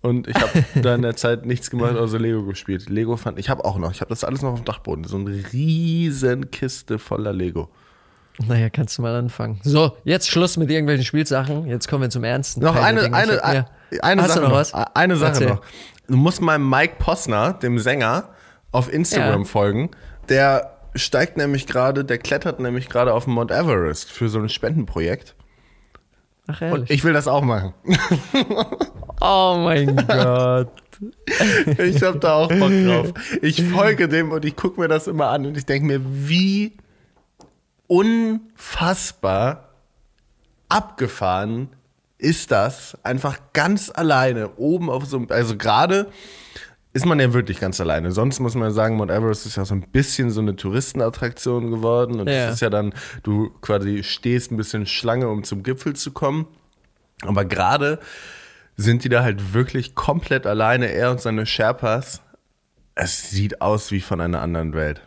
Und 0.00 0.28
ich 0.28 0.36
habe 0.36 0.64
da 0.82 0.94
in 0.94 1.02
der 1.02 1.16
Zeit 1.16 1.44
nichts 1.44 1.70
gemacht, 1.70 1.96
außer 1.96 2.18
Lego 2.18 2.44
gespielt. 2.44 2.88
Lego 2.88 3.16
fand 3.16 3.38
ich 3.38 3.50
habe 3.50 3.64
auch 3.64 3.78
noch, 3.78 3.92
ich 3.92 4.00
habe 4.00 4.10
das 4.10 4.24
alles 4.24 4.42
noch 4.42 4.52
auf 4.52 4.60
dem 4.60 4.64
Dachboden. 4.64 5.04
So 5.04 5.16
eine 5.16 5.30
riesen 5.52 6.50
Kiste 6.50 6.98
voller 6.98 7.32
Lego. 7.32 7.70
Naja, 8.46 8.70
kannst 8.70 8.96
du 8.98 9.02
mal 9.02 9.14
anfangen. 9.16 9.58
So, 9.64 9.96
jetzt 10.04 10.30
Schluss 10.30 10.56
mit 10.56 10.70
irgendwelchen 10.70 11.04
Spielsachen. 11.04 11.66
Jetzt 11.66 11.88
kommen 11.88 12.02
wir 12.02 12.10
zum 12.10 12.22
ernsten. 12.24 12.60
Noch 12.62 12.74
der 12.74 12.84
eine, 12.84 13.12
eine, 13.12 13.66
eine 14.00 14.22
Hast 14.22 14.28
Sache 14.28 14.38
du 14.40 14.44
noch 14.44 14.50
noch. 14.50 14.56
was? 14.56 14.72
Eine 14.74 15.16
Sache 15.16 15.30
Erzähl. 15.32 15.48
noch. 15.48 15.60
Du 16.06 16.16
musst 16.16 16.40
mal 16.40 16.58
Mike 16.58 16.94
Posner, 16.98 17.54
dem 17.54 17.78
Sänger, 17.78 18.28
auf 18.70 18.92
Instagram 18.92 19.40
Ja. 19.42 19.46
folgen. 19.46 19.90
Der 20.28 20.76
steigt 20.94 21.36
nämlich 21.36 21.66
gerade, 21.66 22.04
der 22.04 22.18
klettert 22.18 22.60
nämlich 22.60 22.88
gerade 22.88 23.12
auf 23.12 23.24
den 23.24 23.34
Mount 23.34 23.50
Everest 23.50 24.10
für 24.10 24.28
so 24.28 24.38
ein 24.38 24.48
Spendenprojekt. 24.48 25.34
Ach, 26.46 26.60
Und 26.62 26.68
ehrlich. 26.68 26.90
ich 26.90 27.04
will 27.04 27.12
das 27.12 27.28
auch 27.28 27.42
machen. 27.42 27.74
oh 29.20 29.56
mein 29.58 29.96
Gott. 30.06 30.68
Ich 31.78 32.02
hab 32.02 32.20
da 32.20 32.34
auch 32.34 32.48
Bock 32.48 32.70
drauf. 32.70 33.12
Ich 33.42 33.62
folge 33.62 34.08
dem 34.08 34.32
und 34.32 34.44
ich 34.44 34.56
gucke 34.56 34.80
mir 34.80 34.88
das 34.88 35.06
immer 35.06 35.28
an 35.28 35.46
und 35.46 35.56
ich 35.56 35.66
denke 35.66 35.86
mir, 35.86 36.00
wie 36.04 36.76
unfassbar 37.88 39.68
abgefahren 40.68 41.70
ist 42.18 42.50
das, 42.50 42.96
einfach 43.04 43.38
ganz 43.52 43.90
alleine 43.94 44.56
oben 44.56 44.90
auf 44.90 45.06
so 45.06 45.16
einem, 45.18 45.26
also 45.30 45.56
gerade 45.56 46.08
ist 46.92 47.06
man 47.06 47.20
ja 47.20 47.32
wirklich 47.32 47.60
ganz 47.60 47.80
alleine. 47.80 48.10
Sonst 48.12 48.40
muss 48.40 48.54
man 48.54 48.72
sagen, 48.72 48.96
Mount 48.96 49.10
Everest 49.10 49.46
ist 49.46 49.56
ja 49.56 49.64
so 49.64 49.74
ein 49.74 49.82
bisschen 49.82 50.30
so 50.30 50.40
eine 50.40 50.56
Touristenattraktion 50.56 51.70
geworden 51.70 52.18
und 52.20 52.28
Ja. 52.28 52.46
das 52.46 52.54
ist 52.56 52.60
ja 52.60 52.70
dann, 52.70 52.92
du 53.22 53.50
quasi 53.60 54.02
stehst 54.02 54.50
ein 54.50 54.56
bisschen 54.56 54.86
Schlange, 54.86 55.28
um 55.28 55.44
zum 55.44 55.62
Gipfel 55.62 55.94
zu 55.94 56.10
kommen. 56.12 56.46
Aber 57.22 57.44
gerade 57.44 57.98
sind 58.76 59.04
die 59.04 59.08
da 59.08 59.22
halt 59.22 59.52
wirklich 59.54 59.94
komplett 59.94 60.46
alleine, 60.46 60.90
er 60.90 61.10
und 61.10 61.20
seine 61.20 61.46
Sherpas. 61.46 62.22
Es 62.94 63.30
sieht 63.30 63.60
aus 63.60 63.92
wie 63.92 64.00
von 64.00 64.20
einer 64.20 64.40
anderen 64.40 64.72
Welt. 64.72 65.02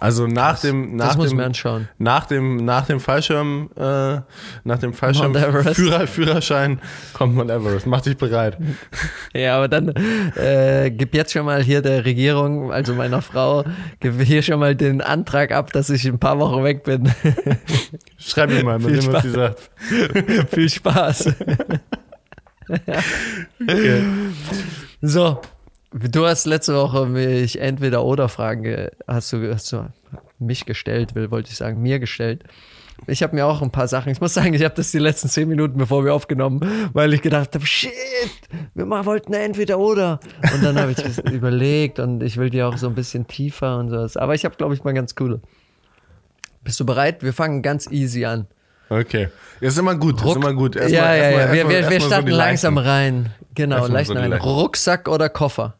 Also 0.00 0.28
nach 0.28 0.60
dem 0.60 0.94
nach 0.94 1.16
das 1.16 1.28
dem 1.28 1.36
mir 1.36 1.44
anschauen. 1.44 1.88
nach 1.98 2.26
dem 2.26 2.64
nach 2.64 2.86
dem 2.86 3.00
Fallschirm 3.00 3.70
äh, 3.76 4.20
nach 4.64 4.78
dem 4.78 4.92
Fallschirm. 4.92 5.34
Führer, 5.34 6.06
Führerschein 6.06 6.80
kommt 7.14 7.34
Mount 7.34 7.50
Everest. 7.50 7.86
Mach 7.86 8.00
dich 8.00 8.16
bereit. 8.16 8.58
Ja, 9.34 9.56
aber 9.56 9.68
dann 9.68 9.88
äh, 10.36 10.90
gib 10.90 11.14
jetzt 11.14 11.32
schon 11.32 11.44
mal 11.44 11.62
hier 11.62 11.82
der 11.82 12.04
Regierung, 12.04 12.72
also 12.72 12.94
meiner 12.94 13.20
Frau, 13.22 13.64
gib 14.00 14.20
hier 14.22 14.42
schon 14.42 14.58
mal 14.58 14.74
den 14.74 15.00
Antrag 15.00 15.52
ab, 15.52 15.72
dass 15.72 15.90
ich 15.90 16.06
ein 16.06 16.18
paar 16.18 16.38
Wochen 16.38 16.64
weg 16.64 16.82
bin. 16.84 17.12
Schreib 18.18 18.50
mir 18.50 18.64
mal, 18.64 18.78
mit 18.78 19.02
dem, 19.02 19.12
was 19.12 19.22
sie 19.22 19.30
sagt. 19.30 19.70
Viel 20.50 20.68
Spaß. 20.68 21.34
Okay. 23.60 24.02
So, 25.02 25.40
du 25.92 26.26
hast 26.26 26.46
letzte 26.46 26.74
Woche 26.74 27.06
mich 27.06 27.60
entweder 27.60 28.04
oder 28.04 28.28
Fragen 28.28 28.62
ge 28.62 28.90
hast 29.06 29.32
du, 29.32 29.52
hast 29.52 29.72
du 29.72 29.88
mich 30.38 30.66
gestellt, 30.66 31.14
will 31.14 31.30
wollte 31.30 31.50
ich 31.50 31.56
sagen, 31.56 31.80
mir 31.82 31.98
gestellt. 31.98 32.44
Ich 33.06 33.22
habe 33.22 33.34
mir 33.36 33.46
auch 33.46 33.62
ein 33.62 33.70
paar 33.70 33.86
Sachen, 33.86 34.10
ich 34.10 34.20
muss 34.20 34.34
sagen, 34.34 34.54
ich 34.54 34.64
habe 34.64 34.74
das 34.74 34.90
die 34.90 34.98
letzten 34.98 35.28
zehn 35.28 35.48
Minuten, 35.48 35.78
bevor 35.78 36.04
wir 36.04 36.12
aufgenommen, 36.12 36.90
weil 36.92 37.14
ich 37.14 37.22
gedacht 37.22 37.54
habe, 37.54 37.64
shit, 37.64 37.92
wir 38.74 38.86
mal 38.86 39.06
wollten 39.06 39.32
entweder 39.34 39.78
oder. 39.78 40.18
Und 40.52 40.64
dann 40.64 40.76
habe 40.78 40.92
ich 40.92 41.18
überlegt 41.32 42.00
und 42.00 42.22
ich 42.22 42.36
will 42.36 42.50
die 42.50 42.62
auch 42.62 42.76
so 42.76 42.88
ein 42.88 42.94
bisschen 42.94 43.28
tiefer 43.28 43.78
und 43.78 43.90
sowas. 43.90 44.16
Aber 44.16 44.34
ich 44.34 44.44
habe, 44.44 44.56
glaube 44.56 44.74
ich, 44.74 44.82
mal 44.82 44.94
ganz 44.94 45.14
coole. 45.14 45.40
Bist 46.64 46.80
du 46.80 46.86
bereit? 46.86 47.22
Wir 47.22 47.32
fangen 47.32 47.62
ganz 47.62 47.88
easy 47.90 48.24
an. 48.24 48.48
Okay. 48.88 49.28
Ist 49.60 49.78
immer 49.78 49.94
gut, 49.96 50.22
ist 50.22 50.36
immer 50.36 50.54
gut. 50.54 50.76
Erst 50.76 50.90
ja, 50.90 51.02
mal, 51.02 51.18
ja, 51.18 51.30
ja. 51.30 51.36
mal, 51.36 51.52
wir, 51.52 51.52
wir, 51.52 51.64
mal, 51.64 51.90
wir 51.90 51.98
mal 51.98 52.06
starten 52.06 52.30
so 52.30 52.36
langsam 52.36 52.74
Leichen. 52.76 52.88
rein. 52.88 53.34
Genau, 53.54 53.86
leicht 53.86 54.08
so 54.08 54.14
rein. 54.14 54.32
Rucksack 54.32 55.08
oder 55.08 55.28
Koffer? 55.28 55.74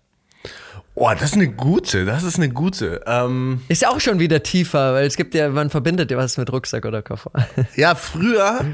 Oh, 1.01 1.11
das 1.13 1.31
ist 1.31 1.35
eine 1.35 1.49
gute, 1.49 2.05
das 2.05 2.25
ist 2.25 2.39
eine 2.39 2.49
gute. 2.49 3.03
Ähm, 3.07 3.63
Ist 3.69 3.83
ja 3.83 3.91
auch 3.91 4.01
schon 4.01 4.19
wieder 4.19 4.43
tiefer, 4.43 4.95
weil 4.95 5.07
es 5.07 5.17
gibt 5.17 5.33
ja, 5.33 5.49
man 5.49 5.71
verbindet 5.71 6.11
ja 6.11 6.17
was 6.17 6.37
mit 6.39 6.53
Rucksack 6.53 6.85
oder 6.85 7.03
Koffer. 7.03 7.31
ja, 7.77 7.95
früher, 7.95 8.65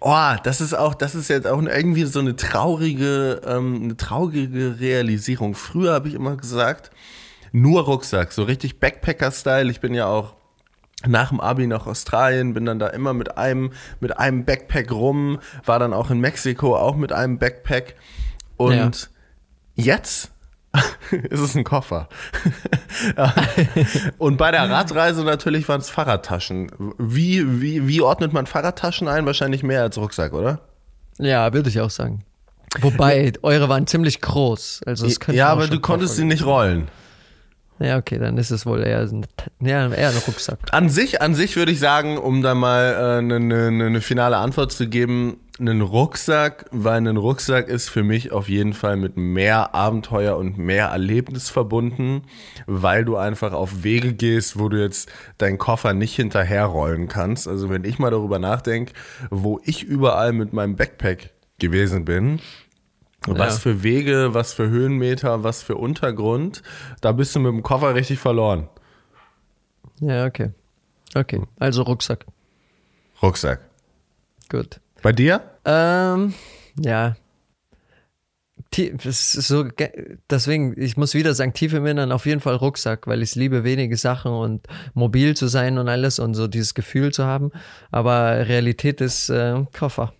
oh, 0.00 0.32
das 0.44 0.62
ist 0.62 0.72
auch, 0.72 0.94
das 0.94 1.14
ist 1.14 1.28
jetzt 1.28 1.46
auch 1.46 1.60
irgendwie 1.60 2.04
so 2.04 2.20
eine 2.20 2.36
traurige, 2.36 3.42
ähm, 3.46 3.82
eine 3.82 3.96
traurige 3.98 4.80
Realisierung. 4.80 5.54
Früher 5.54 5.92
habe 5.92 6.08
ich 6.08 6.14
immer 6.14 6.38
gesagt, 6.38 6.90
nur 7.52 7.82
Rucksack, 7.82 8.32
so 8.32 8.44
richtig 8.44 8.80
Backpacker-Style. 8.80 9.70
Ich 9.70 9.80
bin 9.80 9.92
ja 9.92 10.06
auch 10.06 10.32
nach 11.06 11.30
dem 11.30 11.40
Abi 11.40 11.66
nach 11.66 11.86
Australien, 11.86 12.54
bin 12.54 12.64
dann 12.64 12.78
da 12.78 12.88
immer 12.88 13.12
mit 13.14 13.36
einem, 13.36 13.72
mit 14.00 14.18
einem 14.18 14.44
Backpack 14.44 14.90
rum, 14.90 15.40
war 15.64 15.78
dann 15.78 15.92
auch 15.92 16.10
in 16.10 16.20
Mexiko 16.20 16.76
auch 16.76 16.96
mit 16.96 17.12
einem 17.12 17.38
Backpack. 17.38 17.96
Und 18.56 19.10
jetzt 19.74 20.30
ist 21.10 21.40
es 21.40 21.54
ein 21.54 21.64
Koffer. 21.64 22.08
Und 24.18 24.36
bei 24.36 24.50
der 24.50 24.70
Radreise 24.70 25.24
natürlich 25.24 25.68
waren 25.68 25.80
es 25.80 25.90
Fahrradtaschen. 25.90 26.70
Wie, 26.98 27.60
wie, 27.60 27.86
wie 27.88 28.00
ordnet 28.00 28.32
man 28.32 28.46
Fahrradtaschen 28.46 29.08
ein? 29.08 29.26
Wahrscheinlich 29.26 29.62
mehr 29.62 29.82
als 29.82 29.98
Rucksack, 29.98 30.32
oder? 30.32 30.60
ja, 31.18 31.52
würde 31.52 31.68
ich 31.68 31.80
auch 31.80 31.90
sagen. 31.90 32.24
Wobei, 32.80 33.32
eure 33.42 33.68
waren 33.68 33.86
ziemlich 33.86 34.20
groß. 34.20 34.80
Also 34.86 35.06
es 35.06 35.18
ja, 35.28 35.48
aber 35.48 35.66
du 35.66 35.78
konntest 35.78 36.16
sie 36.16 36.24
nicht 36.24 36.44
rollen. 36.44 36.88
Ja, 37.82 37.98
okay, 37.98 38.18
dann 38.18 38.38
ist 38.38 38.50
es 38.50 38.64
wohl 38.64 38.82
eher 38.82 39.00
ein, 39.00 39.26
eher 39.60 39.90
ein 39.90 40.16
Rucksack. 40.26 40.58
An 40.70 40.88
sich, 40.88 41.20
an 41.20 41.34
sich 41.34 41.56
würde 41.56 41.72
ich 41.72 41.80
sagen, 41.80 42.16
um 42.16 42.40
da 42.40 42.54
mal 42.54 42.92
äh, 42.92 43.18
eine, 43.18 43.36
eine, 43.36 43.86
eine 43.86 44.00
finale 44.00 44.36
Antwort 44.36 44.70
zu 44.72 44.88
geben, 44.88 45.38
einen 45.58 45.80
Rucksack, 45.80 46.66
weil 46.70 47.06
ein 47.06 47.16
Rucksack 47.16 47.68
ist 47.68 47.88
für 47.88 48.04
mich 48.04 48.30
auf 48.30 48.48
jeden 48.48 48.72
Fall 48.72 48.96
mit 48.96 49.16
mehr 49.16 49.74
Abenteuer 49.74 50.36
und 50.36 50.58
mehr 50.58 50.86
Erlebnis 50.86 51.50
verbunden, 51.50 52.22
weil 52.66 53.04
du 53.04 53.16
einfach 53.16 53.52
auf 53.52 53.82
Wege 53.82 54.14
gehst, 54.14 54.58
wo 54.58 54.68
du 54.68 54.80
jetzt 54.80 55.10
deinen 55.38 55.58
Koffer 55.58 55.92
nicht 55.92 56.14
hinterherrollen 56.14 57.08
kannst. 57.08 57.48
Also 57.48 57.68
wenn 57.68 57.84
ich 57.84 57.98
mal 57.98 58.10
darüber 58.10 58.38
nachdenke, 58.38 58.92
wo 59.30 59.60
ich 59.64 59.82
überall 59.82 60.32
mit 60.32 60.52
meinem 60.52 60.76
Backpack 60.76 61.30
gewesen 61.58 62.04
bin, 62.04 62.40
was 63.26 63.54
Ja. 63.56 63.60
für 63.60 63.82
Wege, 63.82 64.34
was 64.34 64.52
für 64.54 64.68
Höhenmeter, 64.68 65.42
was 65.44 65.62
für 65.62 65.76
Untergrund, 65.76 66.62
da 67.00 67.12
bist 67.12 67.34
du 67.34 67.40
mit 67.40 67.52
dem 67.52 67.62
Koffer 67.62 67.94
richtig 67.94 68.18
verloren. 68.18 68.68
Ja, 70.00 70.26
okay. 70.26 70.50
Okay, 71.14 71.42
also 71.58 71.82
Rucksack. 71.82 72.24
Rucksack. 73.22 73.60
Gut. 74.48 74.80
Bei 75.02 75.12
dir? 75.12 75.42
Ähm, 75.64 76.34
ja. 76.78 77.16
So, 78.74 79.64
ge- 79.66 80.16
deswegen, 80.30 80.74
ich 80.80 80.96
muss 80.96 81.12
wieder 81.12 81.34
sagen, 81.34 81.52
tief 81.52 81.74
im 81.74 81.84
Innern 81.84 82.10
auf 82.10 82.24
jeden 82.24 82.40
Fall 82.40 82.54
Rucksack, 82.56 83.06
weil 83.06 83.22
ich 83.22 83.30
es 83.30 83.34
liebe, 83.34 83.64
wenige 83.64 83.98
Sachen 83.98 84.32
und 84.32 84.66
mobil 84.94 85.36
zu 85.36 85.46
sein 85.48 85.76
und 85.76 85.88
alles 85.90 86.18
und 86.18 86.32
so 86.32 86.48
dieses 86.48 86.72
Gefühl 86.72 87.12
zu 87.12 87.26
haben. 87.26 87.50
Aber 87.90 88.48
Realität 88.48 89.02
ist 89.02 89.28
äh, 89.28 89.62
Koffer. 89.78 90.14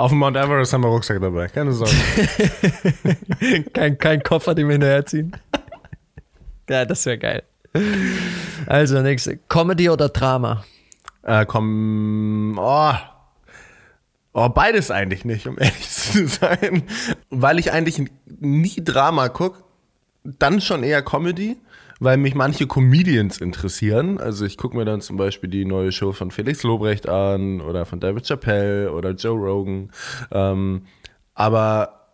Auf 0.00 0.12
dem 0.12 0.18
Mount 0.20 0.34
Everest 0.34 0.72
haben 0.72 0.82
wir 0.82 0.88
Rucksack 0.88 1.20
dabei, 1.20 1.48
keine 1.48 1.74
Sorge. 1.74 1.92
kein, 3.74 3.98
kein 3.98 4.22
Koffer, 4.22 4.54
den 4.54 4.66
wir 4.66 4.72
hinterherziehen. 4.72 5.36
ja, 6.70 6.86
das 6.86 7.04
wäre 7.04 7.18
geil. 7.18 7.42
Also, 8.64 9.02
nächste. 9.02 9.36
Comedy 9.36 9.90
oder 9.90 10.08
Drama? 10.08 10.64
äh, 11.24 11.44
komm, 11.44 12.58
oh. 12.58 12.94
oh, 14.32 14.48
beides 14.48 14.90
eigentlich 14.90 15.26
nicht, 15.26 15.46
um 15.46 15.58
ehrlich 15.60 15.90
zu 15.90 16.26
sein. 16.28 16.84
Weil 17.28 17.58
ich 17.58 17.70
eigentlich 17.70 18.02
nie 18.26 18.82
Drama 18.82 19.28
guck, 19.28 19.64
dann 20.24 20.62
schon 20.62 20.82
eher 20.82 21.02
Comedy, 21.02 21.58
weil 22.00 22.16
mich 22.16 22.34
manche 22.34 22.66
Comedians 22.66 23.38
interessieren. 23.38 24.18
Also 24.18 24.46
ich 24.46 24.56
gucke 24.56 24.76
mir 24.76 24.86
dann 24.86 25.02
zum 25.02 25.16
Beispiel 25.16 25.50
die 25.50 25.66
neue 25.66 25.92
Show 25.92 26.12
von 26.12 26.30
Felix 26.30 26.62
Lobrecht 26.62 27.08
an 27.08 27.60
oder 27.60 27.84
von 27.84 28.00
David 28.00 28.26
Chappelle 28.26 28.90
oder 28.92 29.10
Joe 29.10 29.38
Rogan. 29.38 29.92
Ähm, 30.32 30.86
aber 31.34 32.08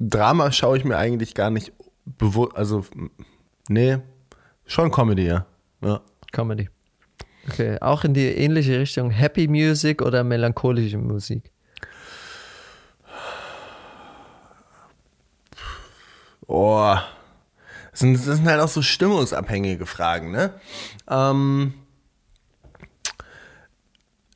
Drama 0.00 0.50
schaue 0.50 0.78
ich 0.78 0.84
mir 0.84 0.96
eigentlich 0.96 1.34
gar 1.34 1.50
nicht 1.50 1.72
bewusst, 2.04 2.56
also 2.56 2.84
nee, 3.68 3.98
schon 4.66 4.90
Comedy, 4.90 5.26
ja. 5.26 5.46
ja. 5.82 6.00
Comedy. 6.32 6.68
Okay, 7.48 7.78
auch 7.80 8.04
in 8.04 8.14
die 8.14 8.26
ähnliche 8.26 8.80
Richtung. 8.80 9.10
Happy 9.10 9.46
Music 9.46 10.00
oder 10.00 10.24
melancholische 10.24 10.96
Musik? 10.96 11.50
Oh, 16.46 16.94
das 17.94 18.00
sind, 18.00 18.14
das 18.14 18.24
sind 18.24 18.46
halt 18.46 18.60
auch 18.60 18.68
so 18.68 18.82
stimmungsabhängige 18.82 19.86
Fragen, 19.86 20.32
ne? 20.32 20.52
Ähm, 21.08 21.74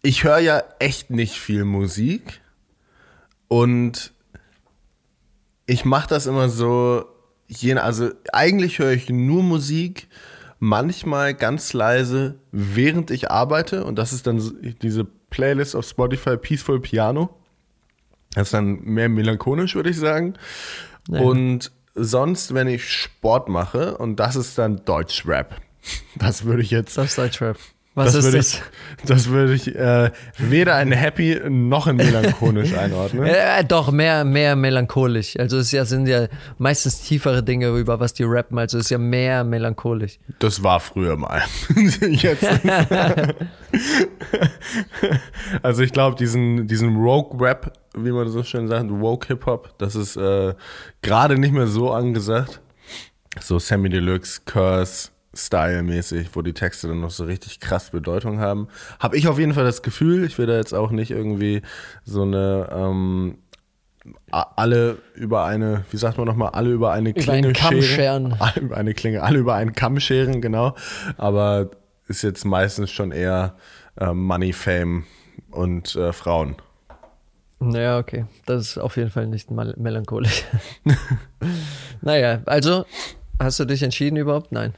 ich 0.01 0.23
höre 0.23 0.39
ja 0.39 0.63
echt 0.79 1.11
nicht 1.11 1.35
viel 1.41 1.65
Musik 1.65 2.41
und 3.49 4.13
ich 5.67 5.85
mache 5.85 6.09
das 6.09 6.27
immer 6.27 6.49
so, 6.49 7.05
je, 7.49 7.75
also 7.75 8.11
eigentlich 8.33 8.79
höre 8.79 8.93
ich 8.93 9.09
nur 9.09 9.43
Musik, 9.43 10.07
manchmal 10.61 11.35
ganz 11.35 11.73
leise, 11.73 12.39
während 12.53 13.11
ich 13.11 13.29
arbeite 13.29 13.85
und 13.85 13.97
das 13.97 14.13
ist 14.13 14.29
dann 14.29 14.41
diese 14.83 15.05
Playlist 15.31 15.75
auf 15.75 15.85
Spotify 15.85 16.37
Peaceful 16.37 16.79
Piano. 16.79 17.35
Das 18.35 18.49
ist 18.49 18.55
dann 18.55 18.85
mehr 18.85 19.09
melancholisch, 19.09 19.75
würde 19.75 19.91
ich 19.91 19.97
sagen. 19.97 20.35
Ja. 21.09 21.23
Und 21.23 21.73
sonst, 21.99 22.55
wenn 22.55 22.69
ich 22.69 22.91
Sport 22.93 23.49
mache, 23.49 23.99
und 23.99 24.17
das 24.17 24.37
ist 24.37 24.59
dann 24.59 24.85
Deutschrap. 24.85 25.61
Das 26.17 26.45
würde 26.45 26.63
ich 26.63 26.71
jetzt. 26.71 26.99
Das 26.99 27.07
ist 27.11 27.19
Deutschrap. 27.19 27.57
Was 27.99 28.13
das 28.13 28.17
ist 28.17 28.25
würde 28.25 28.37
das? 28.39 28.55
Ich, 28.55 28.63
das 29.07 29.29
würde 29.29 29.55
ich 29.55 29.75
äh, 29.75 30.11
weder 30.39 30.81
in 30.81 30.93
happy 30.93 31.41
noch 31.49 31.87
in 31.87 31.97
melancholisch 31.97 32.75
einordnen. 32.75 33.27
Äh, 33.39 33.65
doch, 33.65 33.91
mehr, 33.91 34.25
mehr 34.25 34.57
melancholisch. 34.57 35.37
Also 35.39 35.59
es 35.59 35.73
ja, 35.73 35.85
sind 35.85 36.09
ja 36.09 36.29
meistens 36.59 37.01
tiefere 37.01 37.43
Dinge, 37.43 37.69
über 37.69 38.01
was 38.01 38.15
die 38.15 38.25
rappen. 38.25 38.59
Also 38.59 38.79
es 38.79 38.85
ist 38.85 38.91
ja 38.91 38.99
mehr 38.99 39.45
melancholisch. 39.45 40.19
Das 40.39 40.63
war 40.63 40.81
früher 40.81 41.17
mal. 41.17 41.43
Jetzt. 42.01 42.47
also 45.63 45.83
ich 45.83 45.93
glaube, 45.93 46.17
diesen, 46.17 46.67
diesen 46.67 46.97
Rogue-Rap, 46.97 47.73
wie 47.97 48.13
man 48.13 48.29
so 48.29 48.43
schön 48.43 48.69
sagt, 48.69 48.91
Woke-Hip-Hop, 48.91 49.75
das 49.79 49.95
ist 49.95 50.17
äh, 50.17 50.55
gerade 51.03 51.39
nicht 51.39 51.53
mehr 51.53 51.67
so 51.67 51.91
angesagt. 51.91 52.61
So 53.41 53.59
Sammy 53.59 53.89
Deluxe, 53.89 54.41
Curse, 54.45 55.11
Style-mäßig, 55.39 56.31
wo 56.35 56.43
die 56.43 56.53
Texte 56.53 56.89
dann 56.89 57.01
noch 57.01 57.11
so 57.11 57.25
richtig 57.25 57.61
krass 57.61 57.91
Bedeutung 57.91 58.41
haben. 58.41 58.69
Habe 58.99 59.17
ich 59.17 59.29
auf 59.29 59.39
jeden 59.39 59.55
Fall 59.55 59.65
das 59.65 59.83
Gefühl, 59.83 60.25
ich 60.25 60.39
will 60.39 60.47
da 60.47 60.57
jetzt 60.57 60.75
auch 60.75 60.91
nicht 60.91 61.11
irgendwie 61.11 61.63
so 62.05 62.23
eine 62.23 62.69
ähm, 62.73 63.39
alle 64.31 64.99
über 65.15 65.45
eine, 65.45 65.85
wie 65.91 65.97
sagt 65.97 66.19
man 66.19 66.27
nochmal, 66.27 66.51
alle 66.51 66.71
über 66.71 66.93
eine 66.93 67.11
Über 67.11 67.21
Klinge 67.21 67.55
scheren. 67.55 67.83
scheren. 67.83 68.33
Alle 68.39 68.61
über 68.61 68.77
eine 68.77 68.95
Klinge, 68.95 69.23
alle 69.23 69.39
über 69.39 69.55
einen 69.55 69.75
Kamm 69.75 70.01
scheren, 70.01 70.41
genau. 70.41 70.75
Aber 71.17 71.71
ist 72.07 72.23
jetzt 72.23 72.45
meistens 72.45 72.91
schon 72.91 73.13
eher 73.13 73.55
äh, 74.01 74.13
Money, 74.13 74.53
Fame 74.53 75.05
und 75.51 75.95
äh, 75.95 76.13
Frauen. 76.13 76.57
Naja, 77.61 77.99
okay. 77.99 78.25
Das 78.47 78.63
ist 78.63 78.79
auf 78.79 78.97
jeden 78.97 79.11
Fall 79.11 79.27
nicht 79.27 79.51
mal 79.51 79.75
melancholisch. 79.77 80.45
naja, 82.01 82.41
also 82.47 82.87
hast 83.39 83.61
du 83.61 83.65
dich 83.65 83.83
entschieden 83.83 84.17
überhaupt? 84.17 84.53
Nein. 84.53 84.75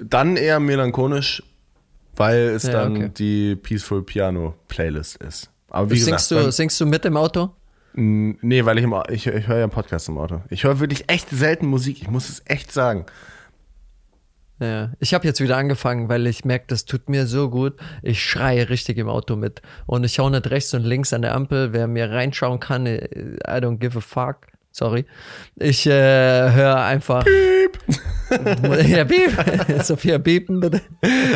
Dann 0.00 0.36
eher 0.36 0.60
melancholisch, 0.60 1.42
weil 2.16 2.38
es 2.48 2.64
Ja, 2.64 2.72
dann 2.72 2.96
okay. 2.96 3.10
die 3.16 3.56
Peaceful 3.56 4.02
Piano 4.02 4.54
Playlist 4.68 5.16
ist. 5.22 5.50
Aber 5.68 5.90
wie 5.90 5.98
Singst, 5.98 6.28
gesagt, 6.28 6.46
du, 6.46 6.52
singst 6.52 6.80
du 6.80 6.86
mit 6.86 7.04
im 7.04 7.16
Auto? 7.16 7.50
nee, 7.98 8.62
weil 8.66 8.76
ich, 8.76 8.84
im, 8.84 8.94
ich, 9.08 9.26
ich 9.26 9.46
höre 9.48 9.56
ja 9.56 9.62
einen 9.62 9.72
Podcast 9.72 10.08
im 10.10 10.18
Auto. 10.18 10.42
Ich 10.50 10.64
höre 10.64 10.80
wirklich 10.80 11.08
echt 11.08 11.30
selten 11.30 11.66
Musik, 11.66 12.02
ich 12.02 12.10
muss 12.10 12.28
es 12.28 12.42
echt 12.44 12.70
sagen. 12.70 13.06
Ja, 14.58 14.92
ich 15.00 15.12
habe 15.12 15.26
jetzt 15.26 15.40
wieder 15.40 15.56
angefangen, 15.56 16.08
weil 16.08 16.26
ich 16.26 16.44
merke, 16.44 16.66
das 16.68 16.86
tut 16.86 17.08
mir 17.10 17.26
so 17.26 17.50
gut. 17.50 17.74
Ich 18.02 18.22
schreie 18.22 18.68
richtig 18.70 18.96
im 18.96 19.08
Auto 19.08 19.36
mit. 19.36 19.60
Und 19.86 20.04
ich 20.04 20.14
schaue 20.14 20.30
nicht 20.30 20.48
rechts 20.50 20.72
und 20.72 20.82
links 20.82 21.12
an 21.12 21.22
der 21.22 21.34
Ampel. 21.34 21.72
Wer 21.74 21.86
mir 21.88 22.10
reinschauen 22.10 22.58
kann, 22.58 22.86
äh, 22.86 23.04
I 23.46 23.60
don't 23.60 23.76
give 23.78 23.98
a 23.98 24.00
fuck. 24.00 24.46
Sorry. 24.76 25.06
Ich 25.54 25.86
äh, 25.86 25.90
höre 25.90 26.76
einfach. 26.76 27.24
Piep. 27.24 27.78
ja, 28.86 29.06
piep. 29.06 29.32
Sophia, 29.82 30.18
piepen 30.18 30.60
bitte. 30.60 30.82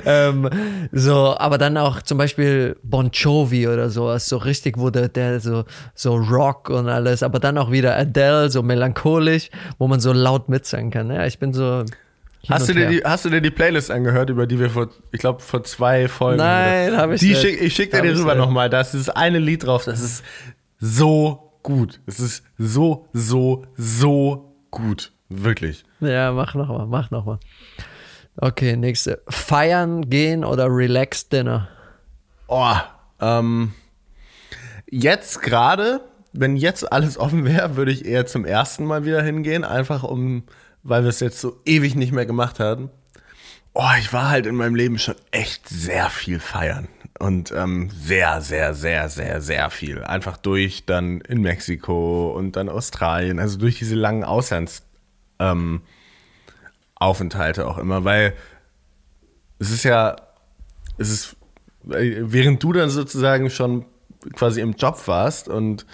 ähm, 0.04 0.50
so, 0.92 1.34
aber 1.38 1.56
dann 1.56 1.78
auch 1.78 2.02
zum 2.02 2.18
Beispiel 2.18 2.76
Bon 2.82 3.08
Jovi 3.10 3.66
oder 3.66 3.88
sowas, 3.88 4.28
so 4.28 4.36
richtig, 4.36 4.76
wo 4.76 4.90
der, 4.90 5.40
so, 5.40 5.64
so 5.94 6.16
Rock 6.16 6.68
und 6.68 6.90
alles, 6.90 7.22
aber 7.22 7.38
dann 7.38 7.56
auch 7.56 7.70
wieder 7.70 7.96
Adele, 7.96 8.50
so 8.50 8.62
melancholisch, 8.62 9.48
wo 9.78 9.88
man 9.88 10.00
so 10.00 10.12
laut 10.12 10.50
mitsingen 10.50 10.90
kann. 10.90 11.10
Ja, 11.10 11.24
ich 11.24 11.38
bin 11.38 11.54
so, 11.54 11.84
Hast 12.46 12.68
du, 12.68 12.74
dir 12.74 12.88
die, 12.88 13.02
hast 13.02 13.24
du 13.24 13.30
dir 13.30 13.40
die 13.40 13.50
Playlist 13.50 13.90
angehört, 13.90 14.28
über 14.28 14.46
die 14.46 14.58
wir 14.58 14.68
vor, 14.68 14.90
ich 15.12 15.20
glaube, 15.20 15.40
vor 15.40 15.62
zwei 15.62 16.08
Folgen. 16.08 16.36
Nein, 16.36 16.94
hab 16.94 17.10
ich 17.10 17.20
die 17.20 17.30
nicht. 17.30 17.40
Schick, 17.40 17.62
ich 17.62 17.74
schicke 17.74 18.02
dir 18.02 18.12
die 18.12 18.20
rüber 18.20 18.34
nochmal. 18.34 18.68
Da 18.68 18.82
ist 18.82 18.92
dieses 18.92 19.08
eine 19.08 19.38
Lied 19.38 19.64
drauf, 19.64 19.86
das 19.86 20.02
ist 20.02 20.24
so 20.78 21.49
gut. 21.62 22.00
Es 22.06 22.20
ist 22.20 22.44
so, 22.58 23.08
so, 23.12 23.66
so 23.76 24.54
gut. 24.70 25.12
Wirklich. 25.28 25.84
Ja, 26.00 26.32
mach 26.32 26.54
nochmal, 26.54 26.86
mach 26.86 27.10
nochmal. 27.10 27.38
Okay, 28.36 28.76
nächste. 28.76 29.22
Feiern 29.28 30.08
gehen 30.08 30.44
oder 30.44 30.66
Relax 30.66 31.28
Dinner? 31.28 31.68
Oh, 32.48 32.76
ähm, 33.20 33.74
jetzt 34.90 35.42
gerade, 35.42 36.00
wenn 36.32 36.56
jetzt 36.56 36.90
alles 36.90 37.18
offen 37.18 37.44
wäre, 37.44 37.76
würde 37.76 37.92
ich 37.92 38.04
eher 38.04 38.26
zum 38.26 38.44
ersten 38.44 38.84
Mal 38.84 39.04
wieder 39.04 39.22
hingehen, 39.22 39.62
einfach 39.64 40.02
um, 40.02 40.44
weil 40.82 41.02
wir 41.02 41.10
es 41.10 41.20
jetzt 41.20 41.40
so 41.40 41.60
ewig 41.64 41.94
nicht 41.94 42.12
mehr 42.12 42.26
gemacht 42.26 42.58
hatten. 42.58 42.90
Oh, 43.72 43.90
ich 43.98 44.12
war 44.12 44.30
halt 44.30 44.46
in 44.46 44.56
meinem 44.56 44.74
Leben 44.74 44.98
schon 44.98 45.14
echt 45.30 45.68
sehr 45.68 46.10
viel 46.10 46.40
feiern. 46.40 46.88
Und 47.20 47.52
ähm, 47.52 47.90
sehr, 47.90 48.40
sehr, 48.40 48.72
sehr, 48.72 49.10
sehr, 49.10 49.42
sehr 49.42 49.68
viel. 49.68 50.02
Einfach 50.02 50.38
durch 50.38 50.86
dann 50.86 51.20
in 51.20 51.42
Mexiko 51.42 52.34
und 52.34 52.56
dann 52.56 52.70
Australien, 52.70 53.38
also 53.38 53.58
durch 53.58 53.78
diese 53.78 53.94
langen 53.94 54.24
Auslands 54.24 54.86
ähm, 55.38 55.82
auch 57.66 57.76
immer, 57.76 58.04
weil 58.04 58.32
es 59.58 59.70
ist 59.70 59.84
ja, 59.84 60.16
es 60.96 61.10
ist, 61.10 61.36
während 61.82 62.62
du 62.62 62.72
dann 62.72 62.88
sozusagen 62.88 63.50
schon 63.50 63.84
quasi 64.34 64.62
im 64.62 64.72
Job 64.72 65.06
warst 65.06 65.46
und 65.46 65.84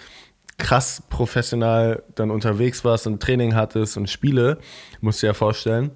krass 0.57 1.03
professional 1.09 2.03
dann 2.15 2.31
unterwegs 2.31 2.85
warst 2.85 3.05
und 3.05 3.21
Training 3.21 3.53
hattest 3.53 3.97
und 3.97 4.09
Spiele, 4.09 4.59
musst 5.01 5.21
du 5.21 5.25
dir 5.25 5.31
ja 5.31 5.33
vorstellen. 5.33 5.91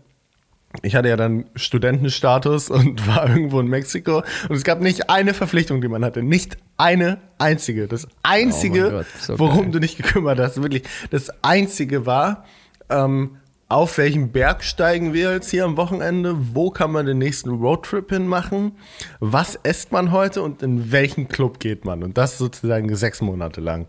Ich 0.83 0.95
hatte 0.95 1.09
ja 1.09 1.17
dann 1.17 1.45
Studentenstatus 1.55 2.69
und 2.69 3.05
war 3.13 3.29
irgendwo 3.29 3.59
in 3.59 3.67
Mexiko 3.67 4.23
und 4.49 4.55
es 4.55 4.63
gab 4.63 4.81
nicht 4.81 5.09
eine 5.09 5.33
Verpflichtung, 5.33 5.81
die 5.81 5.87
man 5.87 6.03
hatte. 6.05 6.23
Nicht 6.23 6.57
eine 6.77 7.17
einzige. 7.37 7.87
Das 7.87 8.07
einzige, 8.23 8.87
Oh 8.87 8.91
Gott, 8.91 9.05
so 9.19 9.39
worum 9.39 9.63
geil. 9.63 9.71
du 9.71 9.79
dich 9.79 9.97
gekümmert 9.97 10.39
hast, 10.39 10.61
wirklich. 10.61 10.83
Das 11.09 11.29
einzige 11.43 12.05
war, 12.05 12.45
ähm, 12.89 13.37
auf 13.67 13.97
welchen 13.97 14.31
Berg 14.33 14.63
steigen 14.65 15.13
wir 15.13 15.31
jetzt 15.31 15.49
hier 15.49 15.63
am 15.63 15.77
Wochenende? 15.77 16.35
Wo 16.53 16.71
kann 16.71 16.91
man 16.91 17.05
den 17.05 17.19
nächsten 17.19 17.49
Roadtrip 17.49 18.09
hin 18.09 18.27
machen? 18.27 18.73
Was 19.21 19.55
isst 19.55 19.93
man 19.93 20.11
heute 20.11 20.41
und 20.41 20.61
in 20.61 20.91
welchen 20.91 21.29
Club 21.29 21.59
geht 21.59 21.85
man? 21.85 22.03
Und 22.03 22.17
das 22.17 22.37
sozusagen 22.37 22.93
sechs 22.95 23.21
Monate 23.21 23.61
lang. 23.61 23.87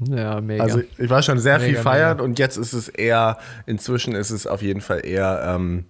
Ja, 0.00 0.40
mega. 0.40 0.64
Also 0.64 0.80
ich 0.98 1.08
war 1.10 1.22
schon 1.22 1.38
sehr 1.38 1.60
viel 1.60 1.70
Mega, 1.70 1.82
feiern 1.82 2.16
mega. 2.16 2.24
und 2.24 2.38
jetzt 2.40 2.56
ist 2.56 2.72
es 2.72 2.88
eher, 2.88 3.38
inzwischen 3.66 4.16
ist 4.16 4.30
es 4.30 4.48
auf 4.48 4.62
jeden 4.62 4.80
Fall 4.80 5.06
eher 5.06 5.44
ähm, 5.46 5.84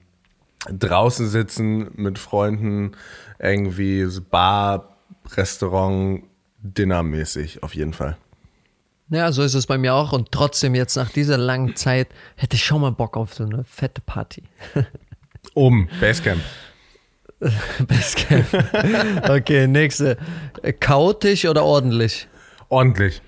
draußen 0.71 1.29
sitzen 1.29 1.91
mit 1.95 2.19
Freunden, 2.19 2.93
irgendwie 3.39 4.07
Bar, 4.31 4.97
Restaurant, 5.37 6.25
Dinnermäßig 6.59 7.63
auf 7.63 7.75
jeden 7.75 7.93
Fall. 7.93 8.17
ja, 9.11 9.31
so 9.33 9.43
ist 9.43 9.53
es 9.53 9.67
bei 9.67 9.77
mir 9.77 9.95
auch. 9.95 10.13
Und 10.13 10.33
trotzdem 10.33 10.75
jetzt 10.75 10.97
nach 10.97 11.11
dieser 11.11 11.37
langen 11.37 11.77
Zeit 11.77 12.09
hätte 12.37 12.57
ich 12.57 12.65
schon 12.65 12.81
mal 12.81 12.93
Bock 12.93 13.17
auf 13.19 13.35
so 13.35 13.45
eine 13.45 13.65
fette 13.65 14.01
Party. 14.01 14.45
Um, 15.53 15.89
Basecamp. 16.01 16.41
Basecamp. 17.87 18.47
okay, 19.29 19.67
nächste. 19.69 20.17
Chaotisch 20.81 21.45
oder 21.45 21.63
ordentlich? 21.65 22.27
Ordentlich. 22.71 23.21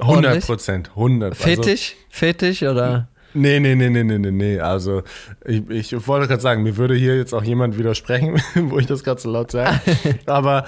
100 0.00 0.24
Ordentlich? 0.24 0.46
Prozent, 0.46 0.90
100. 0.90 1.30
Also, 1.32 1.42
Fetisch? 1.42 1.96
Fetisch 2.10 2.62
oder? 2.62 3.08
Nee, 3.34 3.60
nee, 3.60 3.74
nee, 3.74 3.90
nee, 3.90 4.04
nee, 4.04 4.18
nee, 4.18 4.30
nee. 4.30 4.60
Also 4.60 5.02
ich, 5.44 5.68
ich 5.70 6.06
wollte 6.06 6.28
gerade 6.28 6.42
sagen, 6.42 6.62
mir 6.62 6.76
würde 6.76 6.94
hier 6.94 7.16
jetzt 7.16 7.32
auch 7.32 7.44
jemand 7.44 7.78
widersprechen, 7.78 8.40
wo 8.54 8.78
ich 8.78 8.86
das 8.86 9.04
gerade 9.04 9.20
so 9.20 9.30
laut 9.30 9.50
sage. 9.50 9.80
Aber 10.26 10.66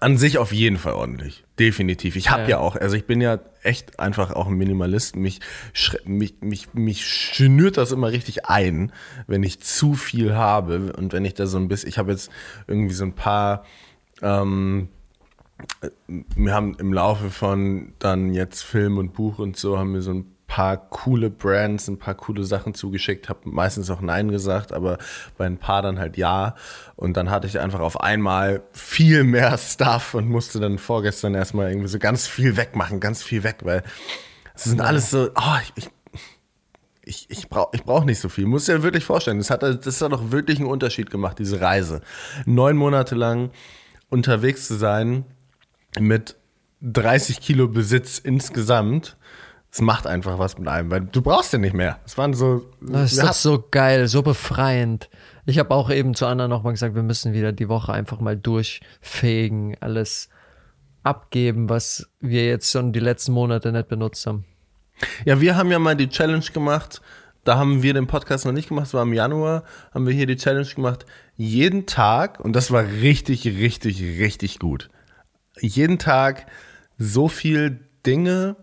an 0.00 0.16
sich 0.18 0.38
auf 0.38 0.52
jeden 0.52 0.76
Fall 0.76 0.92
ordentlich. 0.92 1.44
Definitiv. 1.58 2.16
Ich 2.16 2.30
habe 2.30 2.42
Ja. 2.42 2.48
ja. 2.48 2.58
auch, 2.58 2.76
also 2.76 2.96
ich 2.96 3.06
bin 3.06 3.20
ja 3.20 3.38
echt 3.62 4.00
einfach 4.00 4.30
auch 4.30 4.46
ein 4.46 4.54
Minimalist. 4.54 5.16
Mich, 5.16 5.40
mich, 6.04 6.34
mich, 6.40 6.72
mich 6.72 7.06
schnürt 7.06 7.76
das 7.76 7.92
immer 7.92 8.10
richtig 8.10 8.46
ein, 8.46 8.92
wenn 9.26 9.42
ich 9.42 9.60
zu 9.60 9.94
viel 9.94 10.34
habe. 10.34 10.92
Und 10.96 11.12
wenn 11.12 11.24
ich 11.24 11.34
da 11.34 11.46
so 11.46 11.58
ein 11.58 11.68
bisschen, 11.68 11.88
ich 11.88 11.98
habe 11.98 12.12
jetzt 12.12 12.30
irgendwie 12.66 12.94
so 12.94 13.04
ein 13.04 13.14
paar 13.14 13.64
ähm, 14.22 14.88
wir 16.36 16.54
haben 16.54 16.74
im 16.78 16.92
Laufe 16.92 17.30
von 17.30 17.92
dann 17.98 18.32
jetzt 18.32 18.62
Film 18.62 18.98
und 18.98 19.12
Buch 19.12 19.38
und 19.38 19.56
so, 19.56 19.78
haben 19.78 19.94
wir 19.94 20.02
so 20.02 20.12
ein 20.12 20.36
paar 20.50 20.76
coole 20.76 21.30
Brands, 21.30 21.86
ein 21.86 22.00
paar 22.00 22.16
coole 22.16 22.42
Sachen 22.42 22.74
zugeschickt, 22.74 23.28
habe 23.28 23.38
meistens 23.44 23.88
auch 23.88 24.00
Nein 24.00 24.32
gesagt, 24.32 24.72
aber 24.72 24.98
bei 25.38 25.46
ein 25.46 25.58
paar 25.58 25.80
dann 25.80 26.00
halt 26.00 26.16
Ja. 26.16 26.56
Und 26.96 27.16
dann 27.16 27.30
hatte 27.30 27.46
ich 27.46 27.60
einfach 27.60 27.78
auf 27.78 28.00
einmal 28.00 28.64
viel 28.72 29.22
mehr 29.22 29.56
Stuff 29.58 30.14
und 30.14 30.28
musste 30.28 30.58
dann 30.58 30.78
vorgestern 30.78 31.36
erstmal 31.36 31.70
irgendwie 31.70 31.86
so 31.86 32.00
ganz 32.00 32.26
viel 32.26 32.56
wegmachen, 32.56 32.98
ganz 32.98 33.22
viel 33.22 33.44
weg, 33.44 33.58
weil 33.62 33.84
es 34.56 34.64
sind 34.64 34.80
alles 34.80 35.12
so, 35.12 35.30
oh, 35.36 35.56
ich, 35.62 35.84
ich 35.84 35.90
ich, 37.02 37.26
ich 37.30 37.48
brauche 37.48 37.70
ich 37.72 37.84
brauch 37.84 38.04
nicht 38.04 38.18
so 38.18 38.28
viel. 38.28 38.46
Muss 38.46 38.66
dir 38.66 38.82
wirklich 38.82 39.04
vorstellen. 39.04 39.38
Das 39.38 39.50
hat, 39.50 39.62
das 39.62 40.02
hat 40.02 40.12
doch 40.12 40.32
wirklich 40.32 40.58
einen 40.58 40.68
Unterschied 40.68 41.10
gemacht, 41.10 41.38
diese 41.38 41.60
Reise. 41.60 42.02
Neun 42.44 42.76
Monate 42.76 43.14
lang 43.14 43.50
unterwegs 44.08 44.66
zu 44.66 44.74
sein 44.74 45.24
mit 45.98 46.36
30 46.82 47.40
Kilo 47.40 47.68
Besitz 47.68 48.18
insgesamt. 48.18 49.16
Es 49.72 49.80
macht 49.80 50.06
einfach 50.06 50.38
was 50.38 50.58
mit 50.58 50.66
einem, 50.68 50.90
weil 50.90 51.02
du 51.02 51.22
brauchst 51.22 51.52
ja 51.52 51.58
nicht 51.58 51.74
mehr. 51.74 52.00
Es 52.04 52.18
waren 52.18 52.34
so. 52.34 52.66
Das 52.80 53.12
ist 53.12 53.18
wir 53.18 53.26
doch 53.26 53.32
so 53.34 53.64
geil, 53.70 54.08
so 54.08 54.22
befreiend. 54.22 55.08
Ich 55.46 55.58
habe 55.58 55.74
auch 55.74 55.90
eben 55.90 56.14
zu 56.14 56.26
Anna 56.26 56.48
nochmal 56.48 56.72
gesagt, 56.72 56.94
wir 56.94 57.02
müssen 57.02 57.32
wieder 57.32 57.52
die 57.52 57.68
Woche 57.68 57.92
einfach 57.92 58.20
mal 58.20 58.36
durchfegen, 58.36 59.76
alles 59.80 60.28
abgeben, 61.02 61.68
was 61.68 62.10
wir 62.20 62.46
jetzt 62.46 62.70
schon 62.70 62.92
die 62.92 63.00
letzten 63.00 63.32
Monate 63.32 63.72
nicht 63.72 63.88
benutzt 63.88 64.26
haben. 64.26 64.44
Ja, 65.24 65.40
wir 65.40 65.56
haben 65.56 65.70
ja 65.70 65.78
mal 65.78 65.96
die 65.96 66.08
Challenge 66.08 66.44
gemacht. 66.52 67.00
Da 67.44 67.56
haben 67.56 67.82
wir 67.82 67.94
den 67.94 68.06
Podcast 68.06 68.44
noch 68.44 68.52
nicht 68.52 68.68
gemacht, 68.68 68.86
das 68.86 68.94
war 68.94 69.02
im 69.02 69.14
Januar, 69.14 69.64
haben 69.94 70.06
wir 70.06 70.12
hier 70.12 70.26
die 70.26 70.36
Challenge 70.36 70.66
gemacht. 70.66 71.06
Jeden 71.36 71.86
Tag, 71.86 72.38
und 72.38 72.54
das 72.54 72.70
war 72.70 72.84
richtig, 72.84 73.46
richtig, 73.46 74.02
richtig 74.20 74.58
gut. 74.58 74.90
Jeden 75.58 75.98
Tag 75.98 76.46
so 76.98 77.28
viel 77.28 77.80
Dinge 78.04 78.56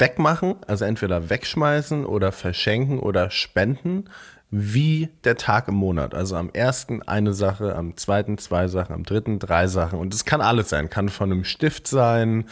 wegmachen, 0.00 0.56
also 0.66 0.84
entweder 0.84 1.30
wegschmeißen 1.30 2.04
oder 2.06 2.32
verschenken 2.32 2.98
oder 2.98 3.30
spenden, 3.30 4.06
wie 4.50 5.08
der 5.24 5.36
Tag 5.36 5.68
im 5.68 5.74
Monat. 5.74 6.14
Also 6.14 6.36
am 6.36 6.50
ersten 6.52 7.02
eine 7.02 7.32
Sache, 7.32 7.74
am 7.74 7.96
zweiten 7.96 8.36
zwei 8.38 8.68
Sachen, 8.68 8.94
am 8.94 9.04
dritten 9.04 9.38
drei 9.38 9.66
Sachen. 9.66 9.98
Und 9.98 10.12
es 10.12 10.24
kann 10.24 10.40
alles 10.40 10.68
sein. 10.68 10.90
Kann 10.90 11.08
von 11.08 11.32
einem 11.32 11.44
Stift 11.44 11.86
sein, 11.86 12.44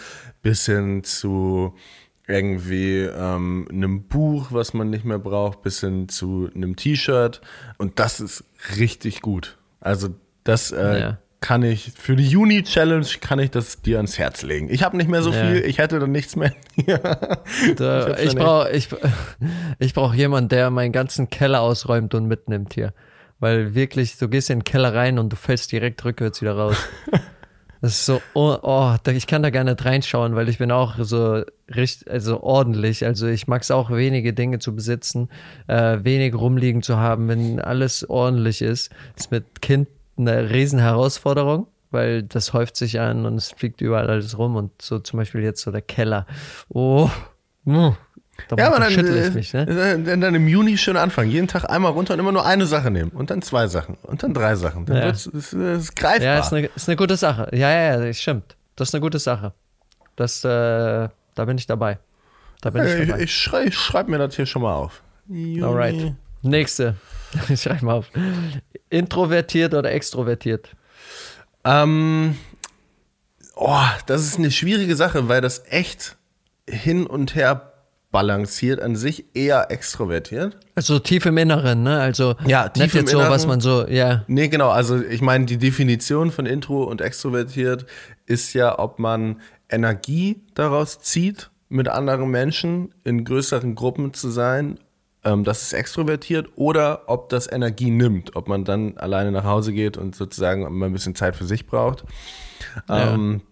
bis 0.42 0.66
hin 0.66 1.04
zu 1.04 1.74
irgendwie 2.26 3.00
ähm, 3.00 3.66
einem 3.70 4.04
Buch, 4.04 4.48
was 4.50 4.72
man 4.72 4.88
nicht 4.88 5.04
mehr 5.04 5.18
braucht, 5.18 5.62
bis 5.62 5.80
hin 5.80 6.08
zu 6.08 6.48
einem 6.54 6.76
T-Shirt. 6.76 7.40
Und 7.76 7.98
das 7.98 8.20
ist 8.20 8.44
richtig 8.78 9.20
gut. 9.20 9.58
Also 9.80 10.08
das 10.44 10.72
äh, 10.72 11.00
Ja. 11.00 11.18
Kann 11.40 11.62
ich, 11.62 11.92
für 11.96 12.16
die 12.16 12.28
Juni-Challenge 12.28 13.06
kann 13.20 13.38
ich 13.38 13.50
das 13.50 13.80
dir 13.80 13.96
ans 13.96 14.18
Herz 14.18 14.42
legen. 14.42 14.68
Ich 14.70 14.82
habe 14.82 14.96
nicht 14.96 15.08
mehr 15.08 15.22
so 15.22 15.32
Ja. 15.32 15.46
viel, 15.46 15.64
ich 15.64 15.78
hätte 15.78 15.98
dann 15.98 16.12
nichts 16.12 16.36
mehr. 16.36 16.52
Da, 17.76 18.18
ich 18.18 18.34
brauche 18.36 18.70
ich, 18.70 18.88
ich 19.78 19.94
brauch 19.94 20.14
jemanden, 20.14 20.48
der 20.50 20.70
meinen 20.70 20.92
ganzen 20.92 21.30
Keller 21.30 21.60
ausräumt 21.62 22.14
und 22.14 22.26
mitnimmt 22.26 22.74
hier. 22.74 22.92
Weil 23.38 23.74
wirklich, 23.74 24.18
du 24.18 24.28
gehst 24.28 24.50
in 24.50 24.58
den 24.58 24.64
Keller 24.64 24.94
rein 24.94 25.18
und 25.18 25.32
du 25.32 25.36
fällst 25.36 25.72
direkt 25.72 26.04
rückwärts 26.04 26.40
wieder 26.40 26.56
raus. 26.56 26.76
Das 27.82 27.92
ist 27.92 28.04
so, 28.04 28.20
oh, 28.34 28.58
oh, 28.60 28.94
ich 29.10 29.26
kann 29.26 29.42
da 29.42 29.48
gar 29.48 29.64
nicht 29.64 29.82
reinschauen, 29.82 30.36
weil 30.36 30.50
ich 30.50 30.58
bin 30.58 30.70
auch 30.70 30.96
so 30.98 31.42
richtig, 31.74 32.10
also 32.10 32.42
ordentlich. 32.42 33.06
Also 33.06 33.26
ich 33.26 33.48
mag 33.48 33.62
es 33.62 33.70
auch, 33.70 33.90
wenige 33.90 34.34
Dinge 34.34 34.58
zu 34.58 34.76
besitzen, 34.76 35.30
äh, 35.66 35.96
wenig 36.02 36.34
rumliegen 36.34 36.82
zu 36.82 36.98
haben, 36.98 37.28
wenn 37.28 37.58
alles 37.58 38.06
ordentlich 38.10 38.60
ist. 38.60 38.90
Ist 39.16 39.30
mit 39.30 39.62
Kind 39.62 39.88
eine 40.20 40.50
riesen 40.50 40.78
Herausforderung, 40.78 41.66
weil 41.90 42.22
das 42.22 42.52
häuft 42.52 42.76
sich 42.76 43.00
an 43.00 43.26
und 43.26 43.36
es 43.36 43.50
fliegt 43.50 43.80
überall 43.80 44.08
alles 44.08 44.38
rum 44.38 44.56
und 44.56 44.70
so 44.80 44.98
zum 44.98 45.18
Beispiel 45.18 45.40
jetzt 45.42 45.62
so 45.62 45.70
der 45.70 45.82
Keller. 45.82 46.26
Oh, 46.68 47.08
mm, 47.64 47.88
da, 48.48 48.56
Ja, 48.56 48.66
aber 48.68 48.76
da 48.76 48.84
dann, 48.84 48.92
schüttel 48.92 49.16
äh, 49.16 49.28
ich 49.28 49.34
mich, 49.34 49.52
ne? 49.52 49.66
dann, 50.04 50.20
dann 50.20 50.34
im 50.34 50.46
Juni 50.48 50.78
schön 50.78 50.96
anfangen. 50.96 51.30
Jeden 51.30 51.48
Tag 51.48 51.68
einmal 51.68 51.92
runter 51.92 52.14
und 52.14 52.20
immer 52.20 52.32
nur 52.32 52.46
eine 52.46 52.66
Sache 52.66 52.90
nehmen. 52.90 53.10
Und 53.10 53.30
dann 53.30 53.42
zwei 53.42 53.66
Sachen. 53.66 53.96
Und 54.02 54.22
dann 54.22 54.32
drei 54.34 54.54
Sachen. 54.54 54.86
Dann 54.86 54.96
Ja. 54.98 55.04
wird's, 55.06 55.26
ist, 55.26 55.52
ist 55.52 55.96
greifbar. 55.96 56.24
Ja, 56.26 56.38
ist 56.38 56.52
eine, 56.52 56.66
ist 56.68 56.88
eine 56.88 56.96
gute 56.96 57.16
Sache. 57.16 57.48
Ja, 57.52 57.70
ja, 57.70 57.82
ja, 57.98 58.06
das 58.06 58.18
stimmt. 58.20 58.56
Das 58.76 58.88
ist 58.88 58.94
eine 58.94 59.02
gute 59.02 59.18
Sache. 59.18 59.52
Das, 60.16 60.44
äh, 60.44 60.48
da 61.34 61.44
bin 61.44 61.58
ich 61.58 61.66
dabei. 61.66 61.98
Da 62.62 62.70
bin 62.70 62.84
ich 62.84 62.94
ich 62.94 63.08
dabei. 63.08 63.22
ich, 63.22 63.34
schrei, 63.34 63.64
ich 63.64 63.74
schreibe 63.74 64.10
mir 64.10 64.18
das 64.18 64.36
hier 64.36 64.46
schon 64.46 64.62
mal 64.62 64.74
auf. 64.74 65.02
Juni. 65.28 65.62
Alright. 65.62 66.14
Nächste. 66.42 66.96
Ich 67.48 67.62
schreib 67.62 67.82
mal 67.82 67.94
auf. 67.94 68.06
Introvertiert 68.88 69.72
oder 69.72 69.92
extrovertiert? 69.92 70.70
Ähm, 71.62 72.36
oh, 73.54 73.78
das 74.06 74.22
ist 74.22 74.36
eine 74.36 74.50
schwierige 74.50 74.96
Sache, 74.96 75.28
weil 75.28 75.40
das 75.40 75.62
echt 75.68 76.16
hin 76.68 77.06
und 77.06 77.36
her 77.36 77.72
balanciert 78.10 78.80
an 78.80 78.96
sich, 78.96 79.26
eher 79.34 79.70
extrovertiert. 79.70 80.58
Also 80.74 80.98
tief 80.98 81.24
im 81.26 81.36
Inneren, 81.38 81.84
ne? 81.84 82.00
Also 82.00 82.34
Ja, 82.44 82.68
tief 82.68 82.94
im 82.94 83.02
jetzt 83.02 83.12
so, 83.12 83.18
was 83.18 83.44
Inneren. 83.44 83.48
man 83.48 83.60
so, 83.60 83.86
ja. 83.86 84.24
Nee, 84.26 84.48
genau. 84.48 84.70
Also 84.70 85.00
ich 85.00 85.20
meine, 85.20 85.46
die 85.46 85.58
Definition 85.58 86.32
von 86.32 86.46
intro 86.46 86.82
und 86.82 87.00
extrovertiert 87.00 87.86
ist 88.26 88.52
ja, 88.54 88.76
ob 88.78 88.98
man 88.98 89.40
Energie 89.68 90.42
daraus 90.54 91.00
zieht, 91.00 91.50
mit 91.68 91.86
anderen 91.86 92.28
Menschen 92.30 92.92
in 93.04 93.24
größeren 93.24 93.76
Gruppen 93.76 94.12
zu 94.14 94.30
sein. 94.30 94.80
Ähm, 95.24 95.44
das 95.44 95.62
ist 95.62 95.72
extrovertiert 95.74 96.48
oder 96.56 97.02
ob 97.06 97.28
das 97.28 97.50
Energie 97.50 97.90
nimmt, 97.90 98.36
ob 98.36 98.48
man 98.48 98.64
dann 98.64 98.96
alleine 98.96 99.30
nach 99.32 99.44
Hause 99.44 99.72
geht 99.72 99.96
und 99.98 100.16
sozusagen 100.16 100.62
mal 100.78 100.86
ein 100.86 100.92
bisschen 100.92 101.14
Zeit 101.14 101.36
für 101.36 101.44
sich 101.44 101.66
braucht. 101.66 102.04
Ja. 102.88 103.14
Ähm, 103.14 103.42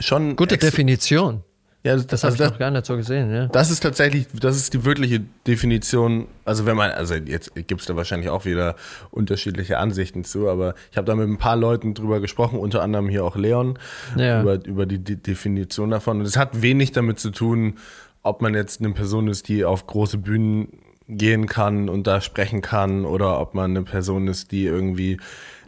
schon 0.00 0.36
Gute 0.36 0.58
Definition. 0.58 1.42
Ja, 1.84 1.96
Das 1.96 2.24
also 2.24 2.36
habe 2.38 2.44
ich 2.46 2.50
noch 2.52 2.58
gar 2.58 2.70
nicht 2.72 2.86
so 2.86 2.96
gesehen, 2.96 3.32
ja. 3.32 3.46
das 3.46 3.70
ist 3.70 3.80
tatsächlich, 3.80 4.26
das 4.34 4.56
ist 4.56 4.74
die 4.74 4.84
wirkliche 4.84 5.20
Definition. 5.46 6.26
Also 6.44 6.66
wenn 6.66 6.76
man, 6.76 6.90
also 6.90 7.14
jetzt 7.14 7.54
gibt 7.54 7.80
es 7.80 7.86
da 7.86 7.94
wahrscheinlich 7.94 8.30
auch 8.30 8.44
wieder 8.44 8.74
unterschiedliche 9.12 9.78
Ansichten 9.78 10.24
zu, 10.24 10.48
aber 10.48 10.74
ich 10.90 10.96
habe 10.96 11.06
da 11.06 11.14
mit 11.14 11.28
ein 11.28 11.38
paar 11.38 11.56
Leuten 11.56 11.94
drüber 11.94 12.18
gesprochen, 12.20 12.58
unter 12.58 12.82
anderem 12.82 13.08
hier 13.08 13.24
auch 13.24 13.36
Leon, 13.36 13.78
Ja. 14.16 14.42
über, 14.42 14.64
über 14.66 14.86
die, 14.86 14.98
die 14.98 15.16
Definition 15.16 15.90
davon. 15.90 16.18
Und 16.18 16.26
es 16.26 16.36
hat 16.36 16.62
wenig 16.62 16.90
damit 16.92 17.20
zu 17.20 17.30
tun, 17.30 17.76
ob 18.22 18.42
man 18.42 18.54
jetzt 18.54 18.80
eine 18.80 18.92
Person 18.92 19.28
ist, 19.28 19.48
die 19.48 19.64
auf 19.64 19.86
große 19.86 20.18
Bühnen 20.18 20.68
gehen 21.08 21.46
kann 21.46 21.88
und 21.88 22.06
da 22.06 22.20
sprechen 22.20 22.60
kann, 22.60 23.04
oder 23.04 23.40
ob 23.40 23.54
man 23.54 23.70
eine 23.70 23.82
Person 23.82 24.28
ist, 24.28 24.52
die 24.52 24.64
irgendwie 24.64 25.18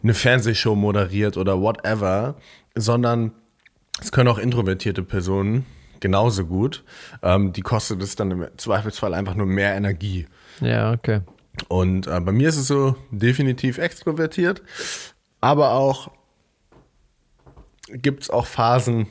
eine 0.03 0.13
Fernsehshow 0.13 0.75
moderiert 0.75 1.37
oder 1.37 1.59
whatever, 1.59 2.35
sondern 2.75 3.31
es 3.99 4.11
können 4.11 4.29
auch 4.29 4.37
introvertierte 4.37 5.03
Personen 5.03 5.65
genauso 5.99 6.45
gut. 6.45 6.83
Ähm, 7.21 7.53
die 7.53 7.61
kostet 7.61 8.01
es 8.01 8.15
dann 8.15 8.31
im 8.31 8.47
Zweifelsfall 8.57 9.13
einfach 9.13 9.35
nur 9.35 9.45
mehr 9.45 9.75
Energie. 9.75 10.27
Ja, 10.59 10.91
okay. 10.91 11.21
Und 11.67 12.07
äh, 12.07 12.19
bei 12.19 12.31
mir 12.31 12.49
ist 12.49 12.57
es 12.57 12.67
so 12.67 12.95
definitiv 13.11 13.77
extrovertiert, 13.77 14.61
aber 15.41 15.71
auch 15.71 16.11
gibt 17.87 18.23
es 18.23 18.29
auch 18.29 18.45
Phasen, 18.45 19.07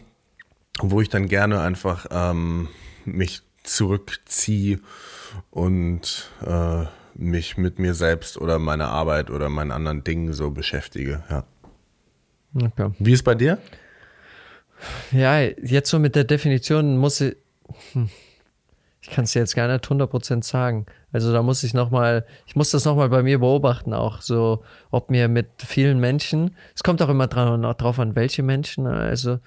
wo 0.80 1.00
ich 1.00 1.08
dann 1.08 1.28
gerne 1.28 1.60
einfach 1.60 2.06
ähm, 2.10 2.68
mich 3.14 3.42
zurückziehe 3.62 4.80
und 5.50 6.30
äh, 6.44 6.84
mich 7.14 7.56
mit 7.56 7.78
mir 7.78 7.94
selbst 7.94 8.38
oder 8.38 8.58
meiner 8.58 8.88
Arbeit 8.88 9.30
oder 9.30 9.48
meinen 9.48 9.70
anderen 9.70 10.04
Dingen 10.04 10.32
so 10.32 10.50
beschäftige. 10.50 11.22
Ja. 11.28 11.44
okay. 12.54 12.90
Wie 12.98 13.12
ist 13.12 13.24
bei 13.24 13.34
dir? 13.34 13.58
Ja, 15.12 15.40
jetzt 15.40 15.90
so 15.90 15.98
mit 15.98 16.16
der 16.16 16.24
Definition 16.24 16.96
muss 16.96 17.20
ich, 17.20 17.36
hm, 17.92 18.08
ich 19.02 19.10
kann 19.10 19.24
es 19.24 19.34
jetzt 19.34 19.54
gar 19.54 19.68
nicht 19.68 19.84
100% 19.84 20.44
sagen. 20.44 20.86
Also 21.12 21.32
da 21.32 21.42
muss 21.42 21.62
ich 21.62 21.74
nochmal, 21.74 22.24
ich 22.46 22.56
muss 22.56 22.70
das 22.70 22.84
nochmal 22.84 23.08
bei 23.08 23.22
mir 23.22 23.40
beobachten 23.40 23.92
auch, 23.92 24.20
so, 24.20 24.62
ob 24.90 25.10
mir 25.10 25.28
mit 25.28 25.48
vielen 25.58 26.00
Menschen, 26.00 26.56
es 26.74 26.82
kommt 26.82 27.02
auch 27.02 27.08
immer 27.08 27.26
dran, 27.26 27.62
drauf 27.62 27.98
an, 27.98 28.14
welche 28.14 28.42
Menschen, 28.42 28.86
also 28.86 29.40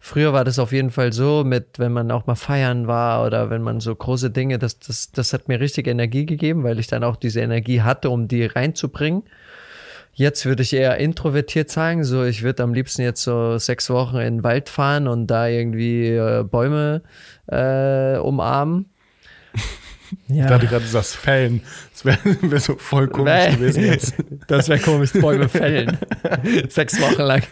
früher 0.00 0.32
war 0.32 0.44
das 0.44 0.58
auf 0.58 0.72
jeden 0.72 0.90
Fall 0.90 1.12
so, 1.12 1.44
mit, 1.44 1.78
wenn 1.78 1.92
man 1.92 2.10
auch 2.10 2.26
mal 2.26 2.34
feiern 2.34 2.86
war 2.88 3.24
oder 3.24 3.50
wenn 3.50 3.62
man 3.62 3.78
so 3.80 3.94
große 3.94 4.30
Dinge, 4.30 4.58
das, 4.58 4.78
das, 4.78 5.12
das 5.12 5.32
hat 5.32 5.46
mir 5.48 5.60
richtig 5.60 5.86
Energie 5.86 6.26
gegeben, 6.26 6.64
weil 6.64 6.78
ich 6.80 6.86
dann 6.88 7.04
auch 7.04 7.16
diese 7.16 7.40
Energie 7.40 7.82
hatte, 7.82 8.10
um 8.10 8.26
die 8.26 8.46
reinzubringen. 8.46 9.22
Jetzt 10.12 10.44
würde 10.44 10.62
ich 10.62 10.72
eher 10.72 10.96
introvertiert 10.96 11.70
sagen. 11.70 12.02
So, 12.02 12.24
ich 12.24 12.42
würde 12.42 12.62
am 12.64 12.74
liebsten 12.74 13.02
jetzt 13.02 13.22
so 13.22 13.58
sechs 13.58 13.88
Wochen 13.90 14.16
in 14.16 14.38
den 14.38 14.44
Wald 14.44 14.68
fahren 14.68 15.06
und 15.06 15.28
da 15.28 15.46
irgendwie 15.46 16.08
äh, 16.08 16.42
Bäume 16.42 17.02
äh, 17.46 18.16
umarmen. 18.18 18.86
Ja. 20.26 20.48
Da 20.48 20.58
du 20.58 20.66
gerade 20.66 20.84
sagst, 20.84 21.14
Fällen. 21.14 21.62
Das 21.92 22.04
wäre 22.04 22.18
wär 22.50 22.58
so 22.58 22.74
voll 22.76 23.06
komisch 23.06 23.32
Nee. 23.32 23.54
gewesen 23.54 23.84
jetzt. 23.84 24.14
Das 24.48 24.68
wäre 24.68 24.80
komisch, 24.80 25.12
Bäume 25.12 25.48
fällen. 25.48 25.98
Sechs 26.68 27.00
Wochen 27.00 27.22
lang. 27.22 27.42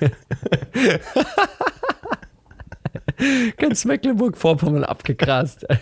Ganz 3.57 3.85
Mecklenburg-Vorpommern 3.85 4.85
abgegrast. 4.85 5.67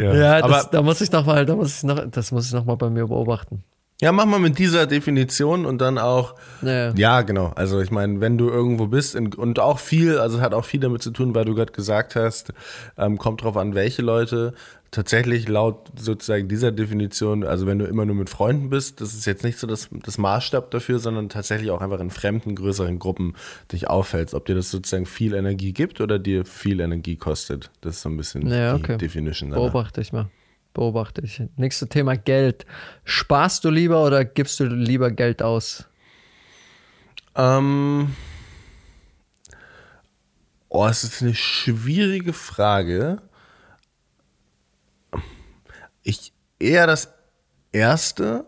Ja, 0.00 0.40
das, 0.40 0.42
aber 0.42 0.68
da 0.72 0.82
muss 0.82 1.00
ich 1.00 1.12
noch 1.12 1.24
mal, 1.24 1.46
da 1.46 1.54
muss 1.54 1.76
ich 1.76 1.82
noch, 1.84 2.04
das 2.10 2.32
muss 2.32 2.46
ich 2.46 2.52
noch 2.52 2.64
mal 2.64 2.74
bei 2.74 2.90
mir 2.90 3.06
beobachten. 3.06 3.62
Ja, 4.00 4.10
mach 4.10 4.26
mal 4.26 4.40
mit 4.40 4.58
dieser 4.58 4.86
Definition 4.86 5.64
und 5.64 5.78
dann 5.80 5.96
auch, 5.98 6.34
Ja. 6.62 6.92
ja, 6.94 7.22
genau. 7.22 7.52
Also 7.54 7.80
ich 7.80 7.90
meine, 7.90 8.20
wenn 8.20 8.36
du 8.38 8.48
irgendwo 8.48 8.86
bist 8.88 9.14
in, 9.14 9.32
und 9.34 9.60
auch 9.60 9.78
viel, 9.78 10.18
also 10.18 10.38
es 10.38 10.42
hat 10.42 10.54
auch 10.54 10.64
viel 10.64 10.80
damit 10.80 11.02
zu 11.02 11.10
tun, 11.12 11.34
weil 11.34 11.44
du 11.44 11.54
gerade 11.54 11.72
gesagt 11.72 12.16
hast, 12.16 12.52
ähm, 12.98 13.18
kommt 13.18 13.42
drauf 13.42 13.56
an, 13.56 13.74
welche 13.74 14.02
Leute. 14.02 14.54
Tatsächlich 14.94 15.48
laut 15.48 15.88
sozusagen 15.96 16.48
dieser 16.48 16.70
Definition, 16.70 17.44
also 17.44 17.66
wenn 17.66 17.78
du 17.78 17.86
immer 17.86 18.04
nur 18.04 18.14
mit 18.14 18.28
Freunden 18.28 18.68
bist, 18.68 19.00
das 19.00 19.14
ist 19.14 19.24
jetzt 19.24 19.42
nicht 19.42 19.58
so 19.58 19.66
das, 19.66 19.88
das 19.90 20.18
Maßstab 20.18 20.70
dafür, 20.70 20.98
sondern 20.98 21.30
tatsächlich 21.30 21.70
auch 21.70 21.80
einfach 21.80 21.98
in 22.00 22.10
fremden, 22.10 22.54
größeren 22.56 22.98
Gruppen 22.98 23.34
dich 23.72 23.88
auffällst, 23.88 24.34
ob 24.34 24.44
dir 24.44 24.54
das 24.54 24.70
sozusagen 24.70 25.06
viel 25.06 25.32
Energie 25.32 25.72
gibt 25.72 26.02
oder 26.02 26.18
dir 26.18 26.44
viel 26.44 26.78
Energie 26.80 27.16
kostet. 27.16 27.70
Das 27.80 27.94
ist 27.96 28.02
so 28.02 28.10
ein 28.10 28.18
bisschen 28.18 28.46
Ja, 28.50 28.74
die 28.76 28.82
okay. 28.82 28.98
Definition. 28.98 29.48
danach. 29.50 29.62
Beobachte 29.64 30.02
ich 30.02 30.12
mal. 30.12 30.26
Beobachte 30.74 31.20
ich. 31.22 31.42
Nächstes 31.56 31.88
Thema 31.88 32.16
Geld. 32.16 32.66
Sparst 33.04 33.64
du 33.64 33.70
lieber 33.70 34.04
oder 34.04 34.24
gibst 34.24 34.58
du 34.60 34.64
lieber 34.64 35.10
Geld 35.10 35.42
aus? 35.42 35.86
Ähm, 37.34 38.14
oh, 40.68 40.86
es 40.86 41.04
ist 41.04 41.22
eine 41.22 41.34
schwierige 41.34 42.32
Frage. 42.32 43.20
Ich 46.02 46.32
eher 46.58 46.86
das 46.86 47.12
erste. 47.72 48.46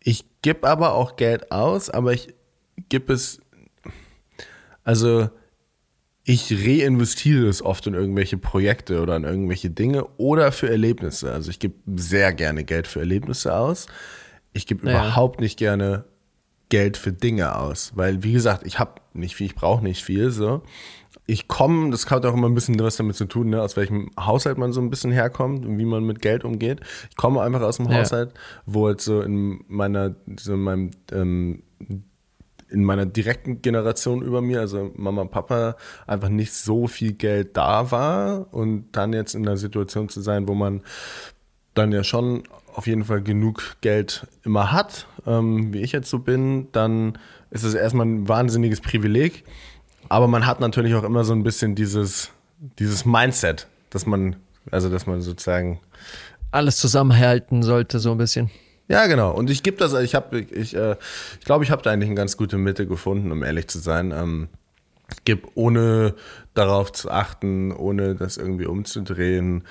Ich 0.00 0.24
gebe 0.42 0.68
aber 0.68 0.92
auch 0.92 1.16
Geld 1.16 1.50
aus, 1.50 1.90
aber 1.90 2.12
ich 2.12 2.34
gebe 2.88 3.12
es. 3.12 3.40
Also, 4.82 5.30
ich 6.24 6.50
reinvestiere 6.52 7.46
es 7.48 7.62
oft 7.62 7.86
in 7.86 7.94
irgendwelche 7.94 8.38
Projekte 8.38 9.00
oder 9.02 9.16
in 9.16 9.24
irgendwelche 9.24 9.68
Dinge 9.70 10.06
oder 10.16 10.52
für 10.52 10.70
Erlebnisse. 10.70 11.30
Also, 11.32 11.50
ich 11.50 11.58
gebe 11.58 11.74
sehr 11.96 12.32
gerne 12.32 12.64
Geld 12.64 12.86
für 12.86 13.00
Erlebnisse 13.00 13.54
aus. 13.54 13.86
Ich 14.52 14.66
gebe 14.66 14.86
Ja. 14.88 14.92
überhaupt 14.92 15.40
nicht 15.40 15.58
gerne 15.58 16.04
Geld 16.70 16.96
für 16.96 17.12
Dinge 17.12 17.56
aus, 17.58 17.92
weil 17.94 18.22
wie 18.22 18.32
gesagt, 18.32 18.66
ich 18.66 18.78
habe 18.78 19.00
nicht 19.12 19.36
viel, 19.36 19.46
ich 19.46 19.54
brauche 19.54 19.84
nicht 19.84 20.02
viel 20.02 20.30
so. 20.30 20.62
Ich 21.26 21.46
komme, 21.48 21.90
das 21.90 22.10
hat 22.10 22.26
auch 22.26 22.34
immer 22.34 22.48
ein 22.48 22.54
bisschen 22.54 22.78
was 22.80 22.96
damit 22.96 23.16
zu 23.16 23.24
tun, 23.26 23.48
ne, 23.50 23.62
aus 23.62 23.76
welchem 23.76 24.10
Haushalt 24.18 24.58
man 24.58 24.72
so 24.72 24.80
ein 24.80 24.90
bisschen 24.90 25.10
herkommt 25.12 25.64
und 25.64 25.78
wie 25.78 25.84
man 25.84 26.04
mit 26.04 26.20
Geld 26.20 26.44
umgeht. 26.44 26.80
Ich 27.10 27.16
komme 27.16 27.40
einfach 27.42 27.62
aus 27.62 27.80
einem 27.80 27.90
Ja. 27.90 27.98
Haushalt, 27.98 28.32
wo 28.66 28.88
jetzt 28.90 29.04
so 29.04 29.20
in 29.22 29.64
meiner, 29.68 30.14
so 30.38 30.54
in 30.54 30.60
meinem 30.60 30.90
ähm, 31.12 31.62
in 32.74 32.84
meiner 32.84 33.06
direkten 33.06 33.62
Generation 33.62 34.20
über 34.20 34.42
mir, 34.42 34.60
also 34.60 34.90
Mama 34.96 35.22
und 35.22 35.30
Papa, 35.30 35.76
einfach 36.06 36.28
nicht 36.28 36.52
so 36.52 36.88
viel 36.88 37.12
Geld 37.12 37.56
da 37.56 37.90
war 37.92 38.52
und 38.52 38.86
dann 38.92 39.12
jetzt 39.12 39.34
in 39.34 39.46
einer 39.46 39.56
Situation 39.56 40.08
zu 40.08 40.20
sein, 40.20 40.48
wo 40.48 40.54
man 40.54 40.82
dann 41.74 41.92
ja 41.92 42.02
schon 42.02 42.42
auf 42.74 42.86
jeden 42.88 43.04
Fall 43.04 43.22
genug 43.22 43.76
Geld 43.80 44.26
immer 44.42 44.72
hat, 44.72 45.06
ähm, 45.26 45.72
wie 45.72 45.82
ich 45.82 45.92
jetzt 45.92 46.10
so 46.10 46.18
bin, 46.18 46.68
dann 46.72 47.16
ist 47.50 47.62
es 47.62 47.74
erstmal 47.74 48.06
ein 48.06 48.28
wahnsinniges 48.28 48.80
Privileg. 48.80 49.44
Aber 50.08 50.26
man 50.26 50.46
hat 50.46 50.60
natürlich 50.60 50.94
auch 50.96 51.04
immer 51.04 51.24
so 51.24 51.32
ein 51.32 51.44
bisschen 51.44 51.76
dieses, 51.76 52.30
dieses 52.78 53.04
Mindset, 53.04 53.68
dass 53.90 54.04
man, 54.04 54.36
also 54.70 54.90
dass 54.90 55.06
man 55.06 55.22
sozusagen 55.22 55.80
Alles 56.50 56.76
zusammenhalten 56.78 57.62
sollte, 57.62 58.00
so 58.00 58.10
ein 58.10 58.18
bisschen. 58.18 58.50
Ja, 58.88 59.06
genau. 59.06 59.32
Und 59.32 59.50
ich 59.50 59.62
gebe 59.62 59.76
das, 59.76 59.94
ich 59.94 60.14
habe, 60.14 60.40
ich, 60.40 60.76
äh, 60.76 60.96
ich 61.38 61.44
glaube, 61.44 61.64
ich 61.64 61.70
habe 61.70 61.82
da 61.82 61.90
eigentlich 61.90 62.08
eine 62.08 62.16
ganz 62.16 62.36
gute 62.36 62.58
Mitte 62.58 62.86
gefunden, 62.86 63.32
um 63.32 63.42
ehrlich 63.42 63.68
zu 63.68 63.78
sein. 63.78 64.12
Ähm, 64.12 64.48
ich 65.10 65.24
gebe 65.24 65.48
ohne 65.54 66.14
darauf 66.54 66.92
zu 66.92 67.10
achten, 67.10 67.72
ohne 67.72 68.14
das 68.14 68.36
irgendwie 68.36 68.66
umzudrehen, 68.66 69.64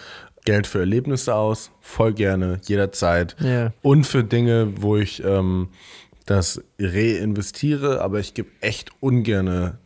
Geld 0.45 0.67
für 0.67 0.79
Erlebnisse 0.79 1.35
aus, 1.35 1.71
voll 1.79 2.13
gerne, 2.13 2.59
jederzeit. 2.65 3.35
Ja. 3.39 3.71
Und 3.81 4.05
für 4.05 4.23
Dinge, 4.23 4.73
wo 4.81 4.97
ich 4.97 5.23
ähm, 5.23 5.69
das 6.25 6.61
reinvestiere, 6.79 8.01
aber 8.01 8.19
ich 8.19 8.33
gebe 8.33 8.49
echt 8.61 8.91
ungerne 8.99 9.77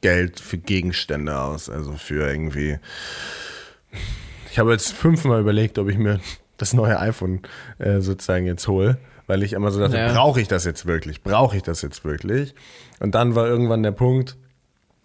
Geld 0.00 0.40
für 0.40 0.58
Gegenstände 0.58 1.38
aus. 1.38 1.68
Also 1.68 1.92
für 1.92 2.28
irgendwie. 2.28 2.78
Ich 4.50 4.58
habe 4.58 4.72
jetzt 4.72 4.92
fünfmal 4.92 5.40
überlegt, 5.40 5.78
ob 5.78 5.88
ich 5.88 5.98
mir 5.98 6.20
das 6.56 6.72
neue 6.74 6.98
iPhone 6.98 7.40
äh, 7.78 8.00
sozusagen 8.00 8.46
jetzt 8.46 8.66
hole, 8.68 8.98
weil 9.26 9.42
ich 9.42 9.52
immer 9.52 9.70
so 9.70 9.80
dachte, 9.80 9.96
Ja. 9.98 10.12
brauche 10.12 10.40
ich 10.40 10.48
das 10.48 10.64
jetzt 10.64 10.86
wirklich? 10.86 11.22
Brauche 11.22 11.56
ich 11.56 11.62
das 11.62 11.82
jetzt 11.82 12.04
wirklich? 12.04 12.54
Und 13.00 13.14
dann 13.14 13.34
war 13.34 13.46
irgendwann 13.46 13.82
der 13.82 13.92
Punkt, 13.92 14.36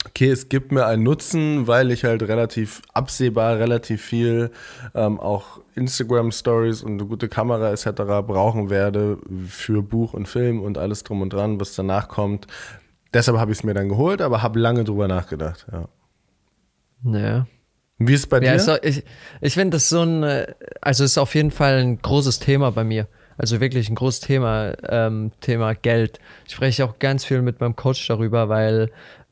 okay, 0.06 0.30
es 0.30 0.50
gibt 0.50 0.72
mir 0.72 0.86
einen 0.86 1.04
Nutzen, 1.04 1.68
weil 1.68 1.92
ich 1.92 2.04
halt 2.06 2.24
relativ 2.24 2.82
absehbar, 2.94 3.60
relativ 3.60 4.02
viel 4.02 4.50
ähm, 4.96 5.20
auch 5.20 5.60
Instagram-Stories 5.76 6.82
und 6.84 6.94
eine 6.94 7.06
gute 7.06 7.30
Kamera 7.30 7.72
etc. 7.72 7.86
brauchen 8.26 8.70
werde 8.70 9.18
für 9.48 9.84
Buch 9.84 10.14
und 10.14 10.28
Film 10.28 10.62
und 10.62 10.78
alles 10.78 11.04
drum 11.04 11.22
und 11.22 11.34
dran, 11.34 11.60
was 11.60 11.76
danach 11.76 12.08
kommt. 12.08 12.48
Deshalb 13.14 13.38
habe 13.38 13.52
ich 13.52 13.60
es 13.60 13.64
mir 13.64 13.74
dann 13.74 13.90
geholt, 13.90 14.22
aber 14.22 14.42
habe 14.42 14.58
lange 14.60 14.84
drüber 14.86 15.08
nachgedacht. 15.08 15.68
Ja. 15.72 15.88
Ja. 17.04 17.48
Wie 18.08 18.14
ist 18.14 18.22
es 18.22 18.28
bei 18.28 18.40
dir? 18.40 18.48
Ja, 18.48 18.60
so, 18.60 18.76
ich, 18.82 19.04
ich 19.42 19.54
finde 19.54 19.76
das 19.78 19.90
so 19.90 20.02
ein, 20.02 20.24
äh, 20.24 20.54
also 20.82 21.04
es 21.04 21.12
ist 21.12 21.18
auf 21.18 21.36
jeden 21.36 21.52
Fall 21.52 21.80
ein 21.80 22.02
großes 22.02 22.40
Thema 22.40 22.72
bei 22.72 22.84
mir. 22.84 23.08
Also 23.38 23.60
wirklich 23.60 23.90
ein 23.90 23.96
großes 23.96 24.20
Thema, 24.22 24.74
ähm, 24.88 25.32
Thema 25.42 25.74
Geld. 25.74 26.20
Ich 26.46 26.54
spreche 26.54 26.86
auch 26.86 27.00
ganz 27.00 27.26
viel 27.26 27.42
mit 27.42 27.60
meinem 27.60 27.76
Coach 27.76 28.08
darüber, 28.08 28.50
weil, 28.50 28.92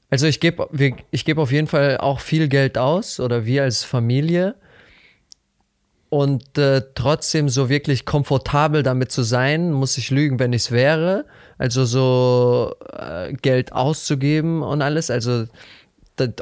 also 0.09 0.25
ich 0.25 0.39
gebe 0.39 0.67
ich 1.11 1.25
geb 1.25 1.37
auf 1.37 1.51
jeden 1.51 1.67
Fall 1.67 1.97
auch 1.97 2.19
viel 2.19 2.47
Geld 2.47 2.77
aus 2.77 3.19
oder 3.19 3.45
wir 3.45 3.63
als 3.63 3.83
Familie. 3.83 4.55
Und 6.09 6.57
äh, 6.57 6.81
trotzdem 6.95 7.49
so 7.49 7.69
wirklich 7.69 8.03
komfortabel 8.03 8.81
damit 8.81 9.11
zu 9.11 9.21
sein, 9.21 9.71
muss 9.71 9.95
ich 9.99 10.09
lügen, 10.09 10.39
wenn 10.39 10.53
ich 10.53 10.63
es 10.63 10.71
wäre. 10.71 11.25
Also 11.59 11.85
so 11.85 12.73
äh, 12.91 13.33
Geld 13.33 13.73
auszugeben 13.73 14.63
und 14.63 14.81
alles. 14.81 15.11
Also 15.11 15.45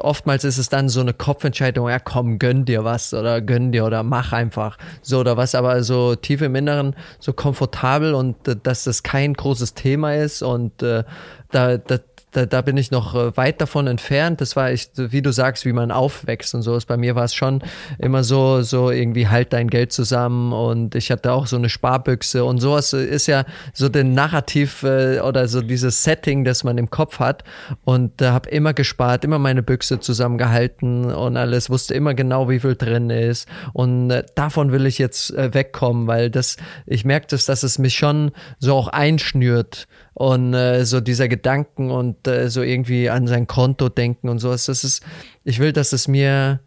oftmals 0.00 0.44
ist 0.44 0.58
es 0.58 0.68
dann 0.68 0.88
so 0.88 1.00
eine 1.00 1.14
Kopfentscheidung, 1.14 1.88
ja 1.88 1.98
komm, 1.98 2.38
gönn 2.38 2.64
dir 2.64 2.84
was 2.84 3.14
oder 3.14 3.40
gönn 3.40 3.72
dir 3.72 3.84
oder 3.84 4.02
mach 4.02 4.32
einfach 4.32 4.78
so 5.02 5.20
oder 5.20 5.36
was, 5.36 5.54
aber 5.54 5.82
so 5.82 6.14
tief 6.14 6.42
im 6.42 6.54
Inneren 6.54 6.94
so 7.18 7.32
komfortabel 7.32 8.14
und 8.14 8.48
äh, 8.48 8.56
dass 8.62 8.84
das 8.84 9.02
kein 9.02 9.34
großes 9.34 9.74
Thema 9.74 10.14
ist 10.14 10.42
und 10.42 10.82
äh, 10.82 11.04
da, 11.50 11.78
da, 11.78 11.98
da, 12.32 12.46
da 12.46 12.60
bin 12.62 12.76
ich 12.76 12.90
noch 12.90 13.14
äh, 13.14 13.36
weit 13.36 13.60
davon 13.60 13.86
entfernt. 13.86 14.40
Das 14.40 14.54
war 14.56 14.70
echt, 14.70 14.92
wie 14.96 15.22
du 15.22 15.32
sagst, 15.32 15.64
wie 15.64 15.72
man 15.72 15.90
aufwächst 15.90 16.54
und 16.54 16.62
so. 16.62 16.78
Bei 16.86 16.96
mir 16.96 17.14
war 17.14 17.24
es 17.24 17.34
schon 17.34 17.62
immer 17.98 18.22
so, 18.22 18.62
so 18.62 18.90
irgendwie 18.90 19.28
halt 19.28 19.52
dein 19.52 19.68
Geld 19.68 19.92
zusammen 19.92 20.52
und 20.52 20.94
ich 20.94 21.10
hatte 21.10 21.32
auch 21.32 21.46
so 21.46 21.56
eine 21.56 21.68
Sparbüchse 21.68 22.44
und 22.44 22.58
sowas 22.58 22.92
ist 22.92 23.26
ja 23.26 23.44
so 23.72 23.88
der 23.88 24.04
Narrativ 24.04 24.82
äh, 24.82 25.20
oder 25.20 25.48
so 25.48 25.62
dieses 25.62 26.04
Setting, 26.04 26.44
das 26.44 26.64
man 26.64 26.78
im 26.78 26.90
Kopf 26.90 27.18
hat 27.18 27.44
und 27.84 28.20
äh, 28.22 28.28
habe 28.28 28.48
immer 28.50 28.74
gespart, 28.74 29.24
immer 29.24 29.38
meine 29.38 29.62
Büchse 29.62 30.00
zusammengehalten 30.00 31.06
und 31.06 31.36
alles, 31.36 31.70
wusste 31.70 31.94
immer 31.94 32.14
genau, 32.14 32.48
wie 32.48 32.60
viel 32.60 32.76
drin 32.76 33.10
ist 33.10 33.48
und 33.72 34.08
davon 34.34 34.72
will 34.72 34.86
ich 34.86 34.98
jetzt 34.98 35.34
wegkommen, 35.36 36.06
weil 36.06 36.30
das, 36.30 36.56
ich 36.86 37.04
merke 37.04 37.26
das, 37.30 37.46
dass 37.46 37.62
es 37.62 37.78
mich 37.78 37.94
schon 37.94 38.32
so 38.58 38.74
auch 38.74 38.88
einschnürt 38.88 39.88
und 40.14 40.54
so 40.82 41.00
dieser 41.00 41.28
Gedanken 41.28 41.90
und 41.90 42.27
äh, 42.28 42.50
so 42.50 42.62
irgendwie 42.62 43.10
an 43.10 43.26
sein 43.26 43.46
Konto 43.46 43.88
denken 43.88 44.28
und 44.28 44.38
sowas. 44.38 44.66
Das 44.66 44.84
ist, 44.84 45.02
ich 45.44 45.58
will, 45.58 45.72
dass 45.72 45.92
es 45.92 46.08
mir, 46.08 46.60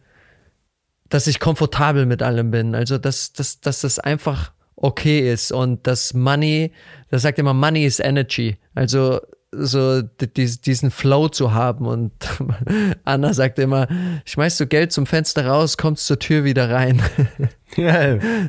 dass 1.09 1.27
ich 1.27 1.39
komfortabel 1.39 2.05
mit 2.05 2.23
allem 2.23 2.51
bin. 2.51 2.75
Also, 2.75 2.97
dass, 2.97 3.33
dass, 3.33 3.61
dass 3.61 3.81
das 3.81 3.99
einfach 3.99 4.51
okay 4.75 5.31
ist 5.31 5.51
und 5.51 5.85
das 5.85 6.13
Money, 6.13 6.71
das 7.09 7.21
sagt 7.21 7.37
immer, 7.39 7.53
Money 7.53 7.85
is 7.85 7.99
Energy. 7.99 8.57
Also, 8.73 9.19
so 9.53 10.01
diesen 10.01 10.91
Flow 10.91 11.27
zu 11.27 11.53
haben. 11.53 11.85
Und 11.85 12.11
Anna 13.03 13.33
sagt 13.33 13.59
immer, 13.59 13.87
schmeißt 14.25 14.59
du 14.59 14.67
Geld 14.67 14.91
zum 14.91 15.05
Fenster 15.05 15.45
raus, 15.45 15.77
kommst 15.77 16.07
zur 16.07 16.19
Tür 16.19 16.43
wieder 16.43 16.69
rein. 16.69 17.01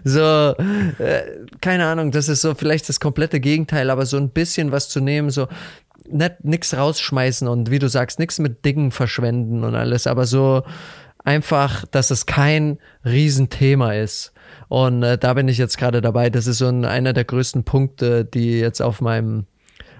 So, 0.02 0.20
äh, 0.20 1.22
keine 1.60 1.86
Ahnung, 1.86 2.10
das 2.10 2.28
ist 2.28 2.40
so 2.40 2.56
vielleicht 2.56 2.88
das 2.88 2.98
komplette 2.98 3.38
Gegenteil, 3.38 3.88
aber 3.88 4.04
so 4.04 4.16
ein 4.16 4.30
bisschen 4.30 4.72
was 4.72 4.88
zu 4.88 4.98
nehmen, 4.98 5.30
so 5.30 5.46
nicht 6.12 6.44
nix 6.44 6.74
rausschmeißen 6.74 7.48
und 7.48 7.70
wie 7.70 7.78
du 7.78 7.88
sagst, 7.88 8.18
nichts 8.18 8.38
mit 8.38 8.64
Dingen 8.64 8.90
verschwenden 8.90 9.64
und 9.64 9.74
alles, 9.74 10.06
aber 10.06 10.26
so 10.26 10.62
einfach, 11.24 11.84
dass 11.86 12.10
es 12.10 12.26
kein 12.26 12.78
Riesenthema 13.04 13.94
ist. 13.94 14.32
Und 14.68 15.02
äh, 15.02 15.18
da 15.18 15.34
bin 15.34 15.48
ich 15.48 15.58
jetzt 15.58 15.78
gerade 15.78 16.00
dabei. 16.00 16.30
Das 16.30 16.46
ist 16.46 16.58
so 16.58 16.66
ein, 16.66 16.84
einer 16.84 17.12
der 17.12 17.24
größten 17.24 17.64
Punkte, 17.64 18.24
die 18.24 18.58
jetzt 18.58 18.80
auf 18.80 19.00
meinem 19.00 19.46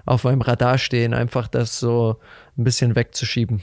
auf 0.05 0.25
meinem 0.25 0.41
Radar 0.41 0.77
stehen, 0.77 1.13
einfach 1.13 1.47
das 1.47 1.79
so 1.79 2.17
ein 2.57 2.65
bisschen 2.65 2.95
wegzuschieben. 2.95 3.61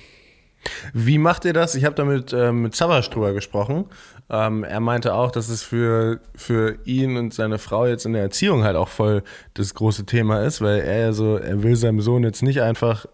Wie 0.92 1.18
macht 1.18 1.44
ihr 1.44 1.52
das? 1.52 1.74
Ich 1.74 1.84
habe 1.84 1.94
da 1.94 2.04
mit, 2.04 2.32
äh, 2.32 2.52
mit 2.52 2.74
Savas 2.74 3.10
drüber 3.10 3.32
gesprochen. 3.32 3.86
Ähm, 4.28 4.62
er 4.62 4.80
meinte 4.80 5.14
auch, 5.14 5.30
dass 5.30 5.48
es 5.48 5.62
für, 5.62 6.20
für 6.36 6.78
ihn 6.84 7.16
und 7.16 7.34
seine 7.34 7.58
Frau 7.58 7.86
jetzt 7.86 8.06
in 8.06 8.12
der 8.12 8.22
Erziehung 8.22 8.62
halt 8.62 8.76
auch 8.76 8.88
voll 8.88 9.22
das 9.54 9.74
große 9.74 10.06
Thema 10.06 10.42
ist, 10.44 10.60
weil 10.60 10.80
er 10.80 10.98
ja 11.00 11.12
so, 11.12 11.36
er 11.36 11.62
will 11.62 11.74
seinem 11.76 12.00
Sohn 12.00 12.22
jetzt 12.22 12.42
nicht 12.42 12.62
einfach, 12.62 13.06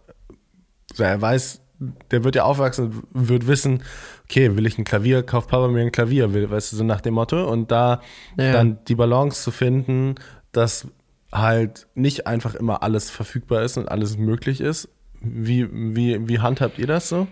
so 0.93 1.03
er 1.03 1.21
weiß, 1.21 1.63
der 2.11 2.25
wird 2.25 2.37
ja 2.37 2.45
aufwachsen, 2.45 3.03
wird 3.13 3.47
wissen, 3.47 3.83
okay, 4.25 4.57
will 4.57 4.67
ich 4.67 4.79
ein 4.79 4.85
Klavier, 4.85 5.23
kauft 5.23 5.49
Papa 5.49 5.69
mir 5.69 5.83
ein 5.83 5.93
Klavier, 5.93 6.33
weißt 6.51 6.73
du, 6.73 6.77
so 6.77 6.85
nach 6.85 7.01
dem 7.01 7.15
Motto. 7.15 7.51
Und 7.51 7.71
da 7.71 8.01
ja. 8.37 8.53
dann 8.53 8.79
die 8.87 8.95
Balance 8.95 9.43
zu 9.43 9.51
finden, 9.51 10.17
dass 10.53 10.89
halt 11.33 11.87
nicht 11.95 12.27
einfach 12.27 12.55
immer 12.55 12.83
alles 12.83 13.11
verfügbar 13.11 13.63
ist 13.63 13.77
und 13.77 13.89
alles 13.89 14.17
möglich 14.17 14.61
ist. 14.61 14.89
Wie, 15.35 15.69
wie, 15.73 16.29
wie 16.29 16.39
handhabt 16.39 16.79
ihr 16.79 16.87
das 16.87 17.09
so? 17.09 17.27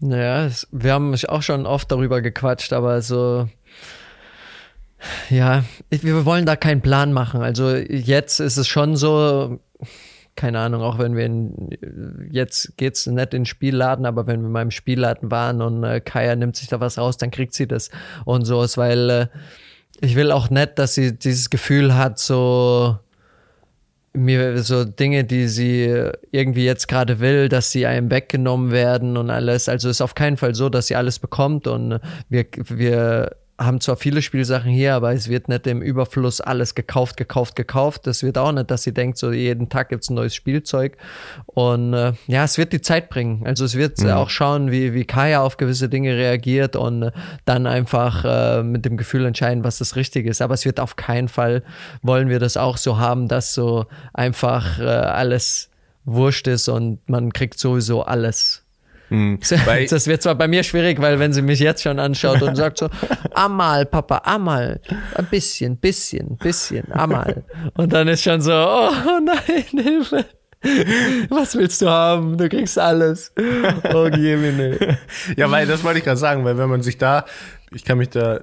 Naja, 0.00 0.50
wir 0.72 0.92
haben 0.92 1.14
auch 1.28 1.42
schon 1.42 1.66
oft 1.66 1.90
darüber 1.90 2.20
gequatscht, 2.20 2.72
aber 2.72 3.00
so, 3.00 3.48
ja, 5.30 5.64
wir 5.90 6.24
wollen 6.24 6.46
da 6.46 6.56
keinen 6.56 6.82
Plan 6.82 7.12
machen. 7.12 7.40
Also 7.42 7.74
jetzt 7.74 8.40
ist 8.40 8.56
es 8.56 8.68
schon 8.68 8.96
so, 8.96 9.58
keine 10.34 10.58
Ahnung, 10.60 10.82
auch 10.82 10.98
wenn 10.98 11.16
wir 11.16 11.24
in, 11.24 11.70
jetzt 12.30 12.76
geht's 12.76 13.06
nicht 13.06 13.32
in 13.32 13.42
den 13.42 13.46
Spielladen, 13.46 14.04
aber 14.04 14.26
wenn 14.26 14.42
wir 14.42 14.48
mal 14.48 14.62
im 14.62 14.70
Spielladen 14.70 15.30
waren 15.30 15.62
und 15.62 15.82
äh, 15.82 16.00
Kaya 16.00 16.36
nimmt 16.36 16.56
sich 16.56 16.68
da 16.68 16.78
was 16.78 16.98
raus, 16.98 17.16
dann 17.16 17.30
kriegt 17.30 17.54
sie 17.54 17.66
das 17.66 17.90
und 18.26 18.44
so 18.44 18.62
ist, 18.62 18.76
weil 18.76 19.10
äh, 19.10 19.26
ich 20.00 20.14
will 20.14 20.30
auch 20.30 20.50
nicht, 20.50 20.78
dass 20.78 20.94
sie 20.94 21.16
dieses 21.16 21.48
Gefühl 21.48 21.96
hat, 21.96 22.18
so, 22.18 22.98
mir 24.16 24.62
so 24.62 24.84
Dinge, 24.84 25.24
die 25.24 25.48
sie 25.48 26.10
irgendwie 26.30 26.64
jetzt 26.64 26.88
gerade 26.88 27.20
will, 27.20 27.48
dass 27.48 27.72
sie 27.72 27.86
einem 27.86 28.10
weggenommen 28.10 28.70
werden 28.70 29.16
und 29.16 29.30
alles. 29.30 29.68
Also 29.68 29.88
ist 29.88 30.00
auf 30.00 30.14
keinen 30.14 30.36
Fall 30.36 30.54
so, 30.54 30.68
dass 30.68 30.86
sie 30.88 30.96
alles 30.96 31.18
bekommt 31.18 31.66
und 31.66 32.00
wir, 32.28 32.46
wir 32.68 33.36
haben 33.58 33.80
zwar 33.80 33.96
viele 33.96 34.20
Spielsachen 34.20 34.70
hier, 34.70 34.94
aber 34.94 35.12
es 35.12 35.28
wird 35.28 35.48
nicht 35.48 35.66
im 35.66 35.80
Überfluss 35.80 36.40
alles 36.40 36.74
gekauft, 36.74 37.16
gekauft, 37.16 37.56
gekauft. 37.56 38.06
Das 38.06 38.22
wird 38.22 38.36
auch 38.36 38.52
nicht, 38.52 38.70
dass 38.70 38.82
sie 38.82 38.92
denkt, 38.92 39.16
so 39.16 39.32
jeden 39.32 39.70
Tag 39.70 39.88
gibt 39.88 40.02
es 40.02 40.10
ein 40.10 40.14
neues 40.14 40.34
Spielzeug. 40.34 40.98
Und 41.46 41.94
äh, 41.94 42.12
ja, 42.26 42.44
es 42.44 42.58
wird 42.58 42.72
die 42.72 42.82
Zeit 42.82 43.08
bringen. 43.08 43.46
Also 43.46 43.64
es 43.64 43.74
wird 43.74 43.98
mhm. 44.00 44.10
auch 44.10 44.28
schauen, 44.28 44.70
wie, 44.70 44.92
wie 44.92 45.04
Kaya 45.04 45.40
auf 45.40 45.56
gewisse 45.56 45.88
Dinge 45.88 46.16
reagiert 46.16 46.76
und 46.76 47.04
äh, 47.04 47.12
dann 47.46 47.66
einfach 47.66 48.24
äh, 48.24 48.62
mit 48.62 48.84
dem 48.84 48.98
Gefühl 48.98 49.24
entscheiden, 49.24 49.64
was 49.64 49.78
das 49.78 49.96
Richtige 49.96 50.28
ist. 50.28 50.42
Aber 50.42 50.54
es 50.54 50.66
wird 50.66 50.78
auf 50.78 50.96
keinen 50.96 51.28
Fall, 51.28 51.62
wollen 52.02 52.28
wir 52.28 52.40
das 52.40 52.58
auch 52.58 52.76
so 52.76 52.98
haben, 52.98 53.26
dass 53.26 53.54
so 53.54 53.86
einfach 54.12 54.78
äh, 54.78 54.84
alles 54.84 55.70
wurscht 56.04 56.46
ist 56.46 56.68
und 56.68 57.00
man 57.08 57.32
kriegt 57.32 57.58
sowieso 57.58 58.02
alles 58.02 58.65
hm. 59.08 59.38
Das 59.88 60.06
wird 60.06 60.22
zwar 60.22 60.34
bei 60.34 60.48
mir 60.48 60.62
schwierig, 60.62 61.00
weil 61.00 61.18
wenn 61.18 61.32
sie 61.32 61.42
mich 61.42 61.60
jetzt 61.60 61.82
schon 61.82 61.98
anschaut 61.98 62.42
und 62.42 62.56
sagt 62.56 62.78
so, 62.78 62.88
einmal, 63.34 63.86
Papa, 63.86 64.18
einmal, 64.24 64.80
ein 65.14 65.26
bisschen, 65.26 65.76
bisschen, 65.76 66.36
bisschen, 66.36 66.90
einmal. 66.92 67.44
Und 67.74 67.92
dann 67.92 68.08
ist 68.08 68.22
schon 68.22 68.40
so, 68.40 68.52
oh 68.52 69.20
nein, 69.22 69.64
Hilfe. 69.84 70.24
Was 71.28 71.54
willst 71.56 71.82
du 71.82 71.88
haben? 71.88 72.36
Du 72.36 72.48
kriegst 72.48 72.78
alles. 72.78 73.32
Oh, 73.94 74.08
Jemine. 74.08 74.98
Ja, 75.36 75.50
weil 75.50 75.66
das 75.66 75.84
wollte 75.84 75.98
ich 75.98 76.04
gerade 76.04 76.16
sagen, 76.16 76.44
weil 76.44 76.58
wenn 76.58 76.68
man 76.68 76.82
sich 76.82 76.98
da, 76.98 77.24
ich 77.72 77.84
kann 77.84 77.98
mich 77.98 78.10
da 78.10 78.40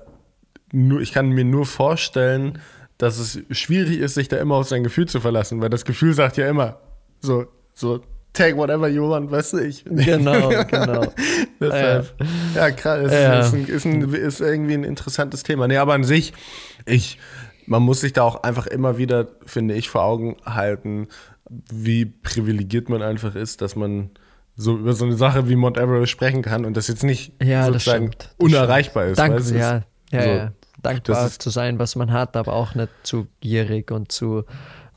nur, 0.72 1.02
ich 1.02 1.12
kann 1.12 1.30
mir 1.30 1.44
nur 1.44 1.66
vorstellen, 1.66 2.60
dass 2.98 3.18
es 3.18 3.42
schwierig 3.52 4.00
ist, 4.00 4.14
sich 4.14 4.30
da 4.30 4.38
immer 4.38 4.56
auf 4.56 4.68
sein 4.68 4.84
Gefühl 4.84 5.08
zu 5.08 5.20
verlassen, 5.20 5.60
weil 5.60 5.70
das 5.70 5.84
Gefühl 5.84 6.14
sagt 6.14 6.38
ja 6.38 6.48
immer 6.48 6.80
so, 7.20 7.48
so, 7.74 8.02
take 8.34 8.58
whatever 8.58 8.88
you 8.88 9.10
want, 9.10 9.32
weißt 9.32 9.54
du, 9.54 9.58
ich. 9.60 9.86
Genau, 9.86 10.50
genau. 10.70 11.06
Deshalb, 11.60 12.14
ja, 12.56 12.72
krass, 12.72 13.06
ist, 13.06 13.14
ja. 13.14 13.40
Ist, 13.40 13.54
ein, 13.54 13.66
ist, 13.68 13.86
ein, 13.86 14.14
ist, 14.14 14.42
irgendwie 14.42 14.74
ein 14.74 14.84
interessantes 14.84 15.44
Thema. 15.44 15.68
Nee, 15.68 15.78
aber 15.78 15.94
an 15.94 16.04
sich, 16.04 16.34
ich, 16.86 17.20
man 17.68 17.84
muss 17.84 18.02
sich 18.02 18.14
da 18.14 18.24
auch 18.24 18.44
einfach 18.44 18.68
immer 18.68 18.98
wieder, 18.98 19.28
finde 19.46 19.76
ich, 19.76 19.90
vor 19.90 20.04
Augen 20.04 20.38
halten, 20.46 21.08
wie 21.72 22.06
privilegiert 22.06 22.90
man 22.90 23.02
einfach 23.02 23.36
ist, 23.36 23.62
dass 23.62 23.76
man 23.76 24.10
so 24.56 24.78
über 24.78 24.94
so 24.94 25.06
eine 25.06 25.16
Sache 25.16 25.50
wie 25.50 25.56
Mount 25.56 25.78
Everest 25.78 26.12
sprechen 26.12 26.42
kann 26.42 26.66
und 26.66 26.78
das 26.78 26.88
jetzt 26.88 27.04
nicht 27.04 27.34
ja, 27.42 27.66
sozusagen 27.66 28.12
das 28.18 28.30
unerreichbar 28.38 29.06
ist. 29.06 29.18
Danke, 29.18 29.40
weißt, 29.40 29.52
ja, 29.52 29.84
ja, 30.12 30.22
so, 30.22 30.30
ja. 30.30 30.52
Dankbar 30.82 31.30
zu 31.30 31.50
sein, 31.50 31.80
was 31.80 31.96
man 31.96 32.12
hat, 32.12 32.36
aber 32.36 32.54
auch 32.54 32.76
nicht 32.76 32.90
zu 33.04 33.28
gierig 33.40 33.90
und 33.90 34.12
zu, 34.12 34.44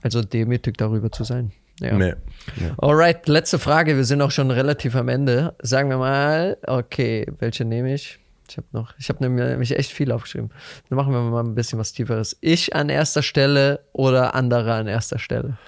also 0.02 0.22
demütig 0.22 0.76
darüber 0.76 1.12
zu 1.12 1.24
sein. 1.24 1.52
Ja. 1.80 1.96
Nee. 1.96 2.14
Ja. 2.60 2.74
Alright, 2.78 3.28
letzte 3.28 3.58
Frage. 3.58 3.96
Wir 3.96 4.04
sind 4.04 4.22
auch 4.22 4.30
schon 4.30 4.50
relativ 4.50 4.94
am 4.96 5.08
Ende. 5.08 5.54
Sagen 5.60 5.90
wir 5.90 5.98
mal, 5.98 6.56
okay, 6.66 7.26
welche 7.38 7.64
nehme 7.64 7.92
ich? 7.94 8.18
Ich 8.48 8.56
habe 8.56 8.66
noch, 8.72 8.94
ich 8.98 9.08
habe 9.08 9.28
nämlich 9.28 9.76
echt 9.76 9.90
viel 9.90 10.12
aufgeschrieben. 10.12 10.50
Dann 10.88 10.96
machen 10.96 11.12
wir 11.12 11.20
mal 11.20 11.42
ein 11.42 11.54
bisschen 11.54 11.78
was 11.78 11.92
Tieferes. 11.92 12.36
Ich 12.40 12.76
an 12.76 12.88
erster 12.88 13.22
Stelle 13.22 13.80
oder 13.92 14.34
andere 14.34 14.74
an 14.74 14.86
erster 14.86 15.18
Stelle? 15.18 15.58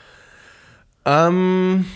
Ähm, 1.04 1.86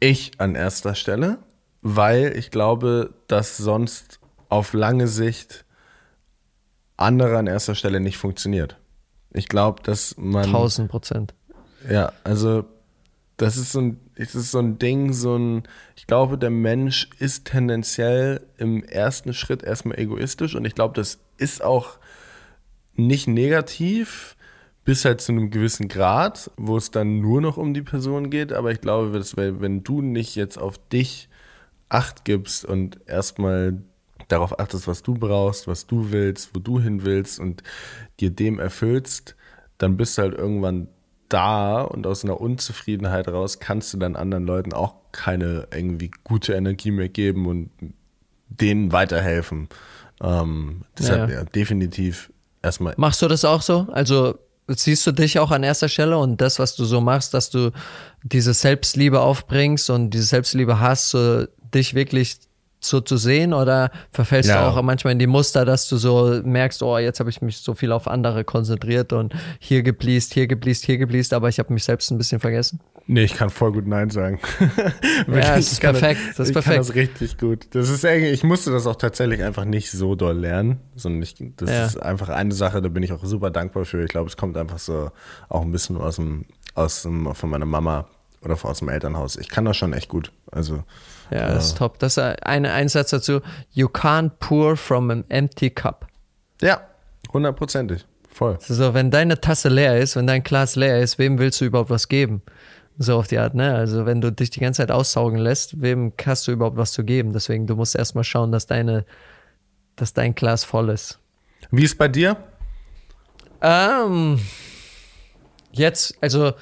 ich 0.00 0.32
an 0.38 0.54
erster 0.54 0.94
Stelle, 0.94 1.38
weil 1.82 2.36
ich 2.36 2.50
glaube, 2.50 3.14
dass 3.28 3.56
sonst 3.56 4.18
auf 4.48 4.72
lange 4.72 5.06
Sicht 5.06 5.64
andere 6.96 7.38
an 7.38 7.46
erster 7.46 7.74
Stelle 7.74 8.00
nicht 8.00 8.18
funktioniert. 8.18 8.76
Ich 9.32 9.48
glaube, 9.48 9.82
dass 9.82 10.16
man. 10.18 10.46
1000 10.46 10.90
Prozent. 10.90 11.34
Ja, 11.88 12.12
also 12.24 12.64
das 13.36 13.56
ist 13.56 13.72
so 13.72 13.80
ein, 13.80 14.00
das 14.16 14.34
ist 14.34 14.50
so 14.50 14.58
ein 14.58 14.78
Ding, 14.78 15.12
so 15.12 15.36
ein, 15.36 15.62
ich 15.96 16.06
glaube, 16.06 16.36
der 16.36 16.50
Mensch 16.50 17.08
ist 17.18 17.46
tendenziell 17.46 18.46
im 18.58 18.84
ersten 18.84 19.32
Schritt 19.32 19.62
erstmal 19.62 19.98
egoistisch 19.98 20.54
und 20.54 20.66
ich 20.66 20.74
glaube, 20.74 20.94
das 20.94 21.20
ist 21.38 21.62
auch 21.62 21.98
nicht 22.94 23.28
negativ 23.28 24.36
bis 24.84 25.04
halt 25.04 25.20
zu 25.20 25.32
einem 25.32 25.50
gewissen 25.50 25.88
Grad, 25.88 26.50
wo 26.56 26.76
es 26.76 26.90
dann 26.90 27.20
nur 27.20 27.40
noch 27.40 27.56
um 27.56 27.72
die 27.72 27.82
Person 27.82 28.28
geht, 28.28 28.52
aber 28.52 28.72
ich 28.72 28.80
glaube, 28.80 29.12
dass, 29.16 29.36
wenn 29.36 29.84
du 29.84 30.02
nicht 30.02 30.36
jetzt 30.36 30.58
auf 30.58 30.76
dich 30.88 31.28
Acht 31.92 32.24
gibst 32.24 32.64
und 32.64 33.00
erstmal 33.08 33.82
darauf 34.28 34.60
achtest, 34.60 34.86
was 34.86 35.02
du 35.02 35.14
brauchst, 35.14 35.66
was 35.66 35.88
du 35.88 36.12
willst, 36.12 36.54
wo 36.54 36.60
du 36.60 36.78
hin 36.80 37.04
willst 37.04 37.40
und 37.40 37.64
dir 38.20 38.30
dem 38.30 38.60
erfüllst, 38.60 39.34
dann 39.76 39.96
bist 39.96 40.16
du 40.16 40.22
halt 40.22 40.34
irgendwann 40.34 40.86
da 41.30 41.80
und 41.80 42.06
aus 42.06 42.24
einer 42.24 42.40
Unzufriedenheit 42.40 43.28
raus 43.28 43.58
kannst 43.58 43.94
du 43.94 43.98
dann 43.98 44.16
anderen 44.16 44.46
Leuten 44.46 44.72
auch 44.72 44.94
keine 45.12 45.68
irgendwie 45.72 46.10
gute 46.24 46.52
Energie 46.52 46.90
mehr 46.90 47.08
geben 47.08 47.46
und 47.46 47.70
denen 48.48 48.92
weiterhelfen. 48.92 49.68
Ähm, 50.22 50.82
deshalb 50.98 51.30
ja, 51.30 51.36
ja. 51.36 51.44
definitiv 51.44 52.30
erstmal. 52.62 52.94
Machst 52.96 53.22
du 53.22 53.28
das 53.28 53.44
auch 53.44 53.62
so? 53.62 53.86
Also 53.92 54.38
siehst 54.68 55.06
du 55.06 55.12
dich 55.12 55.38
auch 55.38 55.50
an 55.50 55.62
erster 55.62 55.88
Stelle 55.88 56.18
und 56.18 56.40
das, 56.40 56.58
was 56.58 56.76
du 56.76 56.84
so 56.84 57.00
machst, 57.00 57.34
dass 57.34 57.50
du 57.50 57.72
diese 58.22 58.54
Selbstliebe 58.54 59.20
aufbringst 59.20 59.90
und 59.90 60.10
diese 60.10 60.24
Selbstliebe 60.24 60.80
hast, 60.80 61.10
so 61.10 61.46
dich 61.74 61.94
wirklich 61.94 62.38
so 62.80 63.00
zu 63.00 63.16
sehen 63.16 63.52
oder 63.52 63.90
verfällst 64.10 64.48
ja. 64.48 64.62
du 64.62 64.68
auch 64.68 64.82
manchmal 64.82 65.12
in 65.12 65.18
die 65.18 65.26
Muster, 65.26 65.64
dass 65.64 65.88
du 65.88 65.96
so 65.96 66.40
merkst, 66.42 66.82
oh, 66.82 66.98
jetzt 66.98 67.20
habe 67.20 67.30
ich 67.30 67.42
mich 67.42 67.58
so 67.58 67.74
viel 67.74 67.92
auf 67.92 68.08
andere 68.08 68.44
konzentriert 68.44 69.12
und 69.12 69.34
hier 69.58 69.82
gebläst, 69.82 70.34
hier 70.34 70.46
gebläst, 70.46 70.84
hier 70.86 70.98
gebläst, 70.98 71.32
aber 71.34 71.48
ich 71.48 71.58
habe 71.58 71.72
mich 71.72 71.84
selbst 71.84 72.10
ein 72.10 72.18
bisschen 72.18 72.40
vergessen? 72.40 72.80
Nee, 73.06 73.24
ich 73.24 73.34
kann 73.34 73.50
voll 73.50 73.72
gut 73.72 73.86
Nein 73.86 74.08
sagen. 74.10 74.38
ja, 75.26 75.56
das 75.56 75.72
ist 75.72 75.80
perfekt. 75.80 76.20
Das, 76.28 76.36
das 76.36 76.48
ist 76.48 76.52
perfekt. 76.52 76.76
Kann 76.76 76.86
das 76.86 76.94
richtig 76.94 77.38
gut. 77.38 77.66
Das 77.72 77.88
ist 77.88 78.04
irgendwie, 78.04 78.30
ich 78.30 78.44
musste 78.44 78.70
das 78.70 78.86
auch 78.86 78.96
tatsächlich 78.96 79.42
einfach 79.42 79.64
nicht 79.64 79.90
so 79.90 80.14
doll 80.14 80.38
lernen, 80.38 80.78
sondern 80.94 81.22
ich, 81.22 81.34
das 81.56 81.70
ja. 81.70 81.86
ist 81.86 82.00
einfach 82.00 82.28
eine 82.28 82.52
Sache, 82.52 82.80
da 82.80 82.88
bin 82.88 83.02
ich 83.02 83.12
auch 83.12 83.24
super 83.24 83.50
dankbar 83.50 83.84
für. 83.84 84.04
Ich 84.04 84.10
glaube, 84.10 84.28
es 84.28 84.36
kommt 84.36 84.56
einfach 84.56 84.78
so 84.78 85.10
auch 85.48 85.62
ein 85.62 85.72
bisschen 85.72 85.96
aus 85.96 86.16
dem, 86.16 86.44
aus 86.74 87.02
dem, 87.02 87.34
von 87.34 87.50
meiner 87.50 87.66
Mama 87.66 88.06
oder 88.42 88.56
aus 88.62 88.78
dem 88.78 88.88
Elternhaus. 88.88 89.36
Ich 89.36 89.48
kann 89.48 89.64
das 89.64 89.76
schon 89.76 89.92
echt 89.92 90.08
gut. 90.08 90.32
Also 90.50 90.82
ja, 91.30 91.48
das 91.48 91.66
ist 91.66 91.78
top. 91.78 91.98
Das 91.98 92.16
ist 92.16 92.18
ein 92.18 92.66
Einsatz 92.66 93.10
dazu. 93.10 93.40
You 93.70 93.86
can't 93.86 94.30
pour 94.40 94.76
from 94.76 95.10
an 95.10 95.24
empty 95.28 95.70
cup. 95.70 96.06
Ja, 96.60 96.80
hundertprozentig. 97.32 98.06
Voll. 98.32 98.58
So, 98.60 98.94
wenn 98.94 99.10
deine 99.10 99.40
Tasse 99.40 99.68
leer 99.68 99.98
ist, 99.98 100.16
wenn 100.16 100.26
dein 100.26 100.42
Glas 100.42 100.76
leer 100.76 101.00
ist, 101.00 101.18
wem 101.18 101.38
willst 101.38 101.60
du 101.60 101.64
überhaupt 101.64 101.90
was 101.90 102.08
geben? 102.08 102.42
So 102.96 103.16
auf 103.16 103.28
die 103.28 103.38
Art, 103.38 103.54
ne? 103.54 103.74
Also 103.74 104.06
wenn 104.06 104.20
du 104.20 104.30
dich 104.30 104.50
die 104.50 104.60
ganze 104.60 104.82
Zeit 104.82 104.90
aussaugen 104.90 105.38
lässt, 105.38 105.80
wem 105.80 106.12
hast 106.24 106.46
du 106.46 106.52
überhaupt 106.52 106.76
was 106.76 106.92
zu 106.92 107.04
geben? 107.04 107.32
Deswegen, 107.32 107.66
du 107.66 107.76
musst 107.76 107.96
erstmal 107.96 108.24
schauen, 108.24 108.52
dass 108.52 108.66
deine, 108.66 109.04
dass 109.96 110.12
dein 110.12 110.34
Glas 110.34 110.64
voll 110.64 110.90
ist. 110.90 111.18
Wie 111.70 111.84
ist 111.84 111.96
bei 111.98 112.08
dir? 112.08 112.36
Ähm, 113.62 114.40
jetzt, 115.72 116.16
also 116.20 116.52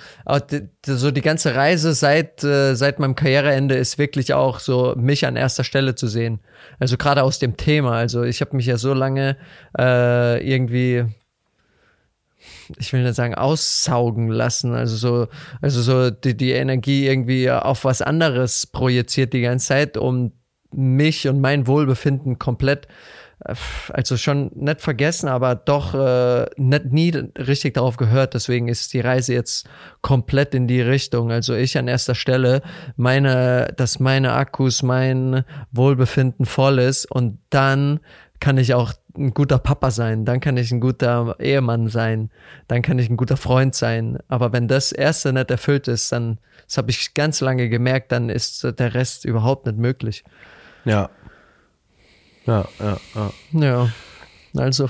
so 0.85 1.11
die 1.11 1.21
ganze 1.21 1.55
Reise 1.55 1.95
seit, 1.95 2.45
äh, 2.45 2.75
seit 2.75 2.99
meinem 2.99 3.15
Karriereende 3.15 3.75
ist 3.77 3.99
wirklich 3.99 4.35
auch 4.35 4.59
so, 4.59 4.95
mich 4.97 5.27
an 5.27 5.37
erster 5.37 5.65
Stelle 5.65 5.95
zu 5.95 6.07
sehen. 6.07 6.41
Also 6.79 6.97
gerade 6.97 7.23
aus 7.23 7.39
dem 7.39 7.57
Thema. 7.57 7.93
Also 7.97 8.23
ich 8.23 8.41
habe 8.41 8.57
mich 8.57 8.67
ja 8.67 8.77
so 8.77 8.95
lange 8.95 9.37
äh, 9.79 10.47
irgendwie 10.47 11.07
ich 12.79 12.93
will 12.93 13.03
nicht 13.03 13.15
sagen 13.15 13.35
aussaugen 13.35 14.29
lassen, 14.29 14.75
also 14.75 14.97
so, 14.97 15.29
also 15.61 15.81
so 15.83 16.11
die, 16.11 16.37
die 16.37 16.53
Energie 16.53 17.07
irgendwie 17.07 17.51
auf 17.51 17.85
was 17.85 18.03
anderes 18.03 18.67
projiziert 18.67 19.33
die 19.33 19.41
ganze 19.41 19.69
Zeit, 19.69 19.97
um 19.97 20.33
mich 20.71 21.27
und 21.29 21.41
mein 21.41 21.67
Wohlbefinden 21.67 22.39
komplett 22.39 22.87
also 23.41 24.17
schon 24.17 24.51
nicht 24.55 24.81
vergessen, 24.81 25.29
aber 25.29 25.55
doch 25.55 25.95
äh, 25.95 26.47
nicht, 26.57 26.87
nie 26.87 27.11
richtig 27.37 27.75
darauf 27.75 27.97
gehört. 27.97 28.35
Deswegen 28.35 28.69
ist 28.69 28.93
die 28.93 29.01
Reise 29.01 29.35
jetzt 29.35 29.69
komplett 30.03 30.55
in 30.55 30.67
die 30.67 30.81
Richtung. 30.81 31.31
Also 31.31 31.55
ich 31.55 31.79
an 31.79 31.89
erster 31.89 32.15
Stelle, 32.15 32.63
meine, 32.97 33.73
dass 33.77 34.01
meine 34.01 34.33
Akkus, 34.33 34.83
mein 34.83 35.45
Wohlbefinden 35.71 36.47
voll 36.47 36.79
ist 36.81 37.11
und 37.11 37.39
dann 37.51 38.01
kann 38.41 38.59
ich 38.59 38.75
auch 38.75 38.93
ein 39.17 39.35
guter 39.35 39.59
Papa 39.59 39.91
sein, 39.91 40.25
dann 40.25 40.41
kann 40.41 40.57
ich 40.57 40.71
ein 40.71 40.81
guter 40.81 41.37
Ehemann 41.41 41.89
sein, 41.89 42.31
dann 42.69 42.83
kann 42.83 42.99
ich 42.99 43.11
ein 43.11 43.17
guter 43.17 43.37
Freund 43.37 43.75
sein. 43.75 44.19
Aber 44.29 44.53
wenn 44.53 44.69
das 44.69 44.93
erste 44.93 45.33
nicht 45.33 45.51
erfüllt 45.51 45.89
ist, 45.89 46.13
dann, 46.13 46.39
das 46.67 46.79
habe 46.79 46.91
ich 46.91 47.15
ganz 47.15 47.41
lange 47.41 47.69
gemerkt, 47.69 48.13
dann 48.13 48.31
ist 48.31 48.65
der 48.79 48.95
Rest 48.95 49.25
überhaupt 49.25 49.67
nicht 49.67 49.79
möglich. 49.79 50.25
Ja, 50.85 51.11
ja, 52.49 52.69
ja, 52.81 52.97
ja. 53.15 53.31
Ja, 53.53 53.93
also. 54.57 54.89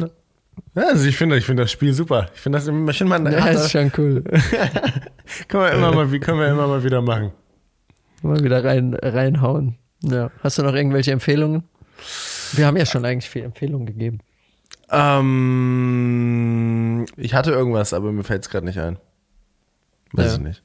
Ja, 0.74 0.88
also 0.88 1.06
ich 1.06 1.16
finde, 1.16 1.36
ich 1.36 1.44
finde 1.44 1.64
das 1.64 1.72
Spiel 1.72 1.92
super. 1.92 2.30
Ich 2.34 2.40
finde 2.40 2.58
das 2.58 2.66
immer 2.66 2.92
schon 2.92 3.08
mal. 3.08 3.32
Ja, 3.32 3.46
ist 3.48 3.70
schon 3.70 3.92
cool. 3.98 4.22
können 5.48 5.64
wir 5.64 5.72
immer 5.72 5.92
mal, 5.92 6.06
können 6.20 6.38
wir 6.40 6.48
immer 6.48 6.66
mal 6.66 6.82
wieder 6.84 7.02
machen. 7.02 7.32
Mal 8.22 8.42
wieder 8.42 8.64
rein, 8.64 8.94
reinhauen. 8.94 9.76
Ja. 10.02 10.30
Hast 10.42 10.58
du 10.58 10.62
noch 10.62 10.74
irgendwelche 10.74 11.12
Empfehlungen? 11.12 11.64
Wir 12.52 12.66
haben 12.66 12.76
ja 12.76 12.86
schon 12.86 13.04
eigentlich 13.04 13.28
viele 13.28 13.44
Empfehlungen 13.46 13.86
gegeben. 13.86 14.20
Ähm, 14.90 15.46
ich 17.16 17.34
hatte 17.34 17.50
irgendwas, 17.52 17.92
aber 17.92 18.10
mir 18.12 18.24
fällt 18.24 18.42
es 18.44 18.50
gerade 18.50 18.66
nicht 18.66 18.78
ein. 18.78 18.98
Weiß 20.12 20.26
ja. 20.26 20.34
ich 20.34 20.40
nicht. 20.40 20.62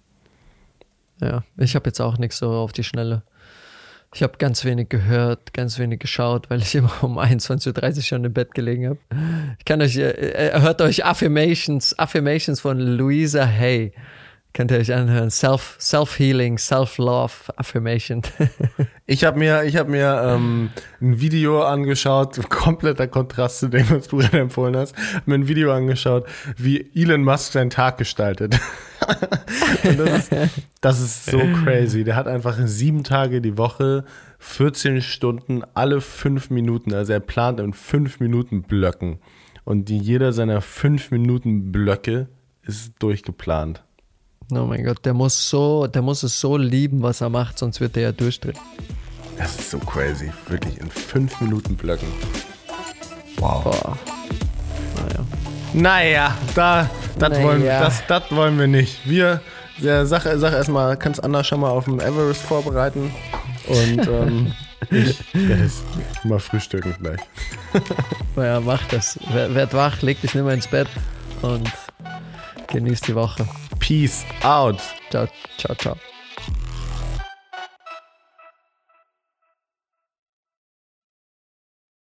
Ja, 1.22 1.44
ich 1.58 1.76
habe 1.76 1.88
jetzt 1.88 2.00
auch 2.02 2.18
nichts 2.18 2.38
so 2.38 2.52
auf 2.52 2.72
die 2.72 2.84
Schnelle. 2.84 3.24
Ich 4.16 4.22
habe 4.22 4.38
ganz 4.38 4.64
wenig 4.64 4.90
gehört, 4.90 5.54
ganz 5.54 5.80
wenig 5.80 6.00
geschaut, 6.00 6.50
weil 6.50 6.62
ich 6.62 6.76
immer 6.76 6.92
um 7.02 7.18
21.30 7.18 7.98
Uhr 7.98 8.02
schon 8.04 8.24
im 8.24 8.34
Bett 8.34 8.54
gelegen 8.54 8.88
habe. 8.88 9.00
Ich 9.58 9.66
kann 9.66 9.82
euch, 9.82 9.98
äh, 9.98 10.12
äh, 10.12 10.62
hört 10.62 10.82
euch 10.82 11.06
Affirmations, 11.06 11.98
Affirmations 11.98 12.62
von 12.62 12.80
Louisa 12.80 13.46
Hay. 13.46 13.94
Könnt 14.54 14.70
ihr 14.70 14.78
euch 14.78 14.94
anhören. 14.94 15.32
Self, 15.32 15.78
Self-Healing, 15.80 16.60
Self-Love, 16.60 17.34
Affirmation. 17.56 18.22
ich 19.08 19.24
habe 19.24 19.40
mir, 19.40 19.64
ich 19.64 19.78
hab 19.78 19.88
mir 19.88 20.22
ähm, 20.24 20.70
ein 21.02 21.20
Video 21.20 21.64
angeschaut, 21.64 22.38
kompletter 22.50 23.08
Kontrast 23.08 23.60
zu 23.60 23.70
dem, 23.70 23.90
was 23.90 24.10
du 24.10 24.18
gerade 24.18 24.40
empfohlen 24.40 24.76
hast. 24.76 24.96
mir 25.26 25.34
ein 25.34 25.48
Video 25.48 25.74
angeschaut, 25.74 26.28
wie 26.56 26.92
Elon 26.94 27.24
Musk 27.24 27.54
seinen 27.54 27.72
Tag 27.72 27.98
gestaltet. 27.98 28.60
das, 29.98 30.30
ist, 30.30 30.32
das 30.82 31.00
ist 31.00 31.26
so 31.26 31.40
crazy. 31.64 32.04
Der 32.04 32.16
hat 32.16 32.28
einfach 32.28 32.58
sieben 32.66 33.04
Tage 33.04 33.42
die 33.42 33.58
Woche, 33.58 34.06
14 34.40 35.02
Stunden, 35.02 35.64
alle 35.74 36.02
fünf 36.02 36.50
Minuten. 36.50 36.94
Also 36.94 37.14
er 37.14 37.20
plant 37.20 37.60
in 37.60 37.74
fünf 37.74 38.20
Minuten 38.20 38.64
Blöcken. 38.64 39.20
Und 39.66 39.90
die, 39.90 39.98
jeder 39.98 40.34
seiner 40.34 40.62
fünf 40.62 41.12
Minuten 41.12 41.72
Blöcke 41.72 42.28
ist 42.64 42.94
durchgeplant. 43.00 43.84
Oh 44.52 44.66
mein 44.66 44.84
Gott, 44.84 45.06
der 45.06 45.14
muss 45.14 45.50
so, 45.50 45.88
der 45.88 46.02
muss 46.02 46.24
es 46.24 46.40
so 46.40 46.58
lieben, 46.58 47.02
was 47.02 47.22
er 47.22 47.30
macht, 47.30 47.58
sonst 47.58 47.80
wird 47.80 47.96
er 47.96 48.04
ja 48.04 48.12
durchdrehen. 48.12 48.58
Das 49.38 49.58
ist 49.58 49.72
so 49.72 49.80
crazy. 49.80 50.32
Wirklich 50.48 50.80
in 50.80 50.90
fünf 50.90 51.40
Minuten 51.42 51.76
Blöcken. 51.76 52.08
Wow. 53.38 53.64
Boah. 53.64 53.98
Naja. 54.96 55.26
Naja, 55.74 56.38
da, 56.56 56.90
das, 57.18 57.30
naja. 57.30 57.44
wollen, 57.44 57.66
das, 57.66 58.04
das 58.08 58.24
wollen 58.32 58.60
wir 58.60 58.68
nicht. 58.68 59.08
Wir, 59.08 59.42
ja, 59.80 60.06
sag, 60.06 60.24
sag 60.24 60.54
erstmal, 60.54 60.98
kannst 60.98 61.24
Anna 61.24 61.44
schon 61.44 61.60
mal 61.60 61.70
auf 61.70 61.86
dem 61.86 62.00
Everest 62.00 62.42
vorbereiten. 62.42 63.12
Und 63.68 64.08
ähm, 64.08 64.54
ich 64.92 65.24
werde 65.34 65.64
es 65.64 65.84
mal 66.24 66.40
frühstücken 66.40 66.96
gleich. 67.02 67.20
naja, 68.36 68.60
mach 68.60 68.84
das. 68.88 69.20
Werd 69.32 69.74
wach, 69.74 70.02
leg 70.02 70.22
dich 70.22 70.36
nicht 70.36 70.44
mehr 70.44 70.54
ins 70.54 70.68
Bett 70.68 70.88
und 71.42 71.72
genieß 72.68 73.02
die 73.02 73.16
Woche. 73.16 73.48
Peace 73.80 74.26
out. 74.44 74.80
Ciao, 75.10 75.28
ciao, 75.58 75.76
ciao. 75.76 76.13